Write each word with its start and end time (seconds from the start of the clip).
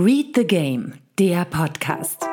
Read 0.00 0.36
the 0.36 0.46
Game, 0.46 0.94
der 1.18 1.44
Podcast. 1.44 2.24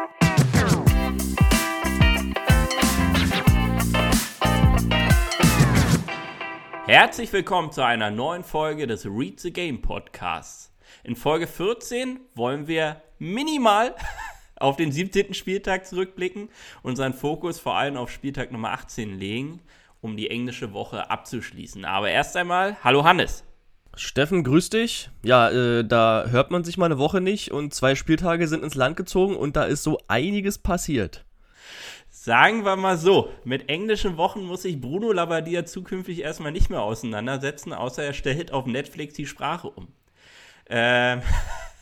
Herzlich 6.85 7.33
willkommen 7.33 7.71
zu 7.71 7.83
einer 7.83 8.11
neuen 8.11 8.43
Folge 8.43 8.85
des 8.85 9.07
Read 9.07 9.39
the 9.39 9.51
Game 9.51 9.81
Podcasts. 9.81 10.71
In 11.03 11.15
Folge 11.15 11.47
14 11.47 12.19
wollen 12.35 12.67
wir 12.67 13.01
minimal 13.17 13.95
auf 14.57 14.75
den 14.75 14.91
17. 14.91 15.33
Spieltag 15.33 15.87
zurückblicken, 15.87 16.49
unseren 16.83 17.15
Fokus 17.15 17.59
vor 17.59 17.77
allem 17.77 17.97
auf 17.97 18.11
Spieltag 18.11 18.51
Nummer 18.51 18.73
18 18.73 19.17
legen, 19.17 19.59
um 20.01 20.17
die 20.17 20.29
englische 20.29 20.71
Woche 20.71 21.09
abzuschließen. 21.09 21.83
Aber 21.83 22.11
erst 22.11 22.37
einmal, 22.37 22.77
hallo 22.83 23.03
Hannes. 23.03 23.43
Steffen, 23.95 24.43
grüß 24.43 24.69
dich. 24.69 25.09
Ja, 25.23 25.49
äh, 25.49 25.85
da 25.85 26.25
hört 26.29 26.51
man 26.51 26.63
sich 26.63 26.77
mal 26.77 26.87
eine 26.87 26.97
Woche 26.97 27.21
nicht 27.21 27.51
und 27.51 27.73
zwei 27.73 27.95
Spieltage 27.95 28.47
sind 28.47 28.63
ins 28.63 28.75
Land 28.75 28.97
gezogen 28.97 29.35
und 29.35 29.55
da 29.55 29.63
ist 29.63 29.83
so 29.83 29.99
einiges 30.07 30.57
passiert. 30.57 31.25
Sagen 32.09 32.65
wir 32.65 32.75
mal 32.75 32.97
so, 32.97 33.29
mit 33.43 33.69
englischen 33.69 34.17
Wochen 34.17 34.43
muss 34.43 34.63
sich 34.63 34.81
Bruno 34.81 35.11
Labbadia 35.11 35.65
zukünftig 35.65 36.21
erstmal 36.21 36.51
nicht 36.51 36.69
mehr 36.69 36.81
auseinandersetzen, 36.81 37.71
außer 37.71 38.03
er 38.03 38.13
stellt 38.13 38.51
auf 38.51 38.65
Netflix 38.65 39.13
die 39.13 39.27
Sprache 39.27 39.69
um. 39.69 39.87
Ähm, 40.67 41.21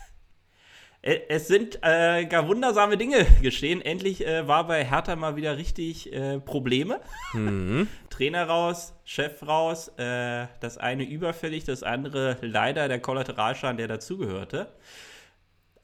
es 1.04 1.48
sind 1.48 1.80
äh, 1.82 2.26
gar 2.26 2.48
wundersame 2.48 2.96
Dinge 2.96 3.26
geschehen. 3.42 3.82
Endlich 3.82 4.26
äh, 4.26 4.48
war 4.48 4.66
bei 4.68 4.86
Hertha 4.86 5.18
mal 5.18 5.36
wieder 5.36 5.58
richtig 5.58 6.14
äh, 6.14 6.40
Probleme. 6.40 7.02
Mhm. 7.34 7.90
Trainer 8.10 8.48
raus, 8.48 8.94
Chef 9.04 9.46
raus, 9.46 9.90
äh, 9.98 10.48
das 10.62 10.78
eine 10.78 11.04
überfällig, 11.04 11.66
das 11.66 11.84
andere 11.84 12.38
leider 12.42 12.88
der 12.88 13.00
Kollateralschaden, 13.00 13.78
der 13.78 13.90
dazugehörte. 13.90 14.72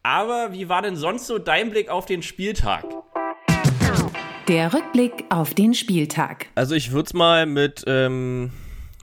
Aber 0.03 0.53
wie 0.53 0.69
war 0.69 0.81
denn 0.81 0.95
sonst 0.95 1.27
so 1.27 1.37
dein 1.37 1.69
Blick 1.71 1.89
auf 1.89 2.05
den 2.05 2.23
Spieltag? 2.23 2.85
Der 4.47 4.73
Rückblick 4.73 5.25
auf 5.29 5.53
den 5.53 5.73
Spieltag. 5.73 6.47
Also 6.55 6.75
ich 6.75 6.93
würde 6.93 7.07
es 7.07 7.13
mal 7.13 7.45
mit, 7.45 7.83
ähm, 7.87 8.51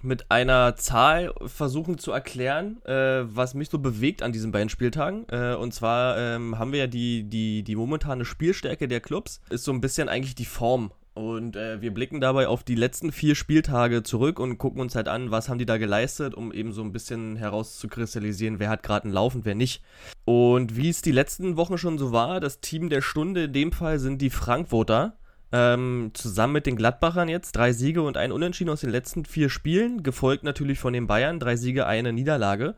mit 0.07 0.31
einer 0.31 0.77
Zahl 0.77 1.35
versuchen 1.45 1.99
zu 1.99 2.13
erklären, 2.13 2.83
äh, 2.85 3.25
was 3.25 3.55
mich 3.55 3.69
so 3.69 3.79
bewegt 3.79 4.23
an 4.23 4.33
diesen 4.33 4.53
beiden 4.53 4.69
Spieltagen. 4.69 5.27
Äh, 5.29 5.55
und 5.55 5.75
zwar 5.75 6.17
ähm, 6.17 6.59
haben 6.59 6.73
wir 6.73 6.81
ja 6.81 6.87
die, 6.87 7.25
die, 7.25 7.63
die 7.63 7.77
momentane 7.77 8.25
Spielstärke 8.25 8.89
der 8.89 9.01
Clubs, 9.01 9.41
ist 9.51 9.65
so 9.65 9.73
ein 9.73 9.81
bisschen 9.81 10.09
eigentlich 10.09 10.35
die 10.35 10.45
Form 10.45 10.93
und 11.17 11.57
äh, 11.57 11.81
wir 11.81 11.95
blicken 11.95 12.21
dabei 12.21 12.47
auf 12.47 12.63
die 12.63 12.75
letzten 12.75 13.11
vier 13.11 13.35
Spieltage 13.35 14.03
zurück 14.03 14.39
und 14.39 14.59
gucken 14.59 14.83
uns 14.83 14.95
halt 14.95 15.09
an, 15.09 15.31
was 15.31 15.49
haben 15.49 15.59
die 15.59 15.65
da 15.65 15.79
geleistet, 15.79 16.35
um 16.35 16.53
eben 16.53 16.73
so 16.73 16.83
ein 16.83 16.93
bisschen 16.93 17.37
herauszukristallisieren, 17.37 18.59
wer 18.59 18.69
hat 18.69 18.83
gerade 18.83 19.05
einen 19.05 19.15
Lauf 19.15 19.35
und 19.35 19.47
wer 19.47 19.55
nicht. 19.55 19.83
Und 20.27 20.77
wie 20.77 20.91
es 20.91 21.01
die 21.01 21.13
letzten 21.13 21.57
Wochen 21.57 21.79
schon 21.79 21.97
so 21.97 22.13
war, 22.13 22.39
das 22.39 22.61
Team 22.61 22.91
der 22.91 23.01
Stunde 23.01 23.45
in 23.45 23.55
dem 23.55 23.73
Fall 23.73 23.99
sind 23.99 24.21
die 24.21 24.29
Frankfurter. 24.29 25.17
Ähm, 25.53 26.11
zusammen 26.15 26.55
mit 26.55 26.67
den 26.67 26.77
Gladbachern 26.77 27.29
jetzt 27.29 27.53
drei 27.53 27.73
Siege 27.73 28.03
und 28.03 28.17
ein 28.17 28.33
Unentschieden 28.33 28.71
aus 28.71 28.81
den 28.81 28.91
letzten 28.91 29.25
vier 29.25 29.49
Spielen, 29.49 30.03
gefolgt 30.03 30.43
natürlich 30.43 30.79
von 30.79 30.93
den 30.93 31.07
Bayern, 31.07 31.39
drei 31.39 31.57
Siege, 31.57 31.87
eine 31.87 32.13
Niederlage. 32.13 32.75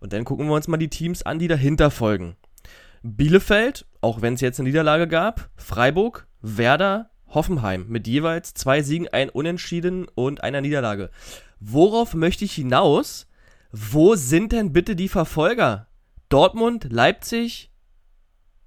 Und 0.00 0.12
dann 0.12 0.24
gucken 0.24 0.46
wir 0.46 0.54
uns 0.54 0.68
mal 0.68 0.76
die 0.76 0.88
Teams 0.88 1.24
an, 1.24 1.38
die 1.38 1.48
dahinter 1.48 1.90
folgen. 1.90 2.36
Bielefeld, 3.02 3.84
auch 4.00 4.22
wenn 4.22 4.34
es 4.34 4.40
jetzt 4.40 4.60
eine 4.60 4.68
Niederlage 4.68 5.08
gab, 5.08 5.50
Freiburg, 5.56 6.26
Werder, 6.40 7.10
Hoffenheim 7.28 7.86
mit 7.88 8.06
jeweils 8.06 8.54
zwei 8.54 8.82
Siegen, 8.82 9.08
ein 9.08 9.28
Unentschieden 9.28 10.06
und 10.14 10.44
einer 10.44 10.60
Niederlage. 10.60 11.10
Worauf 11.58 12.14
möchte 12.14 12.44
ich 12.44 12.52
hinaus? 12.52 13.26
Wo 13.72 14.14
sind 14.14 14.52
denn 14.52 14.72
bitte 14.72 14.94
die 14.94 15.08
Verfolger? 15.08 15.88
Dortmund, 16.28 16.86
Leipzig, 16.90 17.70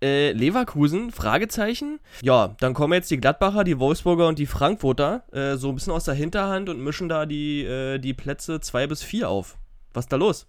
äh, 0.02 0.32
Leverkusen? 0.32 1.12
Fragezeichen. 1.12 2.00
Ja, 2.22 2.56
dann 2.60 2.74
kommen 2.74 2.94
jetzt 2.94 3.12
die 3.12 3.18
Gladbacher, 3.18 3.64
die 3.64 3.80
Wolfsburger 3.80 4.28
und 4.28 4.40
die 4.40 4.46
Frankfurter 4.46 5.24
äh, 5.32 5.56
so 5.58 5.70
ein 5.70 5.76
bisschen 5.76 5.94
aus 5.94 6.06
der 6.06 6.14
Hinterhand 6.14 6.70
und 6.70 6.80
mischen 6.84 7.10
da 7.10 7.26
die, 7.26 7.64
äh, 7.64 7.98
die 8.00 8.14
Plätze 8.14 8.60
2 8.60 8.88
bis 8.88 9.04
4 9.04 9.30
auf. 9.30 9.58
Was 9.94 10.06
ist 10.06 10.12
da 10.12 10.18
los? 10.18 10.48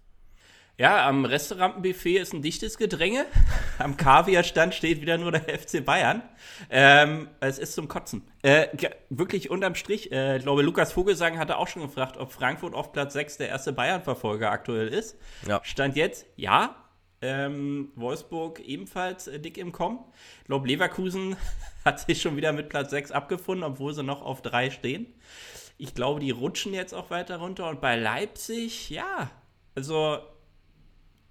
Ja, 0.79 1.09
am 1.09 1.25
Restaurantbuffet 1.25 2.19
ist 2.19 2.33
ein 2.33 2.41
dichtes 2.41 2.79
Gedränge. 2.79 3.27
Am 3.79 3.97
Kaviarstand 3.97 4.77
steht 4.77 5.01
wieder 5.01 5.19
nur 5.19 5.33
der 5.33 5.59
FC 5.59 5.85
Bayern. 5.85 6.23
Ähm, 6.71 7.29
es 7.41 7.59
ist 7.59 7.75
zum 7.75 7.89
Kotzen. 7.89 8.23
Äh, 8.43 8.69
wirklich 9.11 9.51
unterm 9.51 9.75
Strich, 9.75 10.13
äh, 10.13 10.37
ich 10.37 10.45
glaube, 10.45 10.63
Lukas 10.63 10.93
Vogelsang 10.93 11.37
hatte 11.37 11.59
auch 11.59 11.67
schon 11.67 11.83
gefragt, 11.83 12.17
ob 12.17 12.31
Frankfurt 12.31 12.75
auf 12.75 12.93
Platz 12.93 13.15
6 13.15 13.39
der 13.39 13.49
erste 13.49 13.73
Bayern-Verfolger 13.73 14.53
aktuell 14.53 14.87
ist. 14.87 15.17
Ja. 15.49 15.61
Stand 15.65 15.97
jetzt, 15.97 16.27
ja, 16.37 16.77
ähm, 17.21 17.91
Wolfsburg 17.97 18.61
ebenfalls 18.61 19.27
äh, 19.27 19.41
dick 19.41 19.59
im 19.59 19.73
Kommen. 19.73 20.01
Ich 20.41 20.47
glaube, 20.47 20.69
Leverkusen 20.69 21.37
hat 21.85 22.01
sich 22.01 22.23
schon 22.23 22.37
wieder 22.37 22.53
mit 22.53 22.69
Platz 22.69 22.91
6 22.91 23.11
abgefunden, 23.13 23.65
obwohl 23.65 23.95
sie 23.95 24.03
noch 24.03 24.23
auf 24.23 24.43
3 24.43 24.71
stehen. 24.71 25.07
Ich 25.79 25.95
glaube, 25.95 26.21
die 26.21 26.31
rutschen 26.31 26.75
jetzt 26.75 26.93
auch 26.93 27.11
weiter 27.11 27.39
runter. 27.39 27.69
Und 27.69 27.81
bei 27.81 27.97
Leipzig, 27.97 28.91
ja, 28.91 29.31
also 29.75 30.19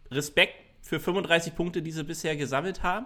Respekt 0.09 0.55
für 0.81 0.99
35 0.99 1.55
Punkte, 1.55 1.81
die 1.81 1.91
sie 1.91 2.03
bisher 2.03 2.35
gesammelt 2.35 2.81
haben. 2.81 3.05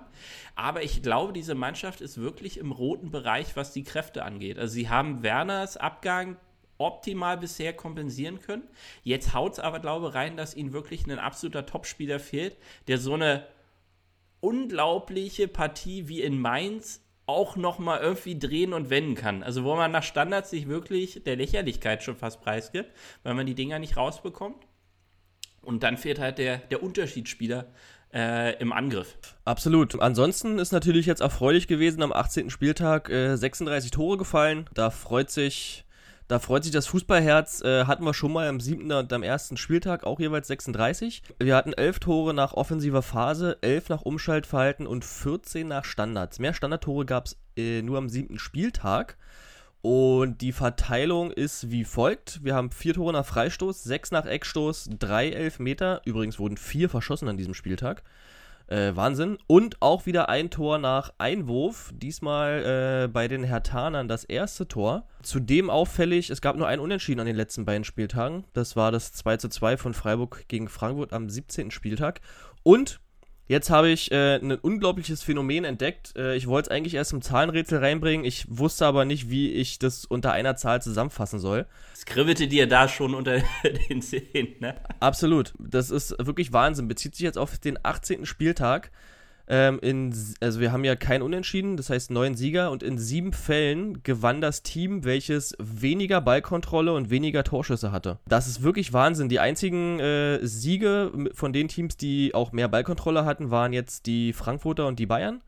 Aber 0.55 0.83
ich 0.83 1.01
glaube, 1.01 1.33
diese 1.33 1.55
Mannschaft 1.55 2.01
ist 2.01 2.19
wirklich 2.19 2.57
im 2.57 2.71
roten 2.71 3.09
Bereich, 3.11 3.55
was 3.55 3.73
die 3.73 3.83
Kräfte 3.83 4.23
angeht. 4.23 4.59
Also 4.59 4.73
sie 4.73 4.89
haben 4.89 5.23
Werners 5.23 5.77
Abgang 5.77 6.37
optimal 6.81 7.37
bisher 7.37 7.73
kompensieren 7.73 8.39
können. 8.41 8.63
Jetzt 9.03 9.33
haut 9.33 9.53
es 9.53 9.59
aber, 9.59 9.79
glaube 9.79 10.09
ich, 10.09 10.13
rein, 10.13 10.37
dass 10.37 10.55
ihnen 10.55 10.73
wirklich 10.73 11.05
ein 11.05 11.19
absoluter 11.19 11.65
Topspieler 11.65 12.19
fehlt, 12.19 12.57
der 12.87 12.97
so 12.97 13.13
eine 13.13 13.45
unglaubliche 14.39 15.47
Partie 15.47 16.07
wie 16.07 16.21
in 16.21 16.39
Mainz 16.39 17.01
auch 17.25 17.55
nochmal 17.55 18.01
irgendwie 18.01 18.37
drehen 18.37 18.73
und 18.73 18.89
wenden 18.89 19.15
kann. 19.15 19.43
Also 19.43 19.63
wo 19.63 19.75
man 19.75 19.91
nach 19.91 20.03
Standards 20.03 20.49
sich 20.49 20.67
wirklich 20.67 21.23
der 21.23 21.37
Lächerlichkeit 21.37 22.03
schon 22.03 22.17
fast 22.17 22.41
preisgibt, 22.41 22.91
weil 23.23 23.35
man 23.35 23.45
die 23.45 23.55
Dinger 23.55 23.79
nicht 23.79 23.95
rausbekommt. 23.95 24.67
Und 25.61 25.83
dann 25.83 25.97
fehlt 25.97 26.19
halt 26.19 26.39
der, 26.39 26.57
der 26.57 26.81
Unterschiedsspieler 26.81 27.67
äh, 28.13 28.59
im 28.59 28.73
Angriff. 28.73 29.15
Absolut. 29.45 30.01
Ansonsten 30.01 30.59
ist 30.59 30.71
natürlich 30.71 31.05
jetzt 31.05 31.21
erfreulich 31.21 31.67
gewesen, 31.67 32.01
am 32.01 32.11
18. 32.11 32.49
Spieltag 32.49 33.09
äh, 33.09 33.37
36 33.37 33.91
Tore 33.91 34.17
gefallen. 34.17 34.69
Da 34.73 34.89
freut 34.89 35.29
sich 35.29 35.85
da 36.31 36.39
freut 36.39 36.63
sich 36.63 36.71
das 36.71 36.87
Fußballherz. 36.87 37.61
Äh, 37.61 37.83
hatten 37.87 38.05
wir 38.05 38.13
schon 38.13 38.31
mal 38.31 38.47
am 38.47 38.61
siebten 38.61 38.89
und 38.93 39.11
am 39.11 39.21
ersten 39.21 39.57
Spieltag 39.57 40.05
auch 40.05 40.17
jeweils 40.17 40.47
36. 40.47 41.23
Wir 41.39 41.57
hatten 41.57 41.73
elf 41.73 41.99
Tore 41.99 42.33
nach 42.33 42.53
offensiver 42.53 43.01
Phase, 43.01 43.57
elf 43.59 43.89
nach 43.89 44.03
Umschaltverhalten 44.03 44.87
und 44.87 45.03
14 45.03 45.67
nach 45.67 45.83
Standards. 45.83 46.39
Mehr 46.39 46.53
Standardtore 46.53 47.05
gab 47.05 47.25
es 47.25 47.37
äh, 47.57 47.81
nur 47.81 47.97
am 47.97 48.07
siebten 48.07 48.39
Spieltag. 48.39 49.17
Und 49.81 50.39
die 50.39 50.53
Verteilung 50.53 51.31
ist 51.31 51.69
wie 51.69 51.83
folgt. 51.83 52.41
Wir 52.45 52.55
haben 52.55 52.71
vier 52.71 52.93
Tore 52.93 53.11
nach 53.11 53.25
Freistoß, 53.25 53.83
sechs 53.83 54.11
nach 54.11 54.25
Eckstoß, 54.25 54.91
drei 54.99 55.31
Elfmeter. 55.31 56.01
Übrigens 56.05 56.39
wurden 56.39 56.55
vier 56.55 56.87
verschossen 56.87 57.27
an 57.27 57.35
diesem 57.35 57.53
Spieltag. 57.55 58.03
Äh, 58.71 58.95
Wahnsinn. 58.95 59.37
Und 59.47 59.81
auch 59.81 60.05
wieder 60.05 60.29
ein 60.29 60.49
Tor 60.49 60.77
nach 60.77 61.11
Einwurf. 61.17 61.91
Diesmal 61.93 63.03
äh, 63.03 63.07
bei 63.09 63.27
den 63.27 63.43
Hertanern 63.43 64.07
das 64.07 64.23
erste 64.23 64.65
Tor. 64.65 65.07
Zudem 65.23 65.69
auffällig, 65.69 66.29
es 66.29 66.39
gab 66.39 66.55
nur 66.55 66.69
ein 66.69 66.79
Unentschieden 66.79 67.19
an 67.19 67.25
den 67.25 67.35
letzten 67.35 67.65
beiden 67.65 67.83
Spieltagen. 67.83 68.45
Das 68.53 68.77
war 68.77 68.93
das 68.93 69.11
2 69.11 69.37
zu 69.37 69.49
2 69.49 69.75
von 69.75 69.93
Freiburg 69.93 70.45
gegen 70.47 70.69
Frankfurt 70.69 71.11
am 71.11 71.29
17. 71.29 71.69
Spieltag. 71.69 72.21
Und 72.63 73.01
Jetzt 73.47 73.69
habe 73.69 73.89
ich 73.89 74.11
äh, 74.11 74.35
ein 74.35 74.53
unglaubliches 74.53 75.23
Phänomen 75.23 75.65
entdeckt. 75.65 76.15
Äh, 76.15 76.35
ich 76.35 76.47
wollte 76.47 76.69
es 76.69 76.71
eigentlich 76.75 76.93
erst 76.93 77.11
im 77.11 77.21
Zahlenrätsel 77.21 77.79
reinbringen. 77.79 78.25
Ich 78.25 78.45
wusste 78.49 78.85
aber 78.85 79.03
nicht, 79.03 79.29
wie 79.29 79.51
ich 79.51 79.77
das 79.77 80.05
unter 80.05 80.31
einer 80.31 80.55
Zahl 80.55 80.81
zusammenfassen 80.81 81.39
soll. 81.39 81.65
Skribbete 81.95 82.47
dir 82.47 82.67
da 82.67 82.87
schon 82.87 83.13
unter 83.13 83.41
den 83.89 84.01
Zehen, 84.01 84.55
ne? 84.59 84.75
Absolut. 84.99 85.53
Das 85.59 85.89
ist 85.89 86.15
wirklich 86.17 86.53
Wahnsinn. 86.53 86.87
Bezieht 86.87 87.15
sich 87.15 87.23
jetzt 87.23 87.37
auf 87.37 87.57
den 87.57 87.77
18. 87.83 88.25
Spieltag. 88.25 88.91
Ähm, 89.47 89.79
in, 89.81 90.13
also 90.39 90.59
wir 90.59 90.71
haben 90.71 90.83
ja 90.83 90.95
kein 90.95 91.21
Unentschieden, 91.21 91.77
das 91.77 91.89
heißt 91.89 92.11
neun 92.11 92.35
Sieger 92.35 92.71
und 92.71 92.83
in 92.83 92.97
sieben 92.97 93.33
Fällen 93.33 94.03
gewann 94.03 94.41
das 94.41 94.63
Team, 94.63 95.03
welches 95.03 95.55
weniger 95.59 96.21
Ballkontrolle 96.21 96.93
und 96.93 97.09
weniger 97.09 97.43
Torschüsse 97.43 97.91
hatte. 97.91 98.19
Das 98.27 98.47
ist 98.47 98.63
wirklich 98.63 98.93
Wahnsinn. 98.93 99.29
Die 99.29 99.39
einzigen 99.39 99.99
äh, 99.99 100.39
Siege 100.45 101.11
von 101.33 101.53
den 101.53 101.67
Teams, 101.67 101.97
die 101.97 102.33
auch 102.33 102.51
mehr 102.51 102.67
Ballkontrolle 102.67 103.25
hatten, 103.25 103.51
waren 103.51 103.73
jetzt 103.73 104.05
die 104.05 104.33
Frankfurter 104.33 104.87
und 104.87 104.99
die 104.99 105.05
Bayern. 105.05 105.41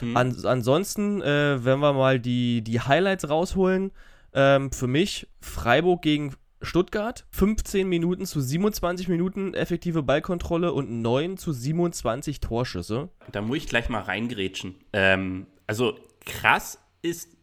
Hm. 0.00 0.16
An, 0.16 0.36
ansonsten, 0.44 1.22
äh, 1.22 1.64
wenn 1.64 1.80
wir 1.80 1.92
mal 1.92 2.20
die, 2.20 2.62
die 2.62 2.80
Highlights 2.80 3.28
rausholen, 3.28 3.92
ähm, 4.34 4.70
für 4.72 4.86
mich 4.86 5.26
Freiburg 5.40 6.02
gegen 6.02 6.34
Stuttgart 6.60 7.26
15 7.30 7.88
Minuten 7.88 8.26
zu 8.26 8.40
27 8.40 9.08
Minuten 9.08 9.54
effektive 9.54 10.02
Ballkontrolle 10.02 10.72
und 10.72 11.02
9 11.02 11.36
zu 11.36 11.52
27 11.52 12.40
Torschüsse. 12.40 13.10
Da 13.30 13.40
muss 13.40 13.58
ich 13.58 13.68
gleich 13.68 13.88
mal 13.88 14.02
reingrätschen. 14.02 14.74
Ähm, 14.92 15.46
also 15.66 15.98
krass 16.24 16.78
ist 17.02 17.36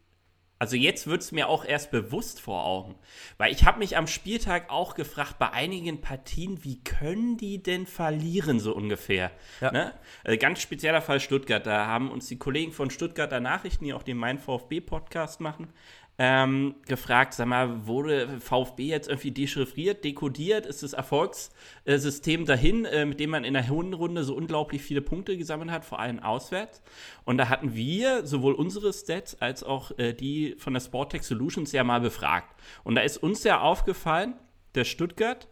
Also 0.58 0.78
jetzt 0.78 1.08
wird 1.08 1.22
es 1.22 1.32
mir 1.34 1.50
auch 1.50 1.66
erst 1.66 1.92
bewusst 1.92 2.40
vor 2.40 2.66
Augen. 2.66 2.96
Weil 3.38 3.52
ich 3.52 3.66
habe 3.66 3.80
mich 3.80 3.98
am 3.98 4.08
Spieltag 4.08 4.70
auch 4.70 4.96
gefragt, 4.96 5.38
bei 5.38 5.52
einigen 5.52 6.00
Partien, 6.00 6.64
wie 6.64 6.82
können 6.84 7.36
die 7.38 7.62
denn 7.62 7.86
verlieren, 7.86 8.60
so 8.60 8.74
ungefähr? 8.74 9.32
Ja. 9.60 9.72
Ne? 9.72 9.94
Also 10.24 10.38
ganz 10.40 10.62
spezieller 10.62 11.02
Fall 11.02 11.20
Stuttgart. 11.20 11.66
Da 11.66 11.88
haben 11.88 12.10
uns 12.10 12.28
die 12.28 12.38
Kollegen 12.38 12.72
von 12.72 12.90
Stuttgarter 12.90 13.42
Nachrichten, 13.42 13.84
die 13.84 13.94
auch 13.94 14.04
den 14.04 14.18
Mein 14.18 14.40
VfB-Podcast 14.40 15.42
machen, 15.42 15.74
ähm, 16.18 16.76
gefragt, 16.88 17.34
sag 17.34 17.48
mal, 17.48 17.88
wurde 17.88 18.40
VfB 18.40 18.86
jetzt 18.88 19.10
irgendwie 19.10 19.32
dechiffriert, 19.32 20.04
dekodiert? 20.04 20.66
Ist 20.66 20.82
das 20.82 20.94
Erfolgssystem 20.94 22.46
dahin, 22.46 22.86
äh, 22.86 23.06
mit 23.06 23.20
dem 23.20 23.32
man 23.32 23.44
in 23.44 23.54
der 23.54 23.64
Hinrunde 23.64 24.24
so 24.24 24.36
unglaublich 24.36 24.82
viele 24.82 25.02
Punkte 25.02 25.38
gesammelt 25.38 25.72
hat, 25.72 25.84
vor 25.84 26.00
allem 26.00 26.20
auswärts? 26.20 26.82
Und 27.26 27.38
da 27.38 27.50
hatten 27.50 27.76
wir 27.76 28.26
sowohl 28.26 28.54
unsere 28.54 28.94
Stats 28.94 29.42
als 29.42 29.64
auch 29.64 29.98
äh, 29.98 30.14
die 30.14 30.56
von 30.58 30.74
der 30.74 30.80
Sportech 30.80 31.24
Solutions 31.24 31.72
ja 31.74 31.84
mal 31.84 32.00
befragt. 32.00 32.56
Und 32.84 32.96
da 32.96 33.02
ist 33.02 33.18
uns 33.18 33.44
ja 33.44 33.60
aufgefallen, 33.60 34.36
der 34.74 34.86
Stuttgart, 34.86 35.50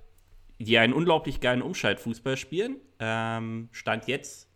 die 0.60 0.78
einen 0.78 0.94
unglaublich 0.94 1.42
geilen 1.42 1.62
Umschaltfußball 1.62 2.38
spielen, 2.38 2.78
ähm, 3.00 3.68
stand 3.72 4.08
jetzt 4.08 4.53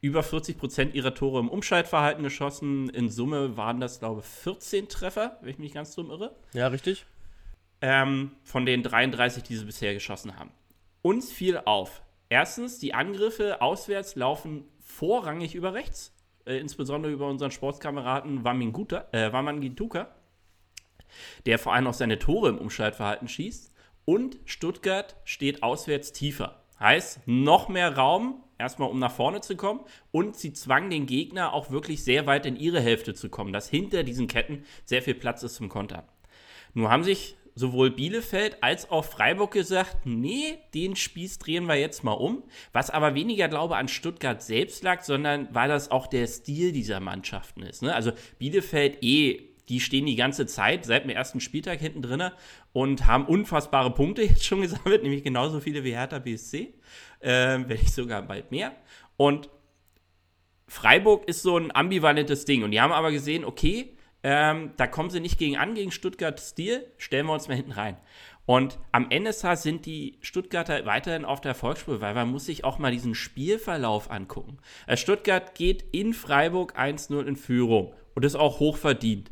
über 0.00 0.22
40 0.22 0.58
Prozent 0.58 0.94
ihrer 0.94 1.14
Tore 1.14 1.40
im 1.40 1.48
Umschaltverhalten 1.48 2.22
geschossen. 2.22 2.88
In 2.90 3.10
Summe 3.10 3.56
waren 3.56 3.80
das, 3.80 3.98
glaube 3.98 4.20
ich, 4.20 4.26
14 4.26 4.88
Treffer, 4.88 5.38
wenn 5.40 5.50
ich 5.50 5.58
mich 5.58 5.74
ganz 5.74 5.94
dumm 5.94 6.10
irre. 6.10 6.34
Ja, 6.52 6.68
richtig. 6.68 7.06
Ähm, 7.80 8.32
von 8.42 8.66
den 8.66 8.82
33, 8.82 9.42
die 9.42 9.56
sie 9.56 9.64
bisher 9.64 9.94
geschossen 9.94 10.38
haben. 10.38 10.50
Uns 11.02 11.32
fiel 11.32 11.58
auf. 11.64 12.02
Erstens, 12.28 12.78
die 12.78 12.94
Angriffe 12.94 13.62
auswärts 13.62 14.16
laufen 14.16 14.64
vorrangig 14.80 15.54
über 15.54 15.74
rechts, 15.74 16.12
äh, 16.44 16.58
insbesondere 16.58 17.12
über 17.12 17.28
unseren 17.28 17.50
Sportskameraden 17.50 18.44
Wamin 18.44 18.74
äh, 19.12 19.32
Wamangituka, 19.32 20.08
der 21.44 21.58
vor 21.58 21.74
allem 21.74 21.86
auch 21.86 21.94
seine 21.94 22.18
Tore 22.18 22.48
im 22.48 22.58
Umschaltverhalten 22.58 23.28
schießt. 23.28 23.72
Und 24.04 24.38
Stuttgart 24.44 25.16
steht 25.24 25.62
auswärts 25.62 26.12
tiefer. 26.12 26.62
Heißt, 26.78 27.20
noch 27.26 27.68
mehr 27.68 27.96
Raum, 27.96 28.44
erstmal 28.58 28.90
um 28.90 28.98
nach 28.98 29.12
vorne 29.12 29.40
zu 29.40 29.56
kommen. 29.56 29.80
Und 30.10 30.36
sie 30.36 30.52
zwangen 30.52 30.90
den 30.90 31.06
Gegner 31.06 31.52
auch 31.52 31.70
wirklich 31.70 32.04
sehr 32.04 32.26
weit 32.26 32.46
in 32.46 32.56
ihre 32.56 32.80
Hälfte 32.80 33.14
zu 33.14 33.28
kommen, 33.28 33.52
dass 33.52 33.68
hinter 33.68 34.02
diesen 34.02 34.28
Ketten 34.28 34.64
sehr 34.84 35.02
viel 35.02 35.14
Platz 35.14 35.42
ist 35.42 35.56
zum 35.56 35.68
Kontern. 35.68 36.04
Nur 36.74 36.90
haben 36.90 37.04
sich 37.04 37.36
sowohl 37.54 37.90
Bielefeld 37.90 38.62
als 38.62 38.90
auch 38.90 39.04
Freiburg 39.04 39.50
gesagt, 39.50 40.04
nee, 40.04 40.58
den 40.74 40.94
Spieß 40.94 41.38
drehen 41.38 41.66
wir 41.66 41.76
jetzt 41.76 42.04
mal 42.04 42.12
um. 42.12 42.44
Was 42.72 42.90
aber 42.90 43.14
weniger, 43.14 43.48
glaube 43.48 43.76
an 43.76 43.88
Stuttgart 43.88 44.42
selbst 44.42 44.84
lag, 44.84 45.02
sondern 45.02 45.48
weil 45.52 45.68
das 45.68 45.90
auch 45.90 46.06
der 46.06 46.26
Stil 46.26 46.72
dieser 46.72 47.00
Mannschaften 47.00 47.62
ist. 47.62 47.82
Ne? 47.82 47.94
Also 47.94 48.12
Bielefeld 48.38 49.02
eh 49.02 49.55
die 49.68 49.80
stehen 49.80 50.06
die 50.06 50.16
ganze 50.16 50.46
Zeit 50.46 50.84
seit 50.84 51.04
dem 51.04 51.10
ersten 51.10 51.40
Spieltag 51.40 51.80
hinten 51.80 52.02
drin 52.02 52.30
und 52.72 53.06
haben 53.06 53.26
unfassbare 53.26 53.92
Punkte 53.92 54.22
jetzt 54.22 54.44
schon 54.44 54.60
gesammelt, 54.62 55.02
nämlich 55.02 55.24
genauso 55.24 55.60
viele 55.60 55.84
wie 55.84 55.92
Hertha 55.92 56.18
BSC, 56.18 56.74
äh, 57.20 57.58
wenn 57.66 57.68
nicht 57.68 57.94
sogar 57.94 58.22
bald 58.22 58.50
mehr. 58.50 58.72
Und 59.16 59.50
Freiburg 60.68 61.28
ist 61.28 61.42
so 61.42 61.56
ein 61.56 61.74
ambivalentes 61.74 62.44
Ding 62.44 62.64
und 62.64 62.70
die 62.72 62.80
haben 62.80 62.92
aber 62.92 63.12
gesehen, 63.12 63.44
okay, 63.44 63.96
ähm, 64.22 64.72
da 64.76 64.86
kommen 64.86 65.10
sie 65.10 65.20
nicht 65.20 65.38
gegen 65.38 65.56
an, 65.56 65.74
gegen 65.74 65.92
Stuttgart 65.92 66.40
Stil, 66.40 66.84
stellen 66.96 67.26
wir 67.26 67.32
uns 67.32 67.46
mal 67.46 67.54
hinten 67.54 67.72
rein. 67.72 67.96
Und 68.44 68.78
am 68.92 69.10
Ende 69.10 69.32
sind 69.32 69.86
die 69.86 70.18
Stuttgarter 70.20 70.86
weiterhin 70.86 71.24
auf 71.24 71.40
der 71.40 71.50
Erfolgsspur, 71.50 72.00
weil 72.00 72.14
man 72.14 72.30
muss 72.30 72.46
sich 72.46 72.64
auch 72.64 72.78
mal 72.78 72.92
diesen 72.92 73.16
Spielverlauf 73.16 74.10
angucken. 74.10 74.58
Also 74.86 75.02
Stuttgart 75.02 75.54
geht 75.56 75.84
in 75.92 76.14
Freiburg 76.14 76.78
1-0 76.78 77.24
in 77.24 77.36
Führung 77.36 77.92
und 78.14 78.24
ist 78.24 78.36
auch 78.36 78.60
hoch 78.60 78.76
verdient. 78.76 79.30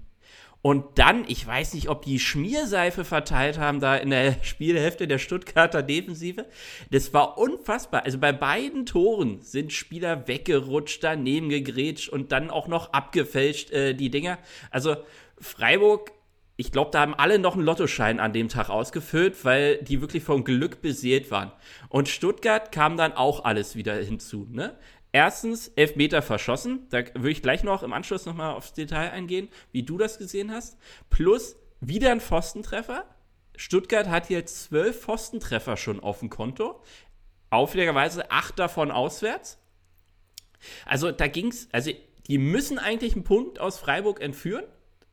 Und 0.67 0.99
dann, 0.99 1.27
ich 1.29 1.47
weiß 1.47 1.75
nicht, 1.75 1.91
ob 1.91 2.07
die 2.07 2.19
Schmierseife 2.19 3.05
verteilt 3.05 3.59
haben 3.59 3.81
da 3.81 3.97
in 3.97 4.09
der 4.09 4.37
Spielhälfte 4.43 5.07
der 5.07 5.19
Stuttgarter 5.19 5.83
Defensive. 5.83 6.47
Das 6.91 7.13
war 7.13 7.37
unfassbar. 7.37 8.07
Also 8.07 8.17
bei 8.17 8.33
beiden 8.33 8.87
Toren 8.87 9.43
sind 9.43 9.75
Spieler 9.75 10.27
weggerutscht, 10.27 11.05
daneben 11.05 11.51
gegrätscht 11.51 12.09
und 12.09 12.33
dann 12.33 12.49
auch 12.49 12.67
noch 12.67 12.95
abgefälscht, 12.95 13.73
äh, 13.73 13.93
die 13.93 14.09
Dinger. 14.09 14.39
Also 14.71 14.97
Freiburg, 15.39 16.13
ich 16.57 16.73
glaube, 16.73 16.93
da 16.93 17.01
haben 17.01 17.15
alle 17.15 17.39
noch 17.39 17.57
einen 17.57 17.65
Lottoschein 17.65 18.19
an 18.19 18.33
dem 18.33 18.49
Tag 18.49 18.71
ausgefüllt, 18.71 19.45
weil 19.45 19.83
die 19.83 20.01
wirklich 20.01 20.23
vom 20.23 20.45
Glück 20.45 20.81
beseelt 20.81 21.31
waren. 21.31 21.53
Und 21.91 22.09
Stuttgart 22.09 22.73
kam 22.73 22.97
dann 22.97 23.13
auch 23.13 23.45
alles 23.45 23.77
wieder 23.77 23.97
hinzu. 23.97 24.47
Ne? 24.51 24.79
Erstens 25.15 25.69
Elfmeter 25.69 26.23
verschossen. 26.23 26.89
Da 26.91 26.99
würde 27.15 27.31
ich 27.31 27.41
gleich 27.41 27.63
noch 27.63 27.85
im 27.85 27.93
Anschluss 27.93 28.27
nochmal 28.27 28.53
aufs 28.53 28.73
Detail 28.73 29.13
eingehen, 29.13 29.49
wie 29.71 29.85
du 29.85 29.97
das 29.97 30.19
gesehen 30.19 30.51
hast. 30.51 30.77
Plus 31.09 31.57
wieder 31.81 32.11
ein 32.11 32.21
Pfostentreffer. 32.21 33.05
Stuttgart 33.55 34.09
hat 34.09 34.29
jetzt 34.29 34.65
zwölf 34.65 35.03
Pfostentreffer 35.03 35.77
schon 35.77 36.01
auf 36.01 36.19
dem 36.19 36.31
Konto. 36.31 36.83
Auffälligerweise 37.49 38.33
acht 38.33 38.59
davon 38.59 38.91
auswärts. 38.91 39.59
Also 40.85 41.13
da 41.13 41.29
ging 41.29 41.49
es, 41.49 41.69
also 41.71 41.93
die 42.27 42.39
müssen 42.39 42.81
eigentlich 42.81 43.15
einen 43.15 43.23
Punkt 43.23 43.61
aus 43.61 43.79
Freiburg 43.79 44.21
entführen. 44.21 44.65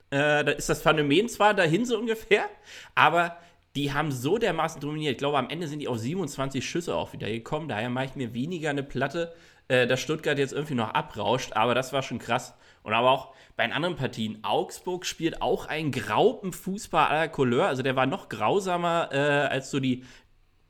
Äh, 0.09 0.44
da 0.44 0.51
ist 0.51 0.68
das 0.68 0.81
Phänomen 0.81 1.30
zwar 1.30 1.54
dahin 1.54 1.86
so 1.86 2.00
ungefähr, 2.00 2.50
aber 2.95 3.38
die 3.75 3.94
haben 3.94 4.12
so 4.12 4.39
dermaßen 4.39 4.81
dominiert. 4.81 5.12
Ich 5.12 5.18
glaube, 5.19 5.38
am 5.38 5.50
Ende 5.50 5.68
sind 5.68 5.80
die 5.80 5.88
auf 5.88 6.00
27 6.00 6.68
Schüsse 6.68 6.95
auch 6.95 7.13
wieder 7.13 7.30
gekommen. 7.30 7.68
Daher 7.68 7.89
mache 7.89 8.06
ich 8.06 8.15
mir 8.15 8.33
weniger 8.33 8.71
eine 8.71 8.83
Platte 8.83 9.36
äh, 9.71 9.88
dass 9.88 10.01
Stuttgart 10.01 10.38
jetzt 10.38 10.51
irgendwie 10.51 10.75
noch 10.75 10.89
abrauscht, 10.89 11.53
aber 11.53 11.73
das 11.73 11.94
war 11.94 12.03
schon 12.03 12.19
krass. 12.19 12.53
Und 12.83 12.94
aber 12.94 13.09
auch 13.09 13.33
bei 13.56 13.63
den 13.65 13.71
anderen 13.71 13.95
Partien, 13.95 14.44
Augsburg 14.44 15.06
spielt 15.06 15.41
auch 15.41 15.65
einen 15.68 15.91
Graupenfußball 15.91 17.07
à 17.09 17.13
la 17.13 17.27
Couleur, 17.29 17.68
also 17.68 17.81
der 17.81 17.95
war 17.95 18.06
noch 18.06 18.27
grausamer 18.27 19.09
äh, 19.13 19.18
als 19.18 19.71
so 19.71 19.79
die, 19.79 20.03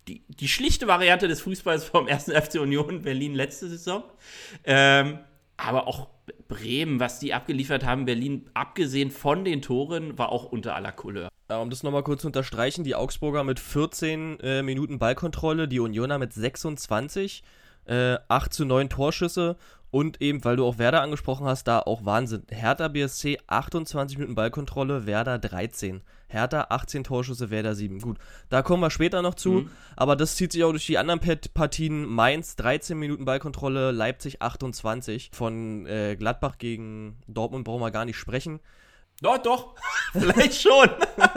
die, 0.07 0.23
die, 0.27 0.47
schlichte 0.47 0.87
Variante 0.87 1.27
des 1.27 1.41
Fußballs 1.41 1.85
vom 1.85 2.07
1. 2.07 2.25
FC 2.31 2.59
Union 2.59 3.01
Berlin 3.01 3.33
letzte 3.33 3.69
Saison. 3.69 4.03
Ähm, 4.65 5.19
aber 5.57 5.87
auch 5.87 6.07
Bremen, 6.47 6.99
was 6.99 7.19
die 7.19 7.33
abgeliefert 7.33 7.83
haben, 7.83 8.05
Berlin, 8.05 8.49
abgesehen 8.53 9.09
von 9.09 9.45
den 9.45 9.63
Toren, 9.63 10.17
war 10.17 10.31
auch 10.31 10.43
unter 10.45 10.75
aller 10.75 10.91
Couleur. 10.91 11.29
Um 11.49 11.69
das 11.69 11.83
nochmal 11.83 12.03
kurz 12.03 12.21
zu 12.21 12.27
unterstreichen, 12.27 12.83
die 12.83 12.95
Augsburger 12.95 13.43
mit 13.43 13.59
14 13.59 14.39
äh, 14.41 14.61
Minuten 14.61 14.99
Ballkontrolle, 14.99 15.67
die 15.67 15.79
Unioner 15.79 16.19
mit 16.19 16.33
26 16.33 17.43
äh, 17.85 18.17
8 18.27 18.53
zu 18.53 18.65
9 18.65 18.89
Torschüsse 18.89 19.57
und 19.91 20.21
eben, 20.21 20.43
weil 20.45 20.55
du 20.55 20.65
auch 20.65 20.77
Werder 20.77 21.01
angesprochen 21.01 21.45
hast, 21.45 21.67
da 21.67 21.79
auch 21.79 22.05
Wahnsinn. 22.05 22.43
Hertha 22.49 22.87
BSC 22.87 23.39
28 23.47 24.17
Minuten 24.17 24.35
Ballkontrolle, 24.35 25.05
Werder 25.05 25.37
13. 25.37 26.01
Hertha 26.29 26.67
18 26.69 27.03
Torschüsse, 27.03 27.49
Werder 27.49 27.75
7. 27.75 27.99
Gut, 27.99 28.17
da 28.49 28.61
kommen 28.61 28.81
wir 28.81 28.89
später 28.89 29.21
noch 29.21 29.35
zu, 29.35 29.51
mhm. 29.51 29.71
aber 29.97 30.15
das 30.15 30.37
zieht 30.37 30.53
sich 30.53 30.63
auch 30.63 30.71
durch 30.71 30.85
die 30.85 30.97
anderen 30.97 31.19
Partien. 31.53 32.05
Mainz 32.05 32.55
13 32.55 32.97
Minuten 32.97 33.25
Ballkontrolle, 33.25 33.91
Leipzig 33.91 34.41
28. 34.41 35.31
Von 35.33 35.85
äh, 35.85 36.15
Gladbach 36.15 36.57
gegen 36.57 37.17
Dortmund 37.27 37.65
brauchen 37.65 37.81
wir 37.81 37.91
gar 37.91 38.05
nicht 38.05 38.17
sprechen. 38.17 38.61
Doch, 39.21 39.39
doch, 39.39 39.75
vielleicht 40.13 40.61
schon. 40.61 40.89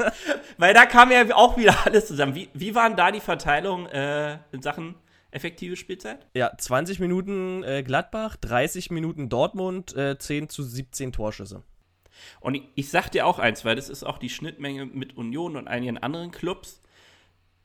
Weil 0.59 0.75
da 0.75 0.87
kam 0.87 1.11
ja 1.11 1.25
auch 1.35 1.57
wieder 1.57 1.75
alles 1.85 2.07
zusammen. 2.07 2.37
Wie, 2.37 2.49
wie 2.54 2.76
waren 2.76 2.95
da 2.95 3.11
die 3.11 3.21
Verteilung 3.21 3.87
äh, 3.87 4.38
in 4.52 4.62
Sachen 4.62 4.95
effektive 5.35 5.76
Spielzeit? 5.76 6.26
Ja, 6.35 6.57
20 6.57 7.00
Minuten 7.00 7.62
äh, 7.62 7.83
Gladbach, 7.83 8.37
30 8.37 8.91
Minuten 8.91 9.29
Dortmund, 9.29 9.95
äh, 9.97 10.19
10 10.19 10.49
zu 10.49 10.62
17 10.62 11.12
Torschüsse. 11.12 11.62
Und 12.41 12.55
ich, 12.55 12.62
ich 12.75 12.91
sag 12.91 13.11
dir 13.11 13.26
auch 13.26 13.38
eins, 13.38 13.64
weil 13.64 13.76
das 13.76 13.88
ist 13.88 14.05
auch 14.05 14.19
die 14.19 14.31
Schnittmenge 14.31 14.87
mit 14.87 15.17
Union 15.17 15.57
und 15.57 15.69
einigen 15.69 15.99
anderen 15.99 16.31
Clubs. 16.31 16.81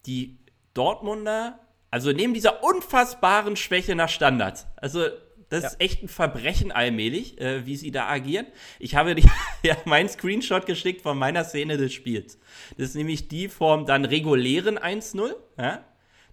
Die 0.06 0.40
Dortmunder, 0.74 1.60
also 1.92 2.12
neben 2.12 2.34
dieser 2.34 2.64
unfassbaren 2.64 3.56
Schwäche 3.56 3.96
nach 3.96 4.10
Standards, 4.10 4.68
also 4.78 5.06
das 5.50 5.64
ja. 5.64 5.70
ist 5.70 5.82
echt 5.82 6.04
ein 6.04 6.08
Verbrechen 6.08 6.72
allmählich, 6.72 7.42
äh, 7.42 7.66
wie 7.66 7.76
sie 7.76 7.92
da 7.92 8.08
agieren. 8.08 8.46
Ich 8.78 8.96
habe 8.96 9.16
dir 9.16 9.30
ja 9.64 9.76
meinen 9.86 10.08
Screenshot 10.08 10.66
geschickt 10.66 11.02
von 11.02 11.18
meiner 11.18 11.44
Szene 11.44 11.78
des 11.78 11.92
Spiels. 11.92 12.40
Das 12.78 12.90
ist 12.90 12.96
nämlich 12.96 13.28
die 13.28 13.50
vom 13.50 13.86
dann 13.86 14.06
regulären 14.06 14.78
1-0. 14.78 15.34
Ja? 15.58 15.84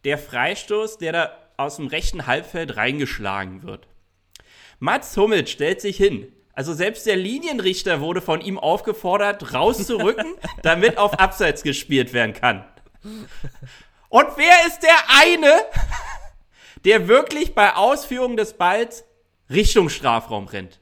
Der 0.06 0.18
Freistoß, 0.18 0.98
der 0.98 1.12
da 1.12 1.32
aus 1.56 1.76
dem 1.76 1.88
rechten 1.88 2.28
Halbfeld 2.28 2.76
reingeschlagen 2.76 3.64
wird. 3.64 3.88
Mats 4.78 5.16
Hummels 5.16 5.50
stellt 5.50 5.80
sich 5.80 5.96
hin. 5.96 6.32
Also 6.52 6.74
selbst 6.74 7.06
der 7.06 7.16
Linienrichter 7.16 8.00
wurde 8.00 8.20
von 8.20 8.40
ihm 8.40 8.56
aufgefordert, 8.56 9.52
rauszurücken, 9.52 10.36
damit 10.62 10.96
auf 10.96 11.18
Abseits 11.18 11.64
gespielt 11.64 12.12
werden 12.12 12.34
kann. 12.34 12.64
Und 14.08 14.28
wer 14.36 14.66
ist 14.68 14.80
der 14.84 14.96
eine, 15.20 15.60
der 16.84 17.08
wirklich 17.08 17.56
bei 17.56 17.74
Ausführung 17.74 18.36
des 18.36 18.54
Balls 18.54 19.04
Richtung 19.50 19.88
Strafraum 19.88 20.46
rennt? 20.46 20.78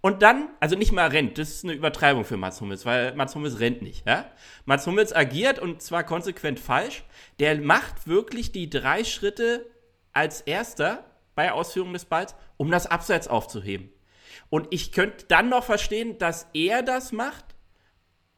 Und 0.00 0.22
dann, 0.22 0.48
also 0.58 0.74
nicht 0.74 0.90
mal 0.90 1.08
rennt, 1.08 1.38
das 1.38 1.50
ist 1.50 1.64
eine 1.64 1.74
Übertreibung 1.74 2.24
für 2.24 2.36
Mats 2.36 2.60
Hummels, 2.60 2.84
weil 2.84 3.14
Mats 3.14 3.36
Hummels 3.36 3.60
rennt 3.60 3.82
nicht. 3.82 4.04
Ja? 4.04 4.26
Mats 4.64 4.84
Hummels 4.84 5.14
agiert 5.14 5.60
und 5.60 5.80
zwar 5.80 6.02
konsequent 6.02 6.58
falsch. 6.58 7.04
Der 7.38 7.60
macht 7.60 8.06
wirklich 8.06 8.52
die 8.52 8.70
drei 8.70 9.04
Schritte 9.04 9.66
als 10.12 10.42
erster 10.42 11.04
bei 11.34 11.52
Ausführung 11.52 11.92
des 11.92 12.04
Balls, 12.04 12.34
um 12.56 12.70
das 12.70 12.86
Abseits 12.86 13.28
aufzuheben. 13.28 13.90
Und 14.50 14.68
ich 14.70 14.92
könnte 14.92 15.24
dann 15.28 15.48
noch 15.48 15.64
verstehen, 15.64 16.18
dass 16.18 16.46
er 16.52 16.82
das 16.82 17.12
macht, 17.12 17.44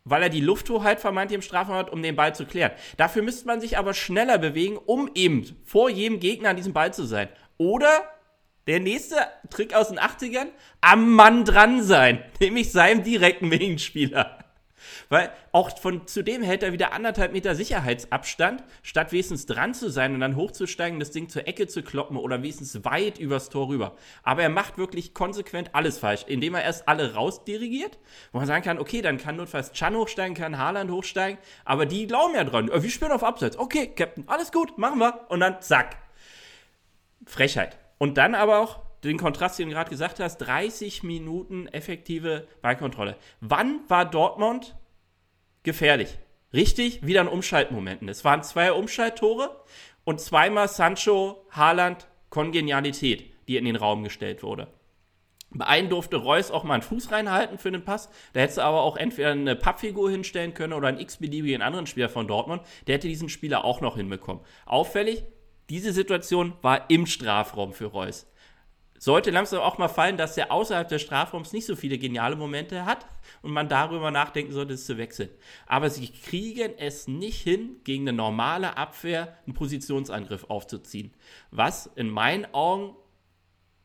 weil 0.04 0.22
er 0.22 0.28
die 0.28 0.40
Lufthoheit 0.40 1.00
vermeintlich 1.00 1.36
im 1.36 1.42
Strafraum 1.42 1.76
hat, 1.76 1.90
um 1.90 2.02
den 2.02 2.16
Ball 2.16 2.34
zu 2.34 2.46
klären. 2.46 2.72
Dafür 2.96 3.22
müsste 3.22 3.46
man 3.46 3.60
sich 3.60 3.78
aber 3.78 3.94
schneller 3.94 4.38
bewegen, 4.38 4.76
um 4.76 5.10
eben 5.14 5.56
vor 5.64 5.88
jedem 5.88 6.20
Gegner 6.20 6.50
an 6.50 6.56
diesem 6.56 6.72
Ball 6.72 6.92
zu 6.92 7.04
sein. 7.04 7.28
Oder 7.56 8.02
der 8.66 8.80
nächste 8.80 9.16
Trick 9.50 9.74
aus 9.74 9.88
den 9.88 9.98
80ern, 9.98 10.48
am 10.80 11.12
Mann 11.12 11.44
dran 11.44 11.82
sein, 11.82 12.22
nämlich 12.40 12.72
seinem 12.72 13.02
direkten 13.02 13.50
Gegenspieler. 13.50 14.43
Weil 15.08 15.30
auch 15.52 15.78
von 15.78 16.06
zudem 16.06 16.42
hält 16.42 16.62
er 16.62 16.72
wieder 16.72 16.92
anderthalb 16.92 17.32
Meter 17.32 17.54
Sicherheitsabstand, 17.54 18.64
statt 18.82 19.12
wenigstens 19.12 19.46
dran 19.46 19.74
zu 19.74 19.90
sein 19.90 20.14
und 20.14 20.20
dann 20.20 20.36
hochzusteigen, 20.36 21.00
das 21.00 21.10
Ding 21.10 21.28
zur 21.28 21.46
Ecke 21.46 21.66
zu 21.66 21.82
kloppen 21.82 22.16
oder 22.16 22.42
wenigstens 22.42 22.84
weit 22.84 23.18
übers 23.18 23.48
Tor 23.48 23.68
rüber. 23.68 23.96
Aber 24.22 24.42
er 24.42 24.48
macht 24.48 24.78
wirklich 24.78 25.14
konsequent 25.14 25.74
alles 25.74 25.98
falsch, 25.98 26.24
indem 26.26 26.54
er 26.54 26.62
erst 26.62 26.88
alle 26.88 27.14
rausdirigiert, 27.14 27.98
wo 28.32 28.38
man 28.38 28.46
sagen 28.46 28.64
kann, 28.64 28.78
okay, 28.78 29.02
dann 29.02 29.18
kann 29.18 29.36
notfalls 29.36 29.72
Chan 29.72 29.94
hochsteigen, 29.94 30.36
kann 30.36 30.58
Haaland 30.58 30.90
hochsteigen, 30.90 31.38
aber 31.64 31.86
die 31.86 32.06
glauben 32.06 32.34
ja 32.34 32.44
dran. 32.44 32.70
Äh, 32.70 32.82
wir 32.82 32.90
spielen 32.90 33.12
auf 33.12 33.24
Abseits. 33.24 33.58
Okay, 33.58 33.88
Captain, 33.88 34.24
alles 34.28 34.52
gut, 34.52 34.78
machen 34.78 34.98
wir. 34.98 35.26
Und 35.28 35.40
dann 35.40 35.60
zack. 35.60 35.96
Frechheit. 37.26 37.78
Und 37.98 38.18
dann 38.18 38.34
aber 38.34 38.58
auch 38.58 38.83
den 39.08 39.18
Kontrast, 39.18 39.58
den 39.58 39.68
du 39.68 39.74
gerade 39.74 39.90
gesagt 39.90 40.20
hast, 40.20 40.38
30 40.38 41.02
Minuten 41.02 41.66
effektive 41.68 42.46
Ballkontrolle. 42.62 43.16
Wann 43.40 43.80
war 43.88 44.04
Dortmund 44.04 44.76
gefährlich? 45.62 46.18
Richtig, 46.52 47.04
wieder 47.04 47.22
in 47.22 47.28
Umschaltmomenten. 47.28 48.08
Es 48.08 48.24
waren 48.24 48.42
zwei 48.42 48.72
Umschalttore 48.72 49.64
und 50.04 50.20
zweimal 50.20 50.68
Sancho, 50.68 51.46
Haaland, 51.50 52.06
Kongenialität, 52.30 53.32
die 53.48 53.56
in 53.56 53.64
den 53.64 53.76
Raum 53.76 54.04
gestellt 54.04 54.42
wurde. 54.42 54.68
Bei 55.50 55.66
einem 55.66 55.88
durfte 55.88 56.16
Reus 56.16 56.50
auch 56.50 56.64
mal 56.64 56.74
einen 56.74 56.82
Fuß 56.82 57.12
reinhalten 57.12 57.58
für 57.58 57.70
den 57.70 57.84
Pass. 57.84 58.10
Da 58.32 58.40
hättest 58.40 58.58
du 58.58 58.62
aber 58.62 58.82
auch 58.82 58.96
entweder 58.96 59.30
eine 59.30 59.54
Pappfigur 59.54 60.10
hinstellen 60.10 60.52
können 60.52 60.72
oder 60.72 60.88
einen 60.88 60.98
x-beliebigen 60.98 61.62
anderen 61.62 61.86
Spieler 61.86 62.08
von 62.08 62.26
Dortmund. 62.26 62.62
Der 62.86 62.96
hätte 62.96 63.08
diesen 63.08 63.28
Spieler 63.28 63.64
auch 63.64 63.80
noch 63.80 63.96
hinbekommen. 63.96 64.42
Auffällig, 64.66 65.24
diese 65.70 65.92
Situation 65.92 66.54
war 66.60 66.90
im 66.90 67.06
Strafraum 67.06 67.72
für 67.72 67.86
Reus 67.86 68.26
sollte 68.98 69.30
langsam 69.30 69.60
auch 69.60 69.78
mal 69.78 69.88
fallen, 69.88 70.16
dass 70.16 70.36
er 70.36 70.50
außerhalb 70.50 70.88
des 70.88 71.02
Strafraums 71.02 71.52
nicht 71.52 71.66
so 71.66 71.76
viele 71.76 71.98
geniale 71.98 72.36
Momente 72.36 72.84
hat 72.84 73.06
und 73.42 73.52
man 73.52 73.68
darüber 73.68 74.10
nachdenken 74.10 74.52
sollte, 74.52 74.74
es 74.74 74.86
zu 74.86 74.96
wechseln. 74.96 75.30
Aber 75.66 75.90
sie 75.90 76.08
kriegen 76.08 76.72
es 76.78 77.08
nicht 77.08 77.42
hin, 77.42 77.76
gegen 77.84 78.08
eine 78.08 78.16
normale 78.16 78.76
Abwehr 78.76 79.36
einen 79.46 79.54
Positionsangriff 79.54 80.44
aufzuziehen. 80.48 81.12
Was 81.50 81.90
in 81.96 82.08
meinen 82.08 82.46
Augen 82.54 82.96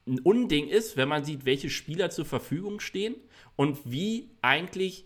ein 0.07 0.19
Unding 0.19 0.67
ist, 0.67 0.97
wenn 0.97 1.09
man 1.09 1.23
sieht, 1.23 1.45
welche 1.45 1.69
Spieler 1.69 2.09
zur 2.09 2.25
Verfügung 2.25 2.79
stehen 2.79 3.15
und 3.55 3.79
wie 3.85 4.31
eigentlich 4.41 5.05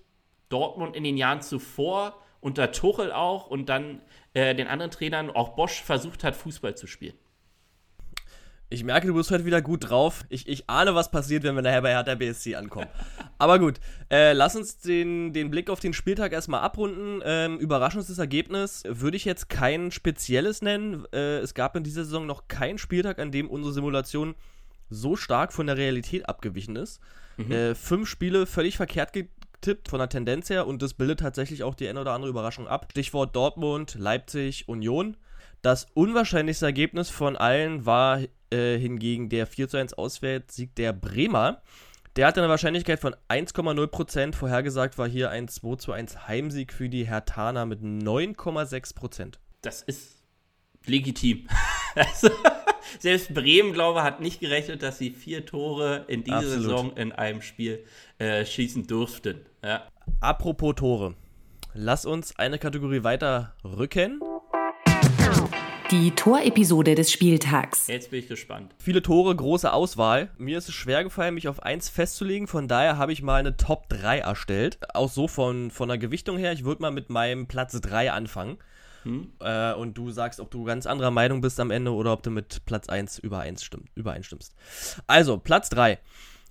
Dortmund 0.49 0.95
in 0.95 1.03
den 1.03 1.17
Jahren 1.17 1.41
zuvor 1.41 2.21
unter 2.39 2.71
Tuchel 2.71 3.11
auch 3.11 3.47
und 3.47 3.69
dann 3.69 4.01
äh, 4.33 4.53
den 4.53 4.67
anderen 4.67 4.91
Trainern, 4.91 5.31
auch 5.31 5.55
Bosch, 5.55 5.81
versucht 5.81 6.23
hat, 6.23 6.35
Fußball 6.35 6.75
zu 6.75 6.87
spielen. 6.87 7.15
Ich 8.73 8.83
merke, 8.83 9.05
du 9.05 9.13
bist 9.13 9.29
heute 9.29 9.45
wieder 9.45 9.61
gut 9.61 9.87
drauf. 9.87 10.25
Ich, 10.29 10.47
ich 10.47 10.67
ahne, 10.67 10.95
was 10.95 11.11
passiert, 11.11 11.43
wenn 11.43 11.53
wir 11.53 11.61
nachher 11.61 11.83
bei 11.83 11.91
Hertha 11.91 12.15
BSC 12.15 12.55
ankommen. 12.55 12.87
Aber 13.37 13.59
gut, 13.59 13.79
äh, 14.09 14.33
lass 14.33 14.55
uns 14.55 14.79
den, 14.79 15.31
den 15.31 15.51
Blick 15.51 15.69
auf 15.69 15.79
den 15.79 15.93
Spieltag 15.93 16.33
erstmal 16.33 16.61
abrunden. 16.61 17.21
Ähm, 17.23 17.59
überraschendes 17.59 18.17
Ergebnis 18.17 18.81
würde 18.87 19.15
ich 19.15 19.25
jetzt 19.25 19.47
kein 19.47 19.91
spezielles 19.91 20.63
nennen. 20.63 21.05
Äh, 21.13 21.37
es 21.37 21.53
gab 21.53 21.75
in 21.75 21.83
dieser 21.83 22.03
Saison 22.03 22.25
noch 22.25 22.47
keinen 22.47 22.79
Spieltag, 22.79 23.19
an 23.19 23.31
dem 23.31 23.47
unsere 23.47 23.75
Simulation 23.75 24.33
so 24.89 25.15
stark 25.15 25.53
von 25.53 25.67
der 25.67 25.77
Realität 25.77 26.27
abgewichen 26.27 26.75
ist. 26.75 26.99
Mhm. 27.37 27.51
Äh, 27.51 27.75
fünf 27.75 28.09
Spiele 28.09 28.47
völlig 28.47 28.77
verkehrt 28.77 29.13
getippt 29.13 29.87
von 29.87 29.99
der 29.99 30.09
Tendenz 30.09 30.49
her 30.49 30.65
und 30.65 30.81
das 30.81 30.95
bildet 30.95 31.19
tatsächlich 31.19 31.61
auch 31.61 31.75
die 31.75 31.87
eine 31.87 32.01
oder 32.01 32.13
andere 32.13 32.31
Überraschung 32.31 32.67
ab. 32.67 32.87
Stichwort 32.89 33.35
Dortmund, 33.35 33.93
Leipzig, 33.99 34.67
Union. 34.67 35.15
Das 35.63 35.87
unwahrscheinlichste 35.93 36.65
Ergebnis 36.65 37.09
von 37.09 37.37
allen 37.37 37.85
war 37.85 38.19
äh, 38.51 38.77
hingegen 38.77 39.29
der 39.29 39.47
4 39.47 39.69
zu 39.69 39.77
1 39.77 39.93
Auswärtssieg 39.93 40.75
der 40.75 40.91
Bremer. 40.91 41.61
Der 42.17 42.27
hatte 42.27 42.41
eine 42.41 42.49
Wahrscheinlichkeit 42.49 42.99
von 42.99 43.15
1,0%. 43.29 44.35
Vorhergesagt 44.35 44.97
war 44.97 45.07
hier 45.07 45.29
ein 45.29 45.47
2 45.47 45.77
zu 45.77 45.93
1 45.93 46.27
Heimsieg 46.27 46.73
für 46.73 46.89
die 46.89 47.07
Hertaner 47.07 47.65
mit 47.65 47.79
9,6%. 47.81 49.35
Das 49.61 49.81
ist 49.83 50.21
legitim. 50.85 51.47
also, 51.95 52.29
selbst 52.99 53.33
Bremen, 53.33 53.71
glaube 53.71 53.99
ich, 53.99 54.05
hat 54.05 54.19
nicht 54.19 54.41
gerechnet, 54.41 54.83
dass 54.83 54.97
sie 54.97 55.11
vier 55.11 55.45
Tore 55.45 56.03
in 56.09 56.25
dieser 56.25 56.39
Absolut. 56.39 56.61
Saison 56.61 56.97
in 56.97 57.13
einem 57.13 57.41
Spiel 57.41 57.85
äh, 58.17 58.45
schießen 58.45 58.85
durften. 58.85 59.45
Ja. 59.63 59.87
Apropos 60.19 60.75
Tore. 60.75 61.15
Lass 61.73 62.05
uns 62.05 62.37
eine 62.37 62.59
Kategorie 62.59 63.05
weiter 63.05 63.55
rücken. 63.63 64.19
Die 65.93 66.09
Torepisode 66.09 66.95
des 66.95 67.11
Spieltags. 67.11 67.85
Jetzt 67.85 68.09
bin 68.09 68.21
ich 68.21 68.27
gespannt. 68.27 68.73
Viele 68.79 69.03
Tore, 69.03 69.35
große 69.35 69.71
Auswahl. 69.71 70.31
Mir 70.39 70.57
ist 70.57 70.67
es 70.67 70.73
schwer 70.73 71.03
gefallen, 71.03 71.35
mich 71.35 71.47
auf 71.47 71.61
eins 71.61 71.87
festzulegen. 71.87 72.47
Von 72.47 72.67
daher 72.67 72.97
habe 72.97 73.13
ich 73.13 73.21
mal 73.21 73.35
eine 73.35 73.57
Top 73.57 73.89
3 73.89 74.17
erstellt. 74.17 74.79
Auch 74.95 75.11
so 75.11 75.27
von, 75.27 75.69
von 75.69 75.89
der 75.89 75.99
Gewichtung 75.99 76.39
her. 76.39 76.51
Ich 76.51 76.65
würde 76.65 76.81
mal 76.81 76.89
mit 76.89 77.11
meinem 77.11 77.45
Platz 77.45 77.79
3 77.79 78.11
anfangen. 78.11 78.57
Hm. 79.03 79.33
Äh, 79.39 79.73
und 79.73 79.95
du 79.95 80.09
sagst, 80.09 80.39
ob 80.39 80.49
du 80.49 80.63
ganz 80.63 80.87
anderer 80.87 81.11
Meinung 81.11 81.41
bist 81.41 81.59
am 81.59 81.69
Ende 81.69 81.93
oder 81.93 82.13
ob 82.13 82.23
du 82.23 82.31
mit 82.31 82.65
Platz 82.65 82.89
1 82.89 83.19
übereinstimmst. 83.19 84.55
Also, 85.05 85.37
Platz 85.37 85.69
3. 85.69 85.99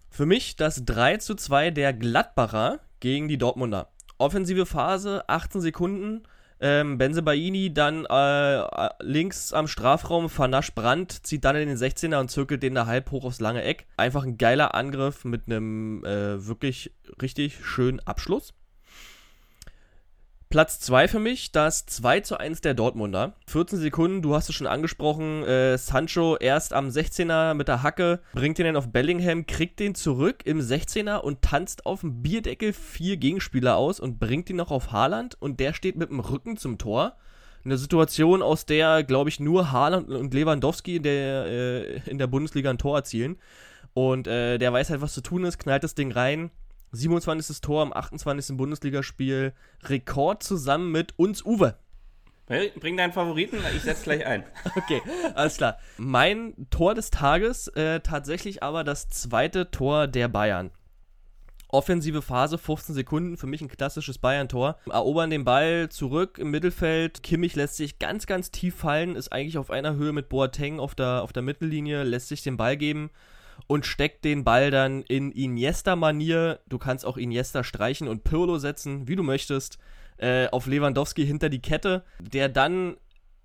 Für 0.09 0.25
mich 0.25 0.55
das 0.55 0.85
3 0.85 1.17
zu 1.17 1.35
2 1.35 1.73
der 1.73 1.93
Gladbacher 1.93 2.79
gegen 3.01 3.27
die 3.27 3.39
Dortmunder. 3.39 3.91
Offensive 4.19 4.67
Phase, 4.67 5.29
18 5.29 5.61
Sekunden 5.61 6.23
ähm, 6.62 6.97
Benzebaini 6.97 7.75
dann 7.75 8.07
äh, 8.07 8.88
links 9.00 9.52
am 9.52 9.66
Strafraum, 9.66 10.31
vernascht 10.31 10.75
Brand, 10.76 11.26
zieht 11.26 11.45
dann 11.45 11.57
in 11.57 11.69
den 11.69 11.76
16er 11.76 12.21
und 12.21 12.31
zirkelt 12.31 12.62
den 12.62 12.76
da 12.76 12.87
halb 12.87 13.11
hoch 13.11 13.25
aufs 13.25 13.40
lange 13.40 13.62
Eck. 13.62 13.87
Einfach 13.97 14.23
ein 14.23 14.38
geiler 14.38 14.75
Angriff 14.75 15.25
mit 15.25 15.47
einem 15.47 16.04
äh, 16.04 16.47
wirklich 16.47 16.92
richtig 17.21 17.66
schönen 17.66 17.99
Abschluss. 18.00 18.54
Platz 20.53 20.81
2 20.81 21.09
für 21.09 21.19
mich, 21.19 21.51
das 21.51 21.87
2 21.87 22.21
zu 22.21 22.37
1 22.37 22.61
der 22.61 22.75
Dortmunder. 22.75 23.33
14 23.47 23.79
Sekunden, 23.79 24.21
du 24.21 24.35
hast 24.35 24.51
es 24.51 24.55
schon 24.55 24.67
angesprochen. 24.67 25.43
Äh, 25.45 25.79
Sancho 25.79 26.37
erst 26.37 26.75
am 26.75 26.89
16er 26.89 27.55
mit 27.55 27.69
der 27.69 27.83
Hacke, 27.83 28.21
bringt 28.35 28.59
den 28.59 28.67
dann 28.67 28.77
auf 28.77 28.93
Bellingham, 28.93 29.47
kriegt 29.47 29.81
den 29.81 29.95
zurück 29.95 30.43
im 30.45 30.61
16er 30.61 31.21
und 31.21 31.41
tanzt 31.41 31.87
auf 31.87 32.01
dem 32.01 32.23
Bierdeckel 32.23 32.75
vier 32.75 33.17
Gegenspieler 33.17 33.79
aus 33.79 33.99
und 33.99 34.21
bringt 34.21 34.51
ihn 34.51 34.57
noch 34.57 34.71
auf 34.71 34.93
Haaland 34.93 35.41
und 35.41 35.59
der 35.59 35.73
steht 35.73 35.97
mit 35.97 36.11
dem 36.11 36.21
Rücken 36.21 36.59
zum 36.59 36.77
Tor. 36.77 37.17
Eine 37.65 37.79
Situation, 37.79 38.43
aus 38.43 38.67
der, 38.67 39.05
glaube 39.05 39.31
ich, 39.31 39.41
nur 39.41 39.73
Haaland 39.73 40.11
und 40.11 40.35
Lewandowski 40.35 40.97
in 40.97 41.03
der, 41.03 41.47
äh, 41.47 42.11
in 42.11 42.19
der 42.19 42.27
Bundesliga 42.27 42.69
ein 42.69 42.77
Tor 42.77 42.99
erzielen. 42.99 43.39
Und 43.95 44.27
äh, 44.27 44.59
der 44.59 44.71
weiß 44.71 44.91
halt, 44.91 45.01
was 45.01 45.15
zu 45.15 45.23
tun 45.23 45.45
ist, 45.45 45.57
knallt 45.57 45.83
das 45.83 45.95
Ding 45.95 46.13
rein. 46.13 46.51
27. 46.93 47.61
Tor 47.61 47.83
im 47.83 47.93
28. 47.93 48.57
Bundesligaspiel. 48.57 49.55
Rekord 49.85 50.43
zusammen 50.43 50.93
mit 50.93 51.19
uns 51.19 51.45
Uwe. 51.45 51.77
Bring 52.47 52.99
deinen 52.99 53.13
Favoriten, 53.13 53.59
ich 53.75 53.83
setze 53.83 54.05
gleich 54.05 54.27
ein. 54.27 54.45
okay, 54.77 55.01
alles 55.35 55.57
klar. 55.57 55.79
Mein 55.97 56.55
Tor 56.71 56.95
des 56.95 57.11
Tages, 57.11 57.69
äh, 57.69 58.01
tatsächlich 58.01 58.63
aber 58.63 58.85
das 58.85 59.09
zweite 59.09 59.71
Tor 59.71 60.07
der 60.07 60.29
Bayern. 60.29 60.71
Offensive 61.69 62.21
Phase, 62.21 62.59
15 62.59 62.95
Sekunden, 62.95 63.37
für 63.39 63.47
mich 63.47 63.63
ein 63.63 63.69
klassisches 63.69 64.19
Bayern-Tor. 64.19 64.77
Erobern 64.91 65.31
den 65.31 65.45
Ball 65.45 65.89
zurück 65.89 66.37
im 66.37 66.51
Mittelfeld. 66.51 67.23
Kimmich 67.23 67.57
lässt 67.57 67.77
sich 67.77 67.99
ganz, 67.99 68.27
ganz 68.27 68.51
tief 68.51 68.77
fallen, 68.77 69.17
ist 69.17 69.33
eigentlich 69.33 69.57
auf 69.57 69.71
einer 69.71 69.95
Höhe 69.95 70.13
mit 70.13 70.29
Boateng 70.29 70.79
auf 70.79 70.95
der, 70.95 71.23
auf 71.23 71.33
der 71.33 71.43
Mittellinie, 71.43 72.03
lässt 72.03 72.29
sich 72.29 72.43
den 72.43 72.59
Ball 72.59 72.77
geben 72.77 73.11
und 73.66 73.87
steckt 73.87 74.25
den 74.25 74.45
Ball 74.45 74.71
dann 74.71 75.02
in 75.02 75.33
Iniesta-Manier. 75.33 76.61
Du 76.69 76.78
kannst 76.78 77.07
auch 77.07 77.16
Iniesta 77.16 77.64
streichen 77.64 78.09
und 78.09 78.25
Pirlo 78.25 78.59
setzen, 78.59 79.09
wie 79.09 79.16
du 79.16 79.23
möchtest, 79.23 79.78
äh, 80.19 80.49
auf 80.49 80.66
Lewandowski 80.66 81.26
hinter 81.26 81.49
die 81.49 81.62
Kette, 81.62 82.04
der 82.21 82.49
dann 82.49 82.97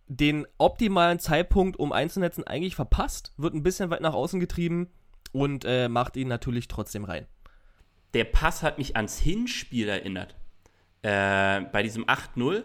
den 0.08 0.48
optimalen 0.58 1.20
Zeitpunkt, 1.20 1.78
um 1.78 1.92
einzunetzen, 1.92 2.46
eigentlich 2.46 2.76
verpasst, 2.76 3.34
wird 3.38 3.54
ein 3.54 3.64
bisschen 3.64 3.90
weit 3.90 4.02
nach 4.02 4.14
außen 4.14 4.40
getrieben 4.40 4.90
und 5.32 5.66
äh, 5.66 5.90
macht 5.90 6.16
ihn 6.16 6.28
natürlich 6.28 6.68
trotzdem 6.68 7.04
rein. 7.04 7.26
Der 8.14 8.24
Pass 8.24 8.64
hat 8.64 8.78
mich 8.78 8.96
ans 8.96 9.20
Hinspiel 9.20 9.90
erinnert. 9.90 10.36
Äh, 11.02 11.62
bei 11.72 11.84
diesem 11.84 12.06
8-0. 12.06 12.64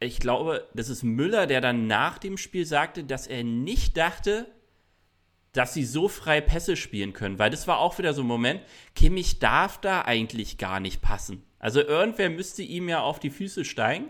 Ich 0.00 0.20
glaube, 0.20 0.66
das 0.74 0.88
ist 0.88 1.02
Müller, 1.04 1.46
der 1.46 1.60
dann 1.60 1.86
nach 1.86 2.18
dem 2.18 2.36
Spiel 2.36 2.66
sagte, 2.66 3.04
dass 3.04 3.26
er 3.26 3.44
nicht 3.44 3.96
dachte, 3.96 4.46
dass 5.56 5.74
sie 5.74 5.84
so 5.84 6.08
frei 6.08 6.40
Pässe 6.40 6.76
spielen 6.76 7.12
können, 7.12 7.38
weil 7.38 7.50
das 7.50 7.66
war 7.66 7.78
auch 7.78 7.98
wieder 7.98 8.12
so 8.14 8.22
ein 8.22 8.26
Moment, 8.26 8.60
Kimmich 8.94 9.38
darf 9.38 9.80
da 9.80 10.02
eigentlich 10.02 10.58
gar 10.58 10.80
nicht 10.80 11.02
passen. 11.02 11.42
Also 11.58 11.80
irgendwer 11.80 12.30
müsste 12.30 12.62
ihm 12.62 12.88
ja 12.88 13.00
auf 13.00 13.18
die 13.18 13.30
Füße 13.30 13.64
steigen. 13.64 14.08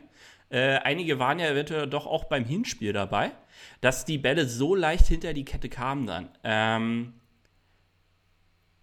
Äh, 0.49 0.77
einige 0.79 1.19
waren 1.19 1.39
ja 1.39 1.49
eventuell 1.49 1.87
doch 1.87 2.07
auch 2.07 2.25
beim 2.25 2.45
Hinspiel 2.45 2.93
dabei, 2.93 3.33
dass 3.81 4.05
die 4.05 4.19
Bälle 4.19 4.47
so 4.47 4.75
leicht 4.75 5.07
hinter 5.07 5.33
die 5.33 5.45
Kette 5.45 5.69
kamen 5.69 6.07
dann. 6.07 6.29
Ähm, 6.45 7.15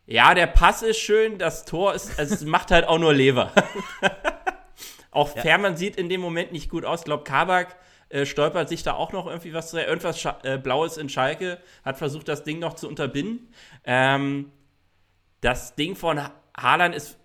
ja, 0.06 0.34
der 0.34 0.48
Pass 0.48 0.82
ist 0.82 1.00
schön, 1.00 1.38
das 1.38 1.66
Tor 1.66 1.94
ist, 1.94 2.20
also 2.20 2.34
es 2.34 2.42
macht 2.46 2.72
halt 2.72 2.88
auch 2.88 3.00
nur 3.00 3.14
Lever. 3.14 3.52
Auch 5.12 5.36
ja. 5.36 5.44
Fährmann 5.44 5.78
sieht 5.78 5.96
in 5.96 6.10
dem 6.10 6.22
Moment 6.22 6.52
nicht 6.52 6.72
gut 6.72 6.86
aus. 6.86 7.02
Ich 7.02 7.06
glaube, 7.06 7.24
Kabak 7.24 7.76
äh, 8.10 8.26
stolpert 8.26 8.70
sich 8.70 8.84
da 8.84 8.94
auch 8.94 9.12
noch 9.12 9.28
irgendwie 9.28 9.54
was, 9.54 9.74
irgendwas 9.74 10.20
Scha 10.20 10.40
äh, 10.44 10.58
Blaues 10.58 10.98
in 10.98 11.10
Schalke, 11.10 11.60
hat 11.84 11.98
versucht, 11.98 12.28
das 12.28 12.44
Ding 12.44 12.60
noch 12.60 12.74
zu 12.74 12.88
unterbinden. 12.88 13.50
Ähm, 13.84 14.52
das 15.42 15.76
Ding 15.76 15.96
von 15.96 16.22
Haaland 16.56 16.96
ist 16.96 17.18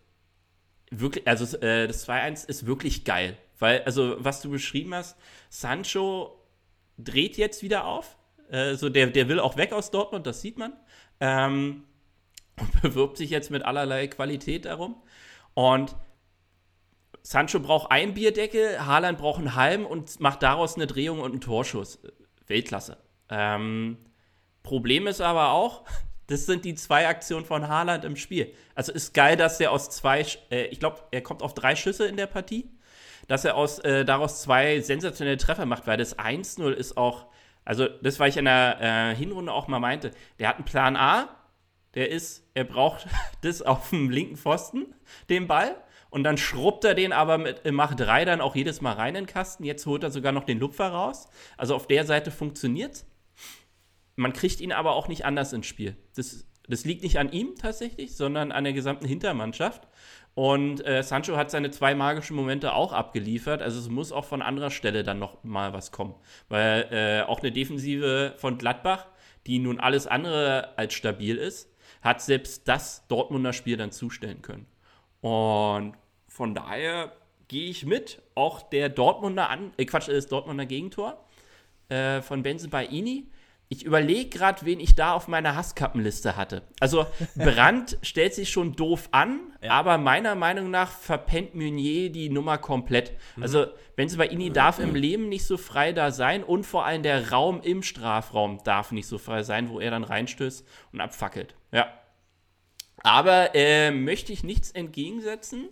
wirklich, 0.91 1.27
also 1.27 1.57
äh, 1.59 1.87
das 1.87 2.09
2-1 2.09 2.49
ist 2.49 2.67
wirklich 2.67 3.05
geil. 3.05 3.37
Weil, 3.59 3.83
also, 3.83 4.17
was 4.19 4.41
du 4.41 4.51
beschrieben 4.51 4.95
hast, 4.95 5.17
Sancho 5.51 6.39
dreht 6.97 7.37
jetzt 7.37 7.63
wieder 7.63 7.87
auf. 7.87 8.17
Äh, 8.51 8.75
so 8.75 8.89
der, 8.89 9.09
der 9.09 9.29
will 9.29 9.41
auch 9.41 9.57
weg 9.57 9.73
aus 9.73 9.91
Dortmund, 9.91 10.27
das 10.27 10.41
sieht 10.41 10.59
man. 10.59 10.73
Ähm, 11.21 11.85
und 12.59 12.83
bewirbt 12.83 13.17
sich 13.17 13.31
jetzt 13.31 13.51
mit 13.51 13.63
allerlei 13.63 14.09
Qualität 14.09 14.65
darum. 14.65 15.03
Und 15.55 15.95
Sancho 17.29 17.61
braucht 17.61 17.91
ein 17.91 18.15
Bierdeckel, 18.15 18.87
Haaland 18.87 19.19
braucht 19.19 19.39
einen 19.39 19.55
halben 19.55 19.85
und 19.85 20.19
macht 20.19 20.43
daraus 20.43 20.77
eine 20.77 20.87
Drehung 20.87 21.21
und 21.21 21.33
einen 21.33 21.43
Torschuss. 21.43 21.99
Weltklasse. 22.47 22.97
Ähm, 23.29 23.99
Problem 24.63 25.07
ist 25.07 25.21
aber 25.21 25.51
auch, 25.51 25.85
das 26.27 26.47
sind 26.47 26.65
die 26.65 26.75
zwei 26.75 27.07
Aktionen 27.07 27.45
von 27.45 27.69
Haaland 27.69 28.07
im 28.07 28.17
Spiel. 28.17 28.55
Also 28.75 28.93
ist 28.93 29.13
geil, 29.13 29.37
dass 29.37 29.61
er 29.61 29.73
aus 29.73 29.91
zwei, 29.91 30.25
äh, 30.51 30.69
ich 30.69 30.81
glaube, 30.81 31.03
er 31.11 31.21
kommt 31.21 31.43
auf 31.43 31.53
drei 31.53 31.77
Schüsse 31.77 32.07
in 32.07 32.17
der 32.17 32.29
Partie, 32.29 32.71
dass 33.27 33.45
er 33.45 33.57
aus, 33.57 33.79
äh, 33.81 34.07
daraus 34.07 34.41
zwei 34.41 34.81
sensationelle 34.81 35.37
Treffer 35.37 35.67
macht, 35.67 35.87
weil 35.87 35.99
das 35.99 36.19
1-0 36.19 36.71
ist 36.71 36.97
auch, 36.97 37.27
also 37.63 37.89
das, 37.89 38.19
was 38.19 38.29
ich 38.29 38.37
in 38.39 38.47
der 38.47 38.79
äh, 38.81 39.15
Hinrunde 39.15 39.53
auch 39.53 39.69
mal 39.69 39.81
meinte, 39.81 40.13
der 40.39 40.49
hat 40.49 40.57
einen 40.57 40.65
Plan 40.65 40.97
A, 40.97 41.29
der 41.95 42.11
ist, 42.11 42.49
er 42.55 42.65
braucht 42.65 43.07
das 43.43 43.61
auf 43.61 43.91
dem 43.91 44.09
linken 44.09 44.39
Pfosten, 44.39 44.95
den 45.29 45.47
Ball, 45.47 45.77
und 46.11 46.25
dann 46.25 46.39
schrubbt 46.39 46.85
er 46.85 46.95
den 46.95 47.13
aber 47.13 47.39
mit 47.39 47.65
äh, 47.65 47.73
Mach 47.73 47.95
3 47.95 48.25
dann 48.25 48.41
auch 48.41 48.57
jedes 48.57 48.81
Mal 48.81 48.93
rein 48.93 49.15
in 49.15 49.25
den 49.25 49.27
Kasten. 49.27 49.65
Jetzt 49.65 49.87
holt 49.87 50.03
er 50.03 50.11
sogar 50.11 50.33
noch 50.33 50.45
den 50.45 50.59
Lupfer 50.59 50.89
raus. 50.89 51.29
Also 51.57 51.75
auf 51.75 51.87
der 51.87 52.05
Seite 52.05 52.31
funktioniert 52.31 53.05
Man 54.17 54.33
kriegt 54.33 54.61
ihn 54.61 54.73
aber 54.73 54.93
auch 54.93 55.09
nicht 55.09 55.25
anders 55.25 55.53
ins 55.53 55.67
Spiel. 55.67 55.97
Das, 56.17 56.47
das 56.67 56.85
liegt 56.85 57.03
nicht 57.03 57.19
an 57.19 57.31
ihm 57.31 57.55
tatsächlich, 57.57 58.17
sondern 58.17 58.53
an 58.53 58.65
der 58.65 58.73
gesamten 58.73 59.07
Hintermannschaft. 59.07 59.87
Und 60.35 60.87
äh, 60.87 61.03
Sancho 61.03 61.37
hat 61.37 61.51
seine 61.51 61.71
zwei 61.71 61.95
magischen 61.95 62.37
Momente 62.37 62.73
auch 62.73 62.93
abgeliefert. 62.93 63.61
Also 63.61 63.81
es 63.81 63.89
muss 63.89 64.13
auch 64.13 64.25
von 64.25 64.41
anderer 64.41 64.71
Stelle 64.71 65.03
dann 65.03 65.19
noch 65.19 65.43
mal 65.45 65.73
was 65.73 65.93
kommen. 65.93 66.15
Weil 66.49 66.89
äh, 66.91 67.29
auch 67.29 67.41
eine 67.41 67.53
Defensive 67.53 68.35
von 68.37 68.57
Gladbach, 68.57 69.07
die 69.47 69.59
nun 69.59 69.81
alles 69.81 70.07
andere 70.07 70.77
als 70.79 70.95
stabil 70.95 71.37
ist, 71.37 71.75
hat 72.03 72.23
selbst 72.23 72.69
das 72.69 73.07
Dortmunder 73.09 73.53
Spiel 73.53 73.77
dann 73.77 73.91
zustellen 73.91 74.41
können. 74.43 74.67
Und 75.21 75.95
von 76.29 76.55
daher 76.55 77.13
gehe 77.49 77.71
ich 77.71 77.85
mit. 77.85 78.23
Auch 78.35 78.63
der 78.63 78.89
Dortmunder 78.89 79.51
an, 79.51 79.73
äh 79.77 79.85
Quatsch, 79.85 80.09
das 80.09 80.29
Dortmunder 80.29 80.67
Gegentor 80.67 81.25
äh, 81.89 82.23
von 82.23 82.43
Benze 82.43 82.69
Baini. 82.69 83.27
Ich 83.71 83.85
überlege 83.85 84.31
gerade, 84.31 84.65
wen 84.65 84.81
ich 84.81 84.95
da 84.95 85.13
auf 85.13 85.29
meiner 85.29 85.55
Hasskappenliste 85.55 86.37
hatte. 86.37 86.63
Also 86.81 87.07
Brandt 87.37 87.99
stellt 88.01 88.33
sich 88.33 88.49
schon 88.49 88.75
doof 88.75 89.09
an, 89.13 89.41
ja. 89.63 89.73
aber 89.73 89.99
meiner 89.99 90.35
Meinung 90.35 90.71
nach 90.71 90.91
verpennt 90.91 91.55
Meunier 91.55 92.11
die 92.11 92.31
Nummer 92.31 92.57
komplett. 92.57 93.13
Mhm. 93.37 93.43
Also 93.43 93.67
Benze 93.95 94.17
Baini 94.17 94.51
darf 94.51 94.79
im 94.79 94.95
Leben 94.95 95.29
nicht 95.29 95.45
so 95.45 95.59
frei 95.59 95.93
da 95.93 96.13
sein 96.13 96.45
und 96.45 96.65
vor 96.65 96.87
allem 96.87 97.03
der 97.03 97.31
Raum 97.31 97.61
im 97.61 97.83
Strafraum 97.83 98.59
darf 98.65 98.91
nicht 98.91 99.07
so 99.07 99.19
frei 99.19 99.43
sein, 99.43 99.69
wo 99.69 99.81
er 99.81 99.91
dann 99.91 100.05
reinstößt 100.05 100.67
und 100.93 101.01
abfackelt. 101.01 101.55
Ja. 101.71 101.93
Aber 103.03 103.55
äh, 103.55 103.91
möchte 103.91 104.33
ich 104.33 104.45
nichts 104.45 104.71
entgegensetzen, 104.71 105.69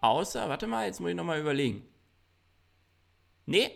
außer, 0.00 0.48
warte 0.48 0.66
mal, 0.66 0.86
jetzt 0.86 1.00
muss 1.00 1.10
ich 1.10 1.16
nochmal 1.16 1.40
überlegen. 1.40 1.86
Nee, 3.46 3.70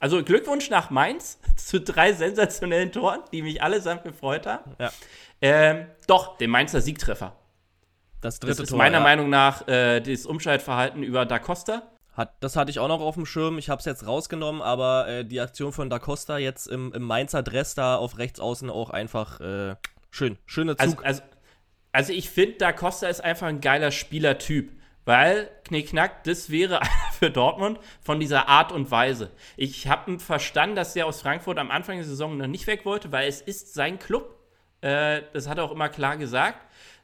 also 0.00 0.22
Glückwunsch 0.22 0.70
nach 0.70 0.90
Mainz 0.90 1.38
zu 1.56 1.80
drei 1.80 2.12
sensationellen 2.12 2.92
Toren, 2.92 3.20
die 3.32 3.42
mich 3.42 3.62
allesamt 3.62 4.02
gefreut 4.02 4.46
haben. 4.46 4.76
Ja. 4.78 4.92
Ähm, 5.40 5.86
doch, 6.06 6.36
den 6.36 6.50
Mainzer 6.50 6.80
Siegtreffer. 6.80 7.34
Das 8.20 8.38
dritte 8.38 8.56
das 8.56 8.60
ist 8.64 8.68
Tor, 8.70 8.78
meiner 8.78 8.98
ja. 8.98 9.02
Meinung 9.02 9.30
nach 9.30 9.66
äh, 9.68 10.00
das 10.00 10.26
Umschaltverhalten 10.26 11.02
über 11.02 11.26
Da 11.26 11.38
Costa. 11.38 11.82
Hat, 12.12 12.34
das 12.40 12.54
hatte 12.54 12.70
ich 12.70 12.78
auch 12.78 12.88
noch 12.88 13.00
auf 13.00 13.14
dem 13.16 13.26
Schirm. 13.26 13.58
Ich 13.58 13.68
habe 13.68 13.80
es 13.80 13.86
jetzt 13.86 14.06
rausgenommen, 14.06 14.62
aber 14.62 15.08
äh, 15.08 15.24
die 15.24 15.40
Aktion 15.40 15.72
von 15.72 15.90
Da 15.90 15.98
Costa 15.98 16.38
jetzt 16.38 16.66
im, 16.66 16.92
im 16.92 17.02
Mainzer 17.02 17.42
Dress 17.42 17.74
da 17.74 17.96
auf 17.96 18.18
rechts 18.18 18.40
außen 18.40 18.70
auch 18.70 18.90
einfach 18.90 19.40
äh, 19.40 19.76
schön. 20.10 20.38
Schöner 20.46 20.76
Zug. 20.76 21.04
Also, 21.04 21.22
also 21.22 21.33
also 21.94 22.12
ich 22.12 22.28
finde, 22.28 22.56
Da 22.58 22.72
Costa 22.72 23.06
ist 23.06 23.20
einfach 23.22 23.46
ein 23.46 23.60
geiler 23.60 23.92
Spielertyp. 23.92 24.72
Weil, 25.04 25.50
Knickknack, 25.64 26.24
das 26.24 26.50
wäre 26.50 26.80
für 27.18 27.30
Dortmund 27.30 27.78
von 28.00 28.18
dieser 28.18 28.48
Art 28.48 28.72
und 28.72 28.90
Weise. 28.90 29.30
Ich 29.56 29.86
habe 29.86 30.18
verstanden, 30.18 30.74
dass 30.76 30.96
er 30.96 31.06
aus 31.06 31.20
Frankfurt 31.20 31.58
am 31.58 31.70
Anfang 31.70 31.96
der 31.96 32.04
Saison 32.04 32.36
noch 32.36 32.48
nicht 32.48 32.66
weg 32.66 32.84
wollte, 32.84 33.12
weil 33.12 33.28
es 33.28 33.40
ist 33.40 33.74
sein 33.74 33.98
Club. 33.98 34.34
Äh, 34.80 35.22
das 35.32 35.46
hat 35.46 35.58
er 35.58 35.64
auch 35.64 35.70
immer 35.70 35.88
klar 35.88 36.16
gesagt. 36.16 36.58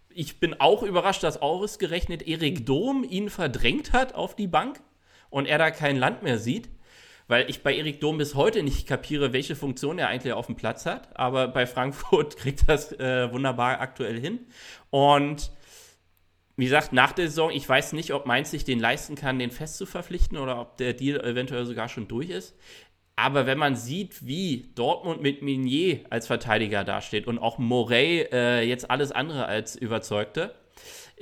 Ich 0.09 0.41
bin 0.41 0.61
auch 0.61 0.83
überrascht, 0.83 1.23
dass 1.23 1.41
Auris 1.41 1.79
gerechnet 1.79 2.27
Erik 2.27 2.67
Dom 2.67 3.05
ihn 3.05 3.31
verdrängt 3.31 3.93
hat 3.93 4.15
auf 4.17 4.35
die 4.35 4.49
Bank 4.49 4.81
und 5.29 5.47
er 5.47 5.59
da 5.59 5.71
kein 5.71 5.97
Land 5.97 6.25
mehr 6.25 6.39
sieht 6.39 6.69
weil 7.31 7.49
ich 7.49 7.63
bei 7.63 7.73
Erik 7.77 8.01
Dom 8.01 8.19
bis 8.19 8.35
heute 8.35 8.65
nicht 8.65 8.89
kapiere, 8.89 9.33
welche 9.33 9.55
Funktion 9.55 10.01
er 10.01 10.09
eigentlich 10.09 10.33
auf 10.33 10.47
dem 10.47 10.57
Platz 10.57 10.85
hat. 10.85 11.17
Aber 11.17 11.47
bei 11.47 11.65
Frankfurt 11.65 12.37
kriegt 12.39 12.69
das 12.69 12.91
äh, 12.99 13.33
wunderbar 13.33 13.81
aktuell 13.81 14.19
hin. 14.21 14.41
Und 14.91 15.53
wie 16.57 16.65
gesagt, 16.65 16.93
nach 16.93 17.13
der 17.13 17.29
Saison, 17.29 17.53
ich 17.53 17.69
weiß 17.69 17.93
nicht, 17.93 18.13
ob 18.13 18.27
Mainz 18.27 18.51
sich 18.51 18.65
den 18.65 18.81
leisten 18.81 19.15
kann, 19.15 19.39
den 19.39 19.53
fest 19.53 19.77
zu 19.77 19.87
verpflichten 19.87 20.39
oder 20.39 20.61
ob 20.61 20.77
der 20.79 20.93
Deal 20.93 21.21
eventuell 21.25 21.65
sogar 21.67 21.89
schon 21.89 22.09
durch 22.09 22.31
ist. 22.31 22.57
Aber 23.15 23.47
wenn 23.47 23.59
man 23.59 23.77
sieht, 23.77 24.27
wie 24.27 24.73
Dortmund 24.75 25.23
mit 25.23 25.41
Minier 25.41 26.01
als 26.11 26.27
Verteidiger 26.27 26.83
dasteht 26.83 27.29
und 27.29 27.39
auch 27.39 27.59
Morey 27.59 28.27
äh, 28.33 28.63
jetzt 28.63 28.91
alles 28.91 29.13
andere 29.13 29.47
als 29.47 29.77
überzeugte, 29.77 30.53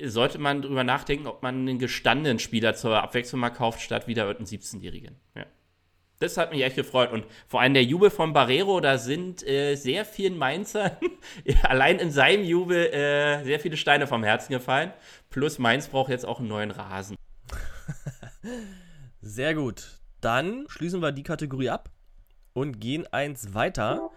sollte 0.02 0.38
man 0.38 0.62
darüber 0.62 0.84
nachdenken, 0.84 1.26
ob 1.26 1.42
man 1.42 1.56
einen 1.56 1.78
gestandenen 1.78 2.38
Spieler 2.38 2.74
zur 2.74 3.02
Abwechslung 3.02 3.42
mal 3.42 3.50
kauft, 3.50 3.82
statt 3.82 4.08
wieder 4.08 4.26
einen 4.26 4.46
17-Jährigen. 4.46 5.16
Ja. 5.36 5.44
Das 6.20 6.36
hat 6.36 6.50
mich 6.50 6.62
echt 6.62 6.76
gefreut. 6.76 7.12
Und 7.12 7.24
vor 7.46 7.60
allem 7.60 7.74
der 7.74 7.84
Jubel 7.84 8.10
von 8.10 8.32
Barrero, 8.32 8.80
da 8.80 8.98
sind 8.98 9.46
äh, 9.46 9.76
sehr 9.76 10.04
vielen 10.04 10.36
Mainzern 10.36 10.92
allein 11.62 11.98
in 11.98 12.10
seinem 12.10 12.44
Jubel 12.44 12.86
äh, 12.86 13.44
sehr 13.44 13.60
viele 13.60 13.76
Steine 13.76 14.06
vom 14.06 14.24
Herzen 14.24 14.52
gefallen. 14.52 14.92
Plus 15.30 15.58
Mainz 15.58 15.88
braucht 15.88 16.10
jetzt 16.10 16.26
auch 16.26 16.40
einen 16.40 16.48
neuen 16.48 16.72
Rasen. 16.72 17.16
sehr 19.20 19.54
gut. 19.54 20.00
Dann 20.20 20.66
schließen 20.68 21.00
wir 21.00 21.12
die 21.12 21.22
Kategorie 21.22 21.70
ab 21.70 21.90
und 22.52 22.80
gehen 22.80 23.06
eins 23.12 23.54
weiter. 23.54 24.10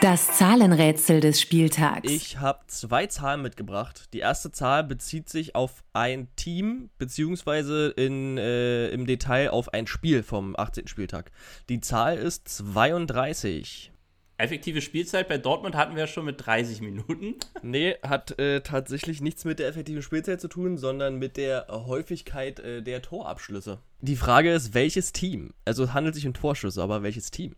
Das 0.00 0.38
Zahlenrätsel 0.38 1.20
des 1.20 1.42
Spieltags. 1.42 2.10
Ich 2.10 2.38
habe 2.38 2.60
zwei 2.68 3.06
Zahlen 3.06 3.42
mitgebracht. 3.42 4.08
Die 4.14 4.20
erste 4.20 4.50
Zahl 4.50 4.82
bezieht 4.82 5.28
sich 5.28 5.54
auf 5.54 5.84
ein 5.92 6.28
Team, 6.36 6.88
beziehungsweise 6.96 7.88
in, 7.88 8.38
äh, 8.38 8.88
im 8.88 9.06
Detail 9.06 9.50
auf 9.50 9.74
ein 9.74 9.86
Spiel 9.86 10.22
vom 10.22 10.56
18. 10.56 10.88
Spieltag. 10.88 11.30
Die 11.68 11.82
Zahl 11.82 12.16
ist 12.16 12.48
32. 12.48 13.92
Effektive 14.38 14.80
Spielzeit 14.80 15.28
bei 15.28 15.36
Dortmund 15.36 15.76
hatten 15.76 15.96
wir 15.96 16.06
schon 16.06 16.24
mit 16.24 16.46
30 16.46 16.80
Minuten. 16.80 17.34
Nee, 17.62 17.96
hat 18.02 18.38
äh, 18.38 18.62
tatsächlich 18.62 19.20
nichts 19.20 19.44
mit 19.44 19.58
der 19.58 19.68
effektiven 19.68 20.00
Spielzeit 20.00 20.40
zu 20.40 20.48
tun, 20.48 20.78
sondern 20.78 21.16
mit 21.16 21.36
der 21.36 21.66
Häufigkeit 21.68 22.58
äh, 22.60 22.80
der 22.82 23.02
Torabschlüsse. 23.02 23.80
Die 24.00 24.16
Frage 24.16 24.50
ist, 24.50 24.72
welches 24.72 25.12
Team? 25.12 25.52
Also 25.66 25.84
es 25.84 25.92
handelt 25.92 26.14
sich 26.14 26.26
um 26.26 26.32
Torschüsse, 26.32 26.82
aber 26.82 27.02
welches 27.02 27.30
Team? 27.30 27.54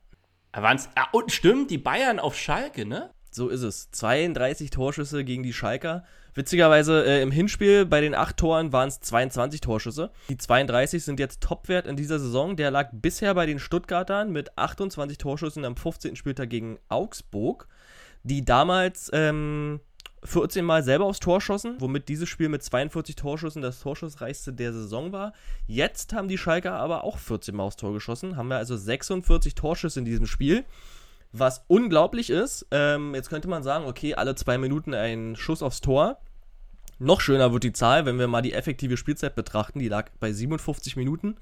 Waren's, 0.53 0.89
ah, 0.95 1.07
und 1.13 1.33
stimmt, 1.33 1.71
die 1.71 1.79
Bayern 1.79 2.19
auf 2.19 2.37
Schalke, 2.37 2.85
ne? 2.85 3.11
So 3.31 3.49
ist 3.49 3.63
es. 3.63 3.91
32 3.93 4.71
Torschüsse 4.71 5.25
gegen 5.25 5.43
die 5.43 5.55
Schalker. 5.55 6.05
Witzigerweise 6.35 7.05
äh, 7.05 7.23
im 7.23 7.31
Hinspiel 7.31 7.87
bei 7.87 8.01
den 8.01 8.15
8 8.15 8.37
Toren 8.37 8.73
waren 8.73 8.89
es 8.89 9.01
22 9.01 9.61
Torschüsse. 9.61 10.11
Die 10.29 10.37
32 10.37 11.03
sind 11.03 11.19
jetzt 11.19 11.43
Topwert 11.43 11.87
in 11.87 11.97
dieser 11.97 12.19
Saison. 12.19 12.57
Der 12.57 12.71
lag 12.71 12.91
bisher 12.93 13.35
bei 13.35 13.47
den 13.47 13.59
Stuttgartern 13.59 14.33
mit 14.33 14.57
28 14.59 15.19
Torschüssen 15.19 15.65
am 15.65 15.77
15. 15.77 16.17
Spieltag 16.17 16.51
gegen 16.51 16.79
Augsburg, 16.89 17.69
die 18.23 18.45
damals 18.45 19.11
ähm, 19.15 19.81
14 20.25 20.65
Mal 20.65 20.85
selber 20.85 21.07
aufs 21.07 21.21
Tor 21.21 21.41
schossen, 21.41 21.77
womit 21.79 22.09
dieses 22.09 22.29
Spiel 22.29 22.49
mit 22.49 22.63
42 22.63 23.17
Torschüssen 23.17 23.61
das 23.61 23.81
torschussreichste 23.81 24.53
der 24.53 24.73
Saison 24.73 25.13
war. 25.13 25.33
Jetzt 25.67 26.13
haben 26.13 26.29
die 26.29 26.39
Schalker 26.39 26.75
aber 26.75 27.05
auch 27.05 27.19
14 27.19 27.55
Mal 27.55 27.65
aufs 27.65 27.77
Tor 27.77 27.93
geschossen, 27.93 28.37
haben 28.37 28.49
wir 28.49 28.57
also 28.57 28.77
46 28.77 29.55
Torschüsse 29.55 29.99
in 29.99 30.05
diesem 30.05 30.27
Spiel. 30.27 30.65
Was 31.33 31.65
unglaublich 31.67 32.31
ist, 32.31 32.67
ähm, 32.71 33.15
jetzt 33.15 33.31
könnte 33.31 33.49
man 33.49 33.63
sagen, 33.63 33.87
okay, 33.87 34.15
alle 34.15 34.35
zwei 34.35 34.59
Minuten 34.59 34.95
ein 34.95 35.35
Schuss 35.35 35.63
aufs 35.63 35.81
Tor. 35.81 36.19
Noch 36.99 37.21
schöner 37.21 37.53
wird 37.53 37.65
die 37.65 37.73
Zahl, 37.73 38.07
wenn 38.07 38.19
wir 38.19 38.29
mal 38.29 38.43
die 38.43 38.53
effektive 38.53 38.97
Spielzeit 38.97 39.35
betrachten. 39.35 39.81
Die 39.81 39.89
lag 39.89 40.11
bei 40.21 40.33
57 40.33 40.95
Minuten 40.95 41.37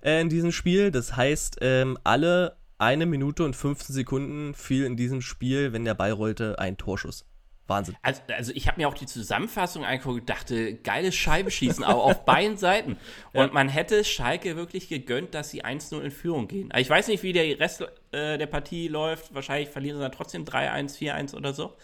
äh, 0.00 0.20
in 0.20 0.28
diesem 0.28 0.52
Spiel. 0.52 0.90
Das 0.90 1.16
heißt, 1.16 1.58
ähm, 1.60 1.98
alle 2.04 2.56
eine 2.78 3.04
Minute 3.04 3.44
und 3.44 3.54
15 3.54 3.94
Sekunden 3.94 4.54
fiel 4.54 4.84
in 4.84 4.96
diesem 4.96 5.20
Spiel, 5.20 5.72
wenn 5.72 5.84
der 5.84 5.94
Ball 5.94 6.12
rollte, 6.12 6.58
ein 6.58 6.78
Torschuss. 6.78 7.26
Wahnsinn. 7.72 7.96
Also, 8.02 8.22
also 8.28 8.52
ich 8.54 8.68
habe 8.68 8.80
mir 8.80 8.88
auch 8.88 8.94
die 8.94 9.06
Zusammenfassung 9.06 9.84
angeguckt 9.84 10.20
und 10.20 10.30
dachte, 10.30 10.74
geiles 10.74 11.14
Scheibeschießen, 11.14 11.82
aber 11.84 12.04
auf 12.04 12.24
beiden 12.24 12.56
Seiten. 12.56 12.98
Und 13.32 13.46
ja. 13.46 13.52
man 13.52 13.68
hätte 13.68 14.04
Schalke 14.04 14.56
wirklich 14.56 14.88
gegönnt, 14.88 15.34
dass 15.34 15.50
sie 15.50 15.64
1-0 15.64 16.00
in 16.00 16.10
Führung 16.10 16.48
gehen. 16.48 16.72
Ich 16.76 16.88
weiß 16.88 17.08
nicht, 17.08 17.22
wie 17.22 17.32
der 17.32 17.58
Rest 17.58 17.82
äh, 18.12 18.36
der 18.36 18.46
Partie 18.46 18.88
läuft. 18.88 19.34
Wahrscheinlich 19.34 19.70
verlieren 19.70 19.96
sie 19.96 20.02
dann 20.02 20.12
trotzdem 20.12 20.44
3-1, 20.44 20.98
4-1 20.98 21.34
oder 21.34 21.54
so. 21.54 21.74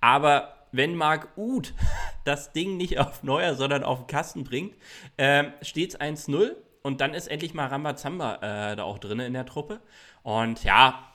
Aber 0.00 0.54
wenn 0.72 0.94
Marc 0.94 1.28
Uth 1.36 1.74
das 2.24 2.52
Ding 2.52 2.76
nicht 2.76 2.98
auf 2.98 3.22
Neuer, 3.22 3.54
sondern 3.54 3.84
auf 3.84 4.00
den 4.00 4.06
Kasten 4.06 4.44
bringt, 4.44 4.74
äh, 5.16 5.44
steht 5.60 5.94
es 5.94 6.00
1-0 6.00 6.52
und 6.82 7.00
dann 7.00 7.14
ist 7.14 7.28
endlich 7.28 7.54
mal 7.54 7.66
Rambazamba 7.66 8.36
äh, 8.72 8.76
da 8.76 8.84
auch 8.84 8.98
drin 8.98 9.20
in 9.20 9.32
der 9.32 9.46
Truppe. 9.46 9.80
Und 10.22 10.64
ja, 10.64 11.11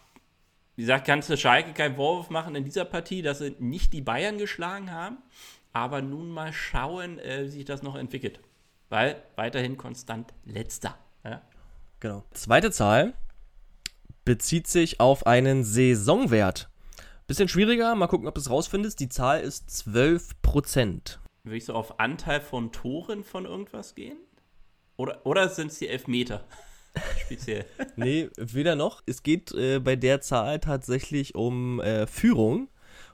wie 0.77 0.83
gesagt, 0.83 1.07
kannst 1.07 1.27
du 1.27 1.35
Schalke 1.35 1.73
keinen 1.73 1.95
Vorwurf 1.95 2.29
machen 2.29 2.53
in 2.53 2.63
dieser 2.63 2.85
Partie, 2.85 3.23
dass 3.23 3.39
sie 3.39 3.55
nicht 3.57 3.93
die 3.93 4.01
Bayern 4.01 4.37
geschlagen 4.37 4.91
haben. 4.91 5.17
Aber 5.73 6.03
nun 6.03 6.29
mal 6.29 6.53
schauen, 6.53 7.17
äh, 7.17 7.45
wie 7.45 7.49
sich 7.49 7.65
das 7.65 7.81
noch 7.81 7.95
entwickelt. 7.95 8.39
Weil 8.89 9.21
weiterhin 9.35 9.75
konstant 9.75 10.35
letzter. 10.45 10.95
Ja? 11.23 11.41
Genau. 11.99 12.23
Zweite 12.31 12.69
Zahl 12.69 13.13
bezieht 14.23 14.67
sich 14.67 14.99
auf 14.99 15.25
einen 15.25 15.63
Saisonwert. 15.63 16.69
Bisschen 17.25 17.49
schwieriger, 17.49 17.95
mal 17.95 18.07
gucken, 18.07 18.27
ob 18.27 18.35
du 18.35 18.41
es 18.41 18.49
rausfindest. 18.51 18.99
Die 18.99 19.09
Zahl 19.09 19.41
ist 19.41 19.69
12%. 19.69 21.17
Will 21.43 21.57
ich 21.57 21.65
so 21.65 21.73
auf 21.73 21.99
Anteil 21.99 22.39
von 22.39 22.71
Toren 22.71 23.23
von 23.23 23.45
irgendwas 23.45 23.95
gehen? 23.95 24.17
Oder, 24.95 25.25
oder 25.25 25.49
sind 25.49 25.71
es 25.71 25.79
die 25.79 25.87
Elfmeter? 25.87 26.45
Speziell. 27.19 27.65
nee, 27.95 28.29
weder 28.37 28.75
noch. 28.75 29.01
Es 29.05 29.23
geht 29.23 29.51
äh, 29.53 29.79
bei 29.79 29.95
der 29.95 30.21
Zahl 30.21 30.59
tatsächlich 30.59 31.35
um 31.35 31.79
äh, 31.79 32.07
Führung 32.07 32.69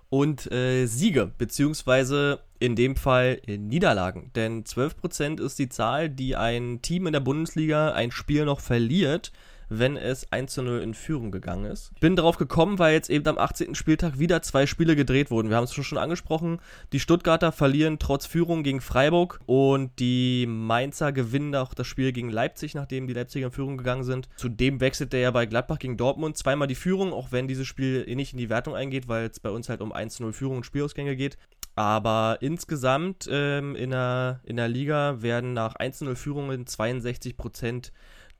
und 0.10 0.52
äh, 0.52 0.86
Siege, 0.86 1.32
beziehungsweise 1.38 2.40
in 2.60 2.76
dem 2.76 2.96
Fall 2.96 3.42
äh, 3.48 3.58
Niederlagen. 3.58 4.32
Denn 4.36 4.64
12% 4.64 5.42
ist 5.42 5.60
die 5.60 5.70
Zahl, 5.70 6.10
die 6.10 6.36
ein 6.36 6.82
Team 6.82 7.08
in 7.08 7.14
der 7.14 7.20
Bundesliga 7.20 7.94
ein 7.94 8.12
Spiel 8.12 8.46
noch 8.46 8.60
verliert, 8.60 9.32
wenn 9.80 9.98
es 9.98 10.32
1 10.32 10.54
zu 10.54 10.62
0 10.62 10.82
in 10.82 10.94
Führung 10.94 11.32
gegangen 11.32 11.66
ist. 11.66 11.92
Bin 12.00 12.16
darauf 12.16 12.38
gekommen, 12.38 12.80
weil 12.80 12.94
jetzt 12.94 13.10
eben 13.10 13.28
am 13.28 13.38
18. 13.38 13.76
Spieltag 13.76 14.20
wieder 14.20 14.42
zwei 14.42 14.66
Spiele 14.66 14.96
gedreht 14.96 15.32
wurden. 15.32 15.50
Wir 15.50 15.58
haben 15.58 15.64
es 15.64 15.74
schon 15.74 15.98
angesprochen. 15.98 16.60
Die 16.92 17.00
Stuttgarter 17.00 17.52
verlieren 17.52 18.00
trotz 18.00 18.26
Führung 18.26 18.64
gegen 18.64 18.82
Freiburg 18.82 19.40
und 19.46 20.00
die 20.00 20.46
Mainzer 20.48 21.12
gewinnen 21.12 21.56
auch 21.56 21.74
das 21.74 21.88
Spiel 21.88 22.12
gegen 22.12 22.30
Leipzig, 22.30 22.76
nachdem 22.76 23.08
die 23.08 23.14
Leipziger 23.14 23.48
in 23.48 23.52
Führung 23.52 23.78
gegangen 23.78 24.04
sind. 24.04 24.30
Zudem 24.36 24.80
wechselt 24.80 25.14
der 25.14 25.22
ja 25.22 25.32
bei 25.32 25.46
Gladbach 25.46 25.80
gegen 25.80 25.98
Dortmund 25.98 26.38
zweimal 26.38 26.68
die 26.68 26.76
Führung, 26.76 27.14
auch 27.14 27.32
wenn 27.32 27.48
dieses 27.48 27.68
Spiel 27.68 28.04
eh 28.08 28.16
nicht 28.16 28.34
in 28.34 28.40
die 28.40 28.50
Wertung 28.50 28.76
eingeht, 28.76 29.08
weil 29.08 29.28
es 29.28 29.40
bei 29.40 29.50
uns 29.50 29.70
halt 29.70 29.82
um 29.82 29.92
1 29.92 30.16
zu 30.16 30.24
0 30.24 30.34
Führung 30.34 30.58
und 30.58 30.66
Spielausgänge 30.66 31.16
geht. 31.16 31.38
Aber 31.76 32.38
insgesamt 32.42 33.28
ähm, 33.32 33.76
in, 33.76 33.90
der, 33.90 34.42
in 34.44 34.58
der 34.58 34.68
Liga 34.68 35.22
werden 35.22 35.54
nach 35.54 35.76
1-0 35.76 36.16
Führungen 36.16 36.66
62% 36.66 37.92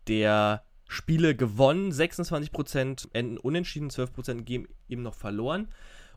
der 0.08 0.64
Spiele 0.94 1.36
gewonnen, 1.36 1.92
26% 1.92 3.10
enden 3.14 3.38
unentschieden, 3.38 3.90
12% 3.90 4.44
geben 4.44 4.68
eben 4.88 5.02
noch 5.02 5.16
verloren. 5.16 5.68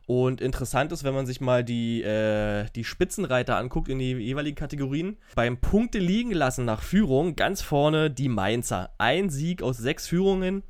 Und 0.05 0.39
interessant 0.39 0.93
ist, 0.93 1.03
wenn 1.03 1.13
man 1.13 1.25
sich 1.25 1.41
mal 1.41 1.65
die, 1.65 2.01
äh, 2.01 2.67
die 2.75 2.85
Spitzenreiter 2.85 3.57
anguckt 3.57 3.89
in 3.89 3.99
die 3.99 4.13
jeweiligen 4.13 4.55
Kategorien. 4.55 5.17
Beim 5.35 5.57
Punkte 5.57 5.99
liegen 5.99 6.31
lassen 6.31 6.63
nach 6.63 6.81
Führung 6.81 7.35
ganz 7.35 7.61
vorne 7.61 8.09
die 8.09 8.29
Mainzer. 8.29 8.91
Ein 8.99 9.29
Sieg 9.29 9.61
aus 9.61 9.77
sechs 9.77 10.07
Führungen. 10.07 10.63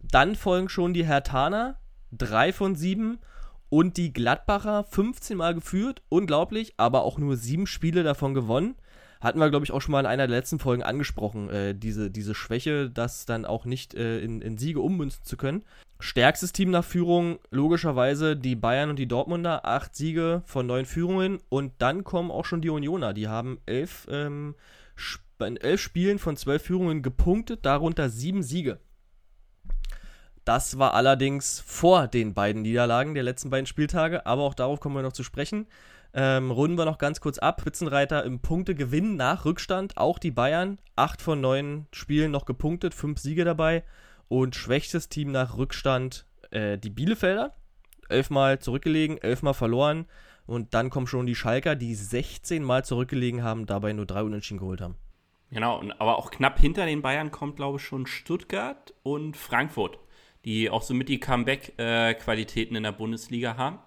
Dann 0.00 0.36
folgen 0.36 0.68
schon 0.68 0.94
die 0.94 1.04
Hertaner, 1.04 1.80
drei 2.12 2.52
von 2.52 2.76
sieben. 2.76 3.18
Und 3.68 3.96
die 3.96 4.12
Gladbacher 4.12 4.84
15 4.84 5.36
Mal 5.36 5.54
geführt, 5.54 6.02
unglaublich, 6.08 6.74
aber 6.76 7.02
auch 7.02 7.18
nur 7.18 7.36
sieben 7.36 7.66
Spiele 7.66 8.04
davon 8.04 8.32
gewonnen. 8.32 8.76
Hatten 9.24 9.38
wir, 9.38 9.48
glaube 9.48 9.64
ich, 9.64 9.72
auch 9.72 9.80
schon 9.80 9.92
mal 9.92 10.00
in 10.00 10.06
einer 10.06 10.26
der 10.26 10.36
letzten 10.36 10.58
Folgen 10.58 10.82
angesprochen, 10.82 11.48
äh, 11.48 11.74
diese, 11.74 12.10
diese 12.10 12.34
Schwäche, 12.34 12.90
das 12.90 13.24
dann 13.24 13.46
auch 13.46 13.64
nicht 13.64 13.94
äh, 13.94 14.18
in, 14.18 14.42
in 14.42 14.58
Siege 14.58 14.82
ummünzen 14.82 15.24
zu 15.24 15.38
können. 15.38 15.64
Stärkstes 15.98 16.52
Team 16.52 16.70
nach 16.70 16.84
Führung, 16.84 17.38
logischerweise 17.50 18.36
die 18.36 18.54
Bayern 18.54 18.90
und 18.90 18.98
die 18.98 19.08
Dortmunder, 19.08 19.64
acht 19.64 19.96
Siege 19.96 20.42
von 20.44 20.66
neun 20.66 20.84
Führungen 20.84 21.38
und 21.48 21.72
dann 21.78 22.04
kommen 22.04 22.30
auch 22.30 22.44
schon 22.44 22.60
die 22.60 22.68
Unioner, 22.68 23.14
die 23.14 23.26
haben 23.26 23.58
elf, 23.64 24.06
ähm, 24.10 24.56
in 25.40 25.56
elf 25.56 25.80
Spielen 25.80 26.18
von 26.18 26.36
zwölf 26.36 26.62
Führungen 26.62 27.00
gepunktet, 27.02 27.64
darunter 27.64 28.10
sieben 28.10 28.42
Siege. 28.42 28.78
Das 30.44 30.78
war 30.78 30.92
allerdings 30.92 31.60
vor 31.60 32.08
den 32.08 32.34
beiden 32.34 32.60
Niederlagen 32.60 33.14
der 33.14 33.22
letzten 33.22 33.48
beiden 33.48 33.64
Spieltage, 33.64 34.26
aber 34.26 34.42
auch 34.42 34.52
darauf 34.52 34.80
kommen 34.80 34.96
wir 34.96 35.02
noch 35.02 35.14
zu 35.14 35.24
sprechen. 35.24 35.66
Ähm, 36.16 36.52
runden 36.52 36.78
wir 36.78 36.84
noch 36.84 36.98
ganz 36.98 37.20
kurz 37.20 37.38
ab. 37.38 37.60
Spitzenreiter 37.60 38.24
im 38.24 38.38
Punktegewinn 38.38 39.16
nach 39.16 39.44
Rückstand, 39.44 39.96
auch 39.96 40.20
die 40.20 40.30
Bayern. 40.30 40.78
Acht 40.94 41.20
von 41.20 41.40
neun 41.40 41.86
Spielen 41.92 42.30
noch 42.30 42.44
gepunktet, 42.44 42.94
fünf 42.94 43.18
Siege 43.18 43.44
dabei. 43.44 43.82
Und 44.28 44.54
schwächstes 44.54 45.08
Team 45.08 45.32
nach 45.32 45.56
Rückstand 45.56 46.24
äh, 46.52 46.78
die 46.78 46.90
Bielefelder. 46.90 47.52
Elfmal 48.08 48.60
zurückgelegen, 48.60 49.18
elfmal 49.18 49.54
verloren. 49.54 50.06
Und 50.46 50.72
dann 50.72 50.88
kommen 50.88 51.08
schon 51.08 51.26
die 51.26 51.34
Schalker, 51.34 51.74
die 51.74 51.96
16 51.96 52.62
Mal 52.62 52.84
zurückgelegen 52.84 53.42
haben, 53.42 53.66
dabei 53.66 53.92
nur 53.92 54.06
drei 54.06 54.22
Unentschieden 54.22 54.60
geholt 54.60 54.80
haben. 54.80 54.94
Genau, 55.50 55.82
aber 55.98 56.18
auch 56.18 56.30
knapp 56.30 56.60
hinter 56.60 56.86
den 56.86 57.02
Bayern 57.02 57.30
kommt, 57.32 57.56
glaube 57.56 57.78
ich, 57.78 57.84
schon 57.84 58.06
Stuttgart 58.06 58.94
und 59.02 59.36
Frankfurt, 59.36 59.98
die 60.44 60.70
auch 60.70 60.82
somit 60.82 61.08
die 61.08 61.18
Comeback-Qualitäten 61.18 62.74
äh, 62.74 62.78
in 62.78 62.82
der 62.84 62.92
Bundesliga 62.92 63.56
haben 63.56 63.78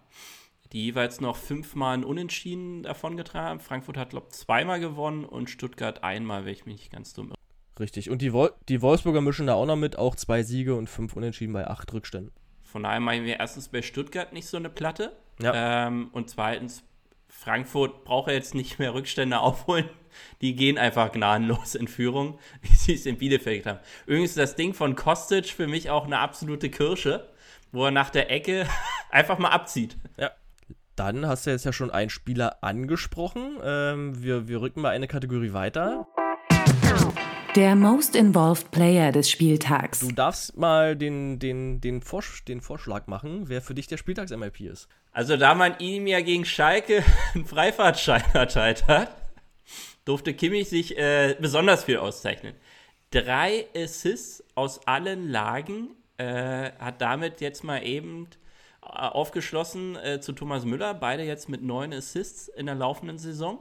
die 0.72 0.86
jeweils 0.86 1.22
noch 1.22 1.36
fünfmal 1.36 1.98
ein 1.98 2.04
Unentschieden 2.04 2.84
davongetragen. 2.84 3.60
Frankfurt 3.60 3.98
hat, 3.98 4.10
glaube 4.12 4.28
ich, 4.30 4.38
zweimal 4.38 4.80
gewonnen 4.80 5.26
und 5.26 5.50
Stuttgart 5.50 6.04
einmal, 6.04 6.46
wenn 6.46 6.54
ich 6.54 6.66
mich 6.66 6.78
nicht 6.78 6.92
ganz 6.92 7.14
dumm 7.14 7.30
irre. 7.30 7.38
Richtig. 7.80 8.10
Und 8.10 8.22
die, 8.22 8.34
Wol 8.34 8.54
die 8.70 8.82
Wolfsburger 8.82 9.22
mischen 9.22 9.48
da 9.48 9.54
auch 9.54 9.66
noch 9.66 9.76
mit, 9.76 9.98
auch 9.98 10.16
zwei 10.16 10.44
Siege 10.44 10.76
und 10.76 10.90
fünf 10.90 11.16
Unentschieden 11.16 11.54
bei 11.54 11.68
acht 11.68 11.92
Rückständen. 11.94 12.32
Von 12.64 12.84
daher 12.84 13.00
machen 13.00 13.24
wir 13.24 13.40
erstens 13.40 13.70
bei 13.70 13.82
Stuttgart 13.82 14.34
nicht 14.34 14.48
so 14.48 14.58
eine 14.58 14.70
Platte. 14.70 15.16
Ja. 15.42 15.88
Ähm, 15.88 16.10
und 16.12 16.30
zweitens, 16.30 16.84
Frankfurt 17.30 18.04
braucht 18.04 18.32
jetzt 18.32 18.56
nicht 18.56 18.80
mehr 18.80 18.94
Rückstände 18.94 19.40
aufholen. 19.40 19.90
Die 20.42 20.56
gehen 20.56 20.78
einfach 20.78 21.12
gnadenlos 21.12 21.76
in 21.76 21.88
Führung, 21.88 22.40
wie 22.62 22.76
sie 22.76 22.94
es 22.94 23.06
in 23.06 23.18
Bielefeld 23.18 23.66
haben. 23.66 23.80
Übrigens 24.06 24.34
das 24.34 24.56
Ding 24.56 24.74
von 24.74 24.96
Kostic 24.96 25.46
für 25.48 25.68
mich 25.68 25.90
auch 25.90 26.06
eine 26.06 26.20
absolute 26.20 26.70
Kirsche, 26.70 27.30
wo 27.72 27.86
er 27.86 27.92
nach 27.92 28.10
der 28.10 28.32
Ecke 28.32 28.68
einfach 29.12 29.38
mal 29.38 29.50
abzieht. 29.50 29.98
Ja. 30.18 30.32
Dann 30.98 31.28
hast 31.28 31.46
du 31.46 31.52
jetzt 31.52 31.64
ja 31.64 31.72
schon 31.72 31.92
einen 31.92 32.10
Spieler 32.10 32.58
angesprochen. 32.64 33.60
Ähm, 33.64 34.24
wir, 34.24 34.48
wir 34.48 34.62
rücken 34.62 34.82
mal 34.82 34.90
eine 34.90 35.08
Kategorie 35.08 35.54
weiter. 35.54 36.08
Der 37.56 37.76
Most 37.76 38.16
Involved 38.16 38.72
Player 38.72 39.12
des 39.12 39.30
Spieltags. 39.30 40.00
Du 40.00 40.12
darfst 40.12 40.58
mal 40.58 40.96
den, 40.96 41.38
den, 41.38 41.82
den, 41.82 42.02
Vorsch 42.02 42.44
den 42.46 42.62
Vorschlag 42.62 43.06
machen, 43.06 43.44
wer 43.48 43.62
für 43.62 43.76
dich 43.76 43.86
der 43.86 43.98
Spieltags-MLP 43.98 44.62
ist. 44.62 44.88
Also, 45.12 45.38
da 45.38 45.54
man 45.54 45.78
ihm 45.78 46.08
ja 46.08 46.20
gegen 46.22 46.46
Schalke 46.46 47.04
einen 47.36 47.46
Freifahrtschein 47.46 48.24
erteilt 48.34 48.88
hat, 48.88 49.16
durfte 50.04 50.34
Kimmich 50.34 50.68
sich 50.70 50.98
äh, 50.98 51.36
besonders 51.40 51.84
viel 51.84 51.98
auszeichnen. 51.98 52.56
Drei 53.12 53.68
Assists 53.76 54.44
aus 54.56 54.88
allen 54.88 55.30
Lagen 55.30 55.90
äh, 56.18 56.72
hat 56.80 57.02
damit 57.02 57.40
jetzt 57.40 57.64
mal 57.64 57.86
eben 57.86 58.28
aufgeschlossen 58.88 59.96
äh, 59.98 60.20
zu 60.22 60.34
Thomas 60.34 60.66
Müller, 60.66 60.94
beide 60.94 61.24
jetzt 61.24 61.50
mit 61.50 61.62
neun 61.62 61.94
Assists 61.94 62.48
in 62.48 62.66
der 62.66 62.76
laufenden 62.76 63.18
Saison. 63.18 63.60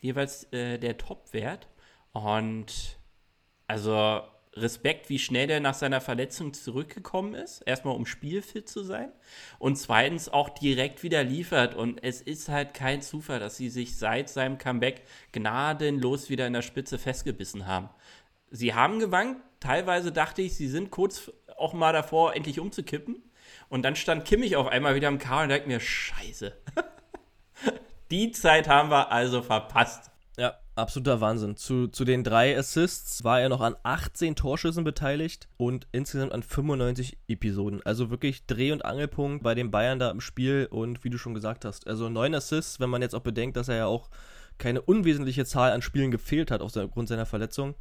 Jeweils 0.00 0.44
äh, 0.52 0.78
der 0.78 0.98
Top-Wert. 0.98 1.68
Und 2.12 2.98
also 3.66 4.22
Respekt, 4.54 5.08
wie 5.08 5.18
schnell 5.18 5.46
der 5.46 5.60
nach 5.60 5.74
seiner 5.74 6.00
Verletzung 6.00 6.52
zurückgekommen 6.52 7.34
ist. 7.34 7.60
Erstmal, 7.60 7.94
um 7.94 8.04
spielfit 8.04 8.68
zu 8.68 8.82
sein. 8.82 9.12
Und 9.58 9.76
zweitens 9.76 10.28
auch 10.28 10.48
direkt 10.48 11.02
wieder 11.02 11.22
liefert. 11.22 11.76
Und 11.76 12.02
es 12.02 12.20
ist 12.20 12.48
halt 12.48 12.74
kein 12.74 13.00
Zufall, 13.00 13.38
dass 13.38 13.56
sie 13.56 13.70
sich 13.70 13.96
seit 13.96 14.28
seinem 14.28 14.58
Comeback 14.58 15.02
gnadenlos 15.32 16.30
wieder 16.30 16.46
in 16.46 16.52
der 16.52 16.62
Spitze 16.62 16.98
festgebissen 16.98 17.66
haben. 17.66 17.88
Sie 18.50 18.74
haben 18.74 18.98
gewankt. 18.98 19.40
Teilweise 19.60 20.10
dachte 20.10 20.42
ich, 20.42 20.56
sie 20.56 20.68
sind 20.68 20.90
kurz 20.90 21.30
auch 21.56 21.72
mal 21.72 21.92
davor, 21.92 22.34
endlich 22.34 22.58
umzukippen. 22.58 23.22
Und 23.70 23.82
dann 23.82 23.96
stand 23.96 24.24
Kimmich 24.24 24.56
auf 24.56 24.66
einmal 24.66 24.96
wieder 24.96 25.08
im 25.08 25.18
K 25.18 25.44
und 25.44 25.48
dachte 25.48 25.68
mir, 25.68 25.78
scheiße. 25.80 26.52
Die 28.10 28.32
Zeit 28.32 28.68
haben 28.68 28.90
wir 28.90 29.12
also 29.12 29.42
verpasst. 29.42 30.10
Ja, 30.36 30.54
absoluter 30.74 31.20
Wahnsinn. 31.20 31.56
Zu, 31.56 31.86
zu 31.86 32.04
den 32.04 32.24
drei 32.24 32.58
Assists 32.58 33.22
war 33.22 33.40
er 33.40 33.48
noch 33.48 33.60
an 33.60 33.76
18 33.84 34.34
Torschüssen 34.34 34.82
beteiligt 34.82 35.48
und 35.56 35.86
insgesamt 35.92 36.32
an 36.32 36.42
95 36.42 37.16
Episoden. 37.28 37.80
Also 37.86 38.10
wirklich 38.10 38.44
Dreh- 38.46 38.72
und 38.72 38.84
Angelpunkt 38.84 39.44
bei 39.44 39.54
den 39.54 39.70
Bayern 39.70 40.00
da 40.00 40.10
im 40.10 40.20
Spiel 40.20 40.66
und 40.68 41.04
wie 41.04 41.10
du 41.10 41.16
schon 41.16 41.34
gesagt 41.34 41.64
hast, 41.64 41.86
also 41.86 42.08
neun 42.08 42.34
Assists, 42.34 42.80
wenn 42.80 42.90
man 42.90 43.02
jetzt 43.02 43.14
auch 43.14 43.20
bedenkt, 43.20 43.56
dass 43.56 43.68
er 43.68 43.76
ja 43.76 43.86
auch 43.86 44.10
keine 44.58 44.82
unwesentliche 44.82 45.44
Zahl 45.44 45.70
an 45.70 45.80
Spielen 45.80 46.10
gefehlt 46.10 46.50
hat 46.50 46.60
aufgrund 46.60 47.08
seiner 47.08 47.26
Verletzung. 47.26 47.76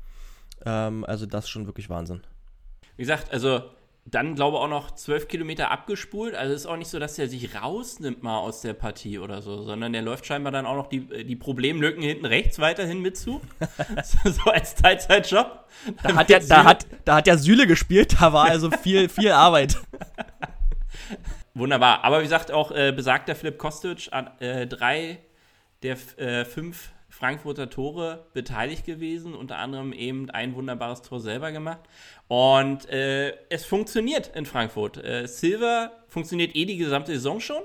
Ähm, 0.63 1.04
also 1.06 1.25
das 1.25 1.45
ist 1.45 1.49
schon 1.49 1.65
wirklich 1.65 1.89
Wahnsinn. 1.89 2.21
Wie 2.95 3.02
gesagt, 3.02 3.34
also 3.34 3.63
dann 4.05 4.35
glaube 4.35 4.57
ich 4.57 4.63
auch 4.63 4.69
noch 4.69 4.91
zwölf 4.91 5.27
Kilometer 5.27 5.71
abgespult. 5.71 6.33
Also 6.33 6.53
ist 6.53 6.65
auch 6.65 6.77
nicht 6.77 6.89
so, 6.89 6.99
dass 6.99 7.19
er 7.19 7.27
sich 7.27 7.55
rausnimmt 7.55 8.23
mal 8.23 8.39
aus 8.39 8.62
der 8.62 8.73
Partie 8.73 9.19
oder 9.19 9.41
so, 9.41 9.63
sondern 9.63 9.93
der 9.93 10.01
läuft 10.01 10.25
scheinbar 10.25 10.51
dann 10.51 10.65
auch 10.65 10.75
noch 10.75 10.88
die, 10.88 11.25
die 11.25 11.35
Problemlücken 11.35 12.01
hinten 12.01 12.25
rechts 12.25 12.59
weiterhin 12.59 13.01
mit 13.01 13.17
zu. 13.17 13.41
so 14.23 14.49
als 14.49 14.75
Teilzeitjob. 14.75 15.65
Da 16.03 16.15
hat, 16.15 16.29
ja, 16.29 16.39
da, 16.39 16.63
hat, 16.63 16.88
da 17.05 17.15
hat 17.17 17.27
ja 17.27 17.38
Süle 17.38 17.67
gespielt, 17.67 18.15
da 18.19 18.33
war 18.33 18.45
also 18.45 18.71
viel, 18.83 19.09
viel 19.09 19.31
Arbeit. 19.31 19.77
Wunderbar. 21.53 22.03
Aber 22.03 22.19
wie 22.19 22.23
gesagt, 22.23 22.51
auch 22.51 22.71
äh, 22.71 22.91
besagter 22.91 23.35
Philipp 23.35 23.57
Kostic 23.57 24.09
an 24.12 24.31
äh, 24.39 24.65
drei 24.65 25.19
der 25.83 25.97
äh, 26.17 26.45
fünf 26.45 26.89
Frankfurter 27.19 27.69
Tore 27.69 28.27
beteiligt 28.34 28.86
gewesen, 28.86 29.36
unter 29.36 29.58
anderem 29.58 29.91
eben 29.91 30.29
ein 30.29 30.55
wunderbares 30.55 31.01
Tor 31.01 31.19
selber 31.19 31.51
gemacht. 31.51 31.82
Und 32.29 32.88
äh, 32.89 33.34
es 33.49 33.65
funktioniert 33.65 34.34
in 34.36 34.45
Frankfurt. 34.45 35.03
Äh, 35.03 35.27
Silver 35.27 35.91
funktioniert 36.08 36.55
eh 36.55 36.63
die 36.63 36.77
gesamte 36.77 37.12
Saison 37.12 37.41
schon. 37.41 37.62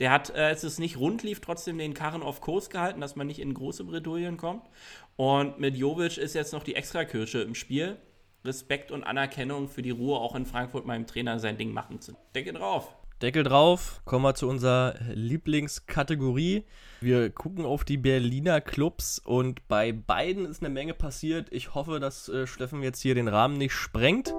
Der 0.00 0.10
hat, 0.10 0.30
äh, 0.30 0.40
als 0.40 0.64
es 0.64 0.80
nicht 0.80 0.98
rund 0.98 1.22
lief, 1.22 1.40
trotzdem 1.40 1.78
den 1.78 1.94
Karren 1.94 2.22
auf 2.22 2.40
Kurs 2.40 2.68
gehalten, 2.68 3.00
dass 3.00 3.14
man 3.14 3.28
nicht 3.28 3.38
in 3.38 3.54
große 3.54 3.84
Bredouillen 3.84 4.38
kommt. 4.38 4.68
Und 5.14 5.60
mit 5.60 5.76
Jovic 5.76 6.18
ist 6.18 6.34
jetzt 6.34 6.52
noch 6.52 6.64
die 6.64 6.74
Extrakirsche 6.74 7.42
im 7.42 7.54
Spiel. 7.54 7.98
Respekt 8.44 8.90
und 8.90 9.04
Anerkennung 9.04 9.68
für 9.68 9.82
die 9.82 9.90
Ruhe, 9.90 10.18
auch 10.18 10.34
in 10.34 10.46
Frankfurt 10.46 10.84
meinem 10.84 11.06
Trainer 11.06 11.38
sein 11.38 11.58
Ding 11.58 11.72
machen 11.72 12.00
zu. 12.00 12.16
Denke 12.34 12.52
drauf. 12.52 12.95
Deckel 13.22 13.44
drauf, 13.44 14.02
kommen 14.04 14.24
wir 14.24 14.34
zu 14.34 14.46
unserer 14.46 14.94
Lieblingskategorie. 15.14 16.64
Wir 17.00 17.30
gucken 17.30 17.64
auf 17.64 17.82
die 17.82 17.96
Berliner 17.96 18.60
Clubs 18.60 19.18
und 19.18 19.66
bei 19.68 19.92
beiden 19.92 20.44
ist 20.44 20.62
eine 20.62 20.68
Menge 20.68 20.92
passiert. 20.92 21.48
Ich 21.50 21.74
hoffe, 21.74 21.98
dass 21.98 22.28
äh, 22.28 22.46
Steffen 22.46 22.82
jetzt 22.82 23.00
hier 23.00 23.14
den 23.14 23.28
Rahmen 23.28 23.56
nicht 23.56 23.72
sprengt. 23.72 24.34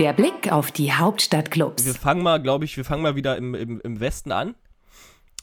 Der 0.00 0.12
Blick 0.12 0.50
auf 0.50 0.72
die 0.72 0.92
Hauptstadtclubs. 0.92 1.86
Wir 1.86 1.94
fangen 1.94 2.24
mal, 2.24 2.42
glaube 2.42 2.64
ich, 2.64 2.76
wir 2.76 2.84
fangen 2.84 3.02
mal 3.02 3.14
wieder 3.14 3.36
im, 3.36 3.54
im, 3.54 3.80
im 3.80 4.00
Westen 4.00 4.32
an. 4.32 4.56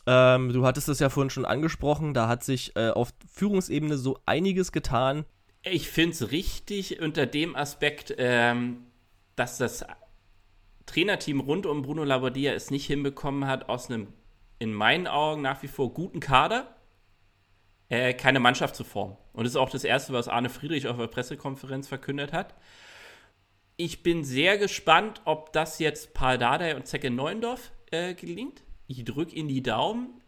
Ähm, 0.05 0.51
du 0.51 0.65
hattest 0.65 0.89
es 0.89 0.99
ja 0.99 1.10
vorhin 1.10 1.29
schon 1.29 1.45
angesprochen, 1.45 2.13
da 2.13 2.27
hat 2.27 2.43
sich 2.43 2.75
äh, 2.75 2.89
auf 2.89 3.13
Führungsebene 3.34 3.97
so 3.97 4.19
einiges 4.25 4.73
getan. 4.73 5.23
Ich 5.63 5.88
finde 5.88 6.12
es 6.12 6.31
richtig 6.31 6.99
unter 6.99 7.27
dem 7.27 7.55
Aspekt, 7.55 8.13
ähm, 8.17 8.88
dass 9.38 9.57
das 9.57 9.86
Trainerteam 10.91 11.39
rund 11.39 11.65
um 11.65 11.82
Bruno 11.84 12.04
Labbadia 12.04 12.54
es 12.54 12.69
nicht 12.69 12.86
hinbekommen 12.86 13.47
hat, 13.47 13.69
aus 13.69 13.89
einem 13.89 14.08
in 14.60 14.73
meinen 14.73 15.08
Augen 15.08 15.41
nach 15.41 15.63
wie 15.63 15.67
vor 15.67 15.93
guten 15.93 16.19
Kader 16.19 16.75
äh, 17.89 18.13
keine 18.13 18.39
Mannschaft 18.39 18.75
zu 18.75 18.84
formen. 18.84 19.17
Und 19.34 19.45
das 19.45 19.54
ist 19.54 19.58
auch 19.58 19.69
das 19.69 19.84
Erste, 19.84 20.13
was 20.13 20.27
Arne 20.27 20.49
Friedrich 20.49 20.88
auf 20.88 20.97
der 20.97 21.08
Pressekonferenz 21.08 21.88
verkündet 21.88 22.34
hat. 22.34 22.56
Ich 23.77 24.04
bin 24.04 24.23
sehr 24.23 24.58
gespannt, 24.58 25.21
ob 25.25 25.54
das 25.54 25.80
jetzt 25.80 26.13
Paul 26.13 26.38
Dardai 26.38 26.75
und 26.75 26.86
Zecke 26.86 27.10
Neuendorf 27.10 27.71
äh, 27.91 28.13
gelingt. 28.13 28.62
Ich 28.88 29.04
drücke 29.06 29.34
ihnen 29.34 29.47
die 29.47 29.63
Daumen. 29.63 30.21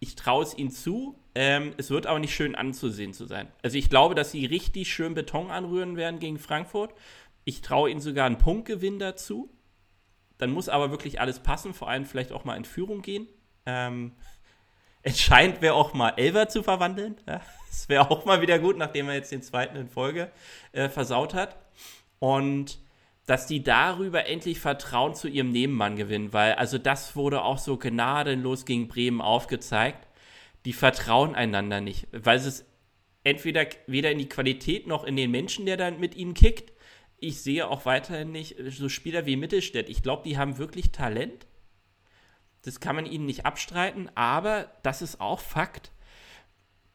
Ich 0.00 0.16
traue 0.16 0.42
es 0.42 0.56
ihnen 0.56 0.70
zu. 0.70 1.18
Ähm, 1.34 1.72
es 1.76 1.90
wird 1.90 2.06
aber 2.06 2.18
nicht 2.18 2.34
schön 2.34 2.56
anzusehen 2.56 3.14
zu 3.14 3.24
sein. 3.24 3.48
Also 3.62 3.78
ich 3.78 3.88
glaube, 3.88 4.14
dass 4.14 4.32
sie 4.32 4.46
richtig 4.46 4.92
schön 4.92 5.14
Beton 5.14 5.50
anrühren 5.50 5.96
werden 5.96 6.18
gegen 6.18 6.38
Frankfurt. 6.38 6.92
Ich 7.48 7.62
traue 7.62 7.90
ihnen 7.90 8.02
sogar 8.02 8.26
einen 8.26 8.36
Punktgewinn 8.36 8.98
dazu. 8.98 9.48
Dann 10.36 10.50
muss 10.50 10.68
aber 10.68 10.90
wirklich 10.90 11.18
alles 11.18 11.40
passen, 11.40 11.72
vor 11.72 11.88
allem 11.88 12.04
vielleicht 12.04 12.30
auch 12.30 12.44
mal 12.44 12.58
in 12.58 12.66
Führung 12.66 13.00
gehen. 13.00 13.26
Ähm, 13.64 14.12
entscheidend 15.02 15.62
wäre 15.62 15.72
auch 15.72 15.94
mal 15.94 16.10
Elver 16.18 16.50
zu 16.50 16.62
verwandeln. 16.62 17.16
Ja, 17.26 17.40
das 17.70 17.88
wäre 17.88 18.10
auch 18.10 18.26
mal 18.26 18.42
wieder 18.42 18.58
gut, 18.58 18.76
nachdem 18.76 19.08
er 19.08 19.14
jetzt 19.14 19.32
den 19.32 19.40
zweiten 19.40 19.78
in 19.78 19.88
Folge 19.88 20.30
äh, 20.72 20.90
versaut 20.90 21.32
hat. 21.32 21.56
Und 22.18 22.80
dass 23.24 23.46
die 23.46 23.62
darüber 23.62 24.26
endlich 24.26 24.60
Vertrauen 24.60 25.14
zu 25.14 25.26
ihrem 25.26 25.50
Nebenmann 25.50 25.96
gewinnen, 25.96 26.34
weil 26.34 26.52
also 26.52 26.76
das 26.76 27.16
wurde 27.16 27.40
auch 27.40 27.56
so 27.56 27.78
gnadenlos 27.78 28.66
gegen 28.66 28.88
Bremen 28.88 29.22
aufgezeigt. 29.22 30.06
Die 30.66 30.74
vertrauen 30.74 31.34
einander 31.34 31.80
nicht, 31.80 32.08
weil 32.12 32.36
es 32.36 32.66
entweder 33.24 33.64
weder 33.86 34.10
in 34.10 34.18
die 34.18 34.28
Qualität 34.28 34.86
noch 34.86 35.04
in 35.04 35.16
den 35.16 35.30
Menschen, 35.30 35.64
der 35.64 35.78
dann 35.78 35.98
mit 35.98 36.14
ihnen 36.14 36.34
kickt, 36.34 36.72
ich 37.20 37.42
sehe 37.42 37.68
auch 37.68 37.84
weiterhin 37.84 38.30
nicht 38.30 38.56
so 38.70 38.88
Spieler 38.88 39.26
wie 39.26 39.36
Mittelstädt. 39.36 39.88
Ich 39.88 40.02
glaube, 40.02 40.22
die 40.24 40.38
haben 40.38 40.58
wirklich 40.58 40.92
Talent. 40.92 41.46
Das 42.62 42.80
kann 42.80 42.96
man 42.96 43.06
ihnen 43.06 43.26
nicht 43.26 43.46
abstreiten, 43.46 44.10
aber 44.14 44.72
das 44.82 45.02
ist 45.02 45.20
auch 45.20 45.40
Fakt 45.40 45.92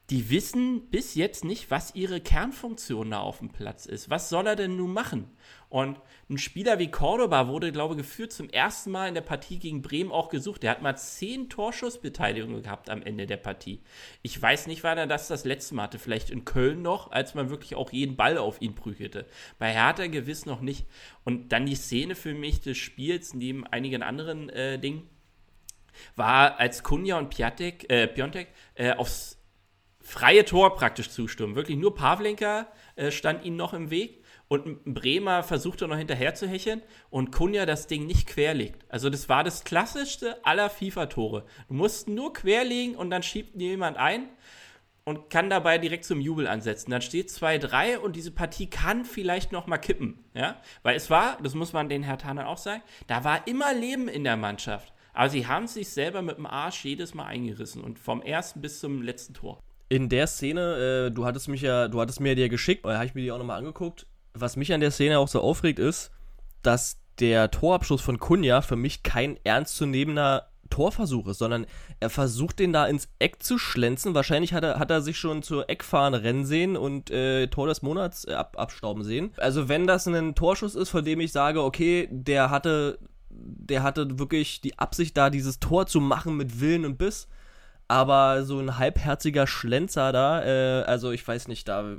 die 0.09 0.29
wissen 0.29 0.89
bis 0.89 1.15
jetzt 1.15 1.45
nicht, 1.45 1.71
was 1.71 1.95
ihre 1.95 2.19
Kernfunktion 2.19 3.11
da 3.11 3.21
auf 3.21 3.39
dem 3.39 3.49
Platz 3.49 3.85
ist. 3.85 4.09
Was 4.09 4.27
soll 4.27 4.47
er 4.47 4.57
denn 4.57 4.75
nun 4.75 4.91
machen? 4.91 5.31
Und 5.69 5.99
ein 6.29 6.37
Spieler 6.37 6.77
wie 6.77 6.91
Cordoba 6.91 7.47
wurde, 7.47 7.71
glaube 7.71 7.93
ich, 7.93 7.99
geführt 7.99 8.33
zum 8.33 8.49
ersten 8.49 8.91
Mal 8.91 9.07
in 9.07 9.13
der 9.13 9.21
Partie 9.21 9.59
gegen 9.59 9.81
Bremen 9.81 10.11
auch 10.11 10.27
gesucht. 10.27 10.61
Der 10.61 10.71
hat 10.71 10.81
mal 10.81 10.97
zehn 10.97 11.49
Torschussbeteiligungen 11.49 12.63
gehabt 12.63 12.89
am 12.89 13.01
Ende 13.01 13.25
der 13.25 13.37
Partie. 13.37 13.81
Ich 14.21 14.39
weiß 14.39 14.67
nicht, 14.67 14.83
wann 14.83 14.97
er 14.97 15.07
das 15.07 15.29
das 15.29 15.45
letzte 15.45 15.73
Mal 15.73 15.83
hatte. 15.83 15.99
Vielleicht 15.99 16.29
in 16.29 16.43
Köln 16.43 16.81
noch, 16.81 17.11
als 17.11 17.33
man 17.33 17.49
wirklich 17.49 17.75
auch 17.75 17.91
jeden 17.91 18.17
Ball 18.17 18.37
auf 18.37 18.61
ihn 18.61 18.75
prügelte. 18.75 19.25
Bei 19.57 19.71
Hertha 19.71 20.07
gewiss 20.07 20.45
noch 20.45 20.59
nicht. 20.59 20.85
Und 21.23 21.53
dann 21.53 21.65
die 21.65 21.75
Szene 21.75 22.15
für 22.15 22.33
mich 22.33 22.59
des 22.59 22.77
Spiels, 22.77 23.33
neben 23.33 23.65
einigen 23.65 24.03
anderen 24.03 24.49
äh, 24.49 24.77
Dingen, 24.77 25.09
war, 26.15 26.59
als 26.59 26.83
Kunja 26.83 27.17
und 27.17 27.29
Piatek, 27.29 27.89
äh, 27.89 28.07
Piontek 28.07 28.49
äh, 28.75 28.91
aufs 28.91 29.42
freie 30.03 30.45
Tor 30.45 30.75
praktisch 30.75 31.09
zustimmen. 31.09 31.55
Wirklich 31.55 31.77
nur 31.77 31.95
Pavlenka 31.95 32.67
äh, 32.95 33.09
stand 33.09 33.43
ihnen 33.43 33.55
noch 33.55 33.73
im 33.73 33.89
Weg 33.89 34.23
und 34.49 34.83
Bremer 34.85 35.41
versuchte 35.41 35.87
noch 35.87 35.97
hinterher 35.97 36.35
zu 36.35 36.47
hecheln 36.47 36.83
und 37.09 37.31
Kunja 37.31 37.65
das 37.65 37.87
Ding 37.87 38.05
nicht 38.05 38.27
querlegt. 38.27 38.85
Also 38.89 39.09
das 39.09 39.29
war 39.29 39.43
das 39.43 39.63
klassischste 39.63 40.45
aller 40.45 40.69
FIFA-Tore. 40.69 41.45
Du 41.69 41.73
musst 41.73 42.07
nur 42.07 42.33
querlegen 42.33 42.95
und 42.95 43.09
dann 43.09 43.23
schiebt 43.23 43.59
jemand 43.59 43.97
ein 43.97 44.27
und 45.05 45.29
kann 45.29 45.49
dabei 45.49 45.77
direkt 45.77 46.05
zum 46.05 46.19
Jubel 46.19 46.47
ansetzen. 46.47 46.91
Dann 46.91 47.01
steht 47.01 47.29
2-3 47.29 47.97
und 47.97 48.15
diese 48.15 48.31
Partie 48.31 48.69
kann 48.69 49.05
vielleicht 49.05 49.53
noch 49.53 49.67
mal 49.67 49.77
kippen. 49.77 50.23
Ja? 50.33 50.61
Weil 50.83 50.97
es 50.97 51.09
war, 51.09 51.37
das 51.41 51.55
muss 51.55 51.73
man 51.73 51.89
den 51.89 52.03
Herr 52.03 52.17
Tanner 52.17 52.47
auch 52.47 52.57
sagen, 52.57 52.83
da 53.07 53.23
war 53.23 53.47
immer 53.47 53.73
Leben 53.73 54.09
in 54.09 54.25
der 54.25 54.37
Mannschaft. 54.37 54.93
Aber 55.13 55.29
sie 55.29 55.47
haben 55.47 55.67
sich 55.67 55.89
selber 55.89 56.21
mit 56.21 56.37
dem 56.37 56.45
Arsch 56.45 56.83
jedes 56.83 57.13
Mal 57.13 57.25
eingerissen 57.25 57.83
und 57.83 57.99
vom 57.99 58.21
ersten 58.21 58.61
bis 58.61 58.79
zum 58.79 59.01
letzten 59.01 59.33
Tor 59.33 59.59
in 59.89 60.09
der 60.09 60.27
Szene, 60.27 61.07
äh, 61.07 61.11
du 61.11 61.25
hattest 61.25 61.47
mich 61.47 61.61
ja, 61.61 61.87
du 61.87 62.01
hattest 62.01 62.19
mir 62.19 62.35
die 62.35 62.41
ja 62.41 62.47
geschickt, 62.47 62.85
habe 62.85 63.05
ich 63.05 63.15
mir 63.15 63.21
die 63.21 63.31
auch 63.31 63.37
nochmal 63.37 63.59
angeguckt. 63.59 64.07
Was 64.33 64.55
mich 64.55 64.73
an 64.73 64.81
der 64.81 64.91
Szene 64.91 65.19
auch 65.19 65.27
so 65.27 65.41
aufregt, 65.41 65.79
ist, 65.79 66.11
dass 66.63 66.99
der 67.19 67.51
Torabschluss 67.51 68.01
von 68.01 68.19
Kunja 68.19 68.61
für 68.61 68.75
mich 68.75 69.03
kein 69.03 69.37
ernstzunehmender 69.43 70.47
Torversuch 70.69 71.27
ist, 71.27 71.37
sondern 71.37 71.67
er 71.99 72.09
versucht 72.09 72.57
den 72.57 72.73
da 72.73 72.87
ins 72.87 73.07
Eck 73.19 73.43
zu 73.43 73.59
schlenzen. 73.59 74.15
Wahrscheinlich 74.15 74.53
hat 74.53 74.63
er, 74.63 74.79
hat 74.79 74.89
er 74.89 75.01
sich 75.01 75.19
schon 75.19 75.43
zur 75.43 75.69
Eckfahne 75.69 76.23
rennen 76.23 76.45
sehen 76.45 76.75
und 76.75 77.11
äh, 77.11 77.47
Tor 77.47 77.67
des 77.67 77.83
Monats 77.83 78.25
äh, 78.27 78.33
ab, 78.33 78.55
abstauben 78.57 79.03
sehen. 79.03 79.31
Also 79.37 79.69
wenn 79.69 79.85
das 79.85 80.07
ein 80.07 80.33
Torschuss 80.33 80.73
ist, 80.73 80.89
von 80.89 81.05
dem 81.05 81.19
ich 81.19 81.31
sage, 81.31 81.61
okay, 81.61 82.07
der 82.09 82.49
hatte, 82.49 82.97
der 83.29 83.83
hatte 83.83 84.17
wirklich 84.17 84.61
die 84.61 84.79
Absicht 84.79 85.15
da, 85.15 85.29
dieses 85.29 85.59
Tor 85.59 85.85
zu 85.85 86.01
machen 86.01 86.37
mit 86.37 86.59
Willen 86.59 86.85
und 86.85 86.97
Biss, 86.97 87.27
aber 87.87 88.43
so 88.43 88.59
ein 88.59 88.77
halbherziger 88.77 89.47
Schlenzer 89.47 90.11
da, 90.11 90.43
äh, 90.43 90.83
also 90.83 91.11
ich 91.11 91.27
weiß 91.27 91.47
nicht, 91.47 91.67
da. 91.67 91.95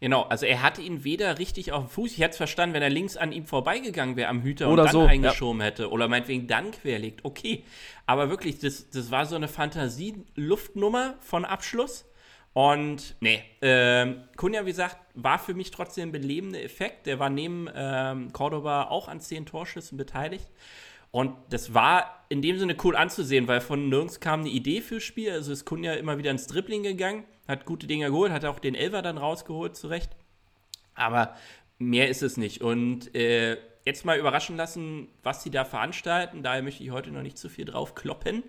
Genau, 0.00 0.22
also 0.22 0.46
er 0.46 0.62
hatte 0.62 0.82
ihn 0.82 1.04
weder 1.04 1.38
richtig 1.38 1.72
auf 1.72 1.84
dem 1.84 1.88
Fuß, 1.88 2.12
ich 2.12 2.18
hätte 2.18 2.30
es 2.30 2.36
verstanden, 2.36 2.74
wenn 2.74 2.82
er 2.82 2.90
links 2.90 3.16
an 3.16 3.30
ihm 3.30 3.46
vorbeigegangen 3.46 4.16
wäre 4.16 4.28
am 4.28 4.42
Hüter 4.42 4.68
oder 4.68 4.82
und 4.82 4.86
dann 4.86 4.92
so, 4.92 5.06
eingeschoben 5.06 5.60
ja. 5.60 5.66
hätte 5.66 5.90
oder 5.90 6.08
meinetwegen 6.08 6.48
dann 6.48 6.72
querlegt, 6.72 7.24
okay. 7.24 7.64
Aber 8.06 8.28
wirklich, 8.28 8.58
das, 8.58 8.90
das 8.90 9.10
war 9.10 9.26
so 9.26 9.36
eine 9.36 9.48
Fantasie-Luftnummer 9.48 11.14
von 11.20 11.44
Abschluss. 11.44 12.04
Und 12.54 13.16
nee, 13.20 13.42
ähm, 13.62 14.24
Kunja, 14.36 14.66
wie 14.66 14.70
gesagt, 14.70 14.98
war 15.14 15.38
für 15.38 15.54
mich 15.54 15.70
trotzdem 15.70 16.10
ein 16.10 16.12
belebender 16.12 16.62
Effekt. 16.62 17.06
Der 17.06 17.18
war 17.18 17.30
neben 17.30 17.68
ähm, 17.74 18.32
Cordoba 18.32 18.88
auch 18.88 19.08
an 19.08 19.20
zehn 19.20 19.46
Torschüssen 19.46 19.96
beteiligt. 19.96 20.46
Und 21.12 21.36
das 21.50 21.74
war 21.74 22.24
in 22.30 22.42
dem 22.42 22.58
Sinne 22.58 22.74
cool 22.82 22.96
anzusehen, 22.96 23.46
weil 23.46 23.60
von 23.60 23.88
nirgends 23.90 24.18
kam 24.18 24.40
eine 24.40 24.48
Idee 24.48 24.80
fürs 24.80 25.02
Spiel. 25.02 25.30
Also 25.30 25.52
ist 25.52 25.66
Kunja 25.66 25.92
immer 25.92 26.18
wieder 26.18 26.30
ins 26.30 26.46
Dribbling 26.46 26.82
gegangen, 26.82 27.24
hat 27.46 27.66
gute 27.66 27.86
Dinge 27.86 28.06
geholt, 28.06 28.32
hat 28.32 28.44
auch 28.46 28.58
den 28.58 28.74
Elfer 28.74 29.02
dann 29.02 29.18
rausgeholt, 29.18 29.76
zurecht. 29.76 30.10
Aber 30.94 31.36
mehr 31.78 32.08
ist 32.08 32.22
es 32.22 32.38
nicht. 32.38 32.62
Und 32.62 33.14
äh, 33.14 33.58
jetzt 33.84 34.04
mal 34.06 34.18
überraschen 34.18 34.56
lassen, 34.56 35.08
was 35.22 35.42
sie 35.42 35.50
da 35.50 35.64
veranstalten. 35.64 36.42
Daher 36.42 36.62
möchte 36.62 36.82
ich 36.82 36.90
heute 36.90 37.10
noch 37.10 37.22
nicht 37.22 37.36
zu 37.36 37.50
viel 37.50 37.66
drauf 37.66 37.94
kloppen, 37.94 38.42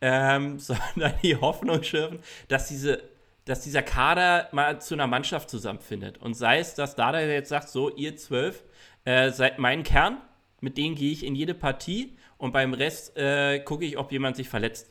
ähm, 0.00 0.58
sondern 0.58 1.12
die 1.22 1.36
Hoffnung 1.36 1.82
schürfen, 1.82 2.20
dass 2.48 2.68
diese 2.68 3.02
dass 3.44 3.62
dieser 3.62 3.82
Kader 3.82 4.48
mal 4.52 4.78
zu 4.78 4.92
einer 4.92 5.06
Mannschaft 5.06 5.48
zusammenfindet. 5.48 6.18
Und 6.18 6.34
sei 6.34 6.58
es, 6.58 6.74
dass 6.74 6.96
Dada 6.96 7.18
jetzt 7.22 7.48
sagt, 7.48 7.70
so, 7.70 7.88
ihr 7.88 8.14
zwölf 8.14 8.62
äh, 9.06 9.30
seid 9.30 9.58
mein 9.58 9.84
Kern, 9.84 10.18
mit 10.60 10.76
denen 10.76 10.94
gehe 10.94 11.12
ich 11.12 11.24
in 11.24 11.34
jede 11.34 11.54
Partie 11.54 12.16
und 12.36 12.52
beim 12.52 12.74
Rest 12.74 13.16
äh, 13.16 13.60
gucke 13.60 13.84
ich, 13.84 13.98
ob 13.98 14.12
jemand 14.12 14.36
sich 14.36 14.48
verletzt. 14.48 14.90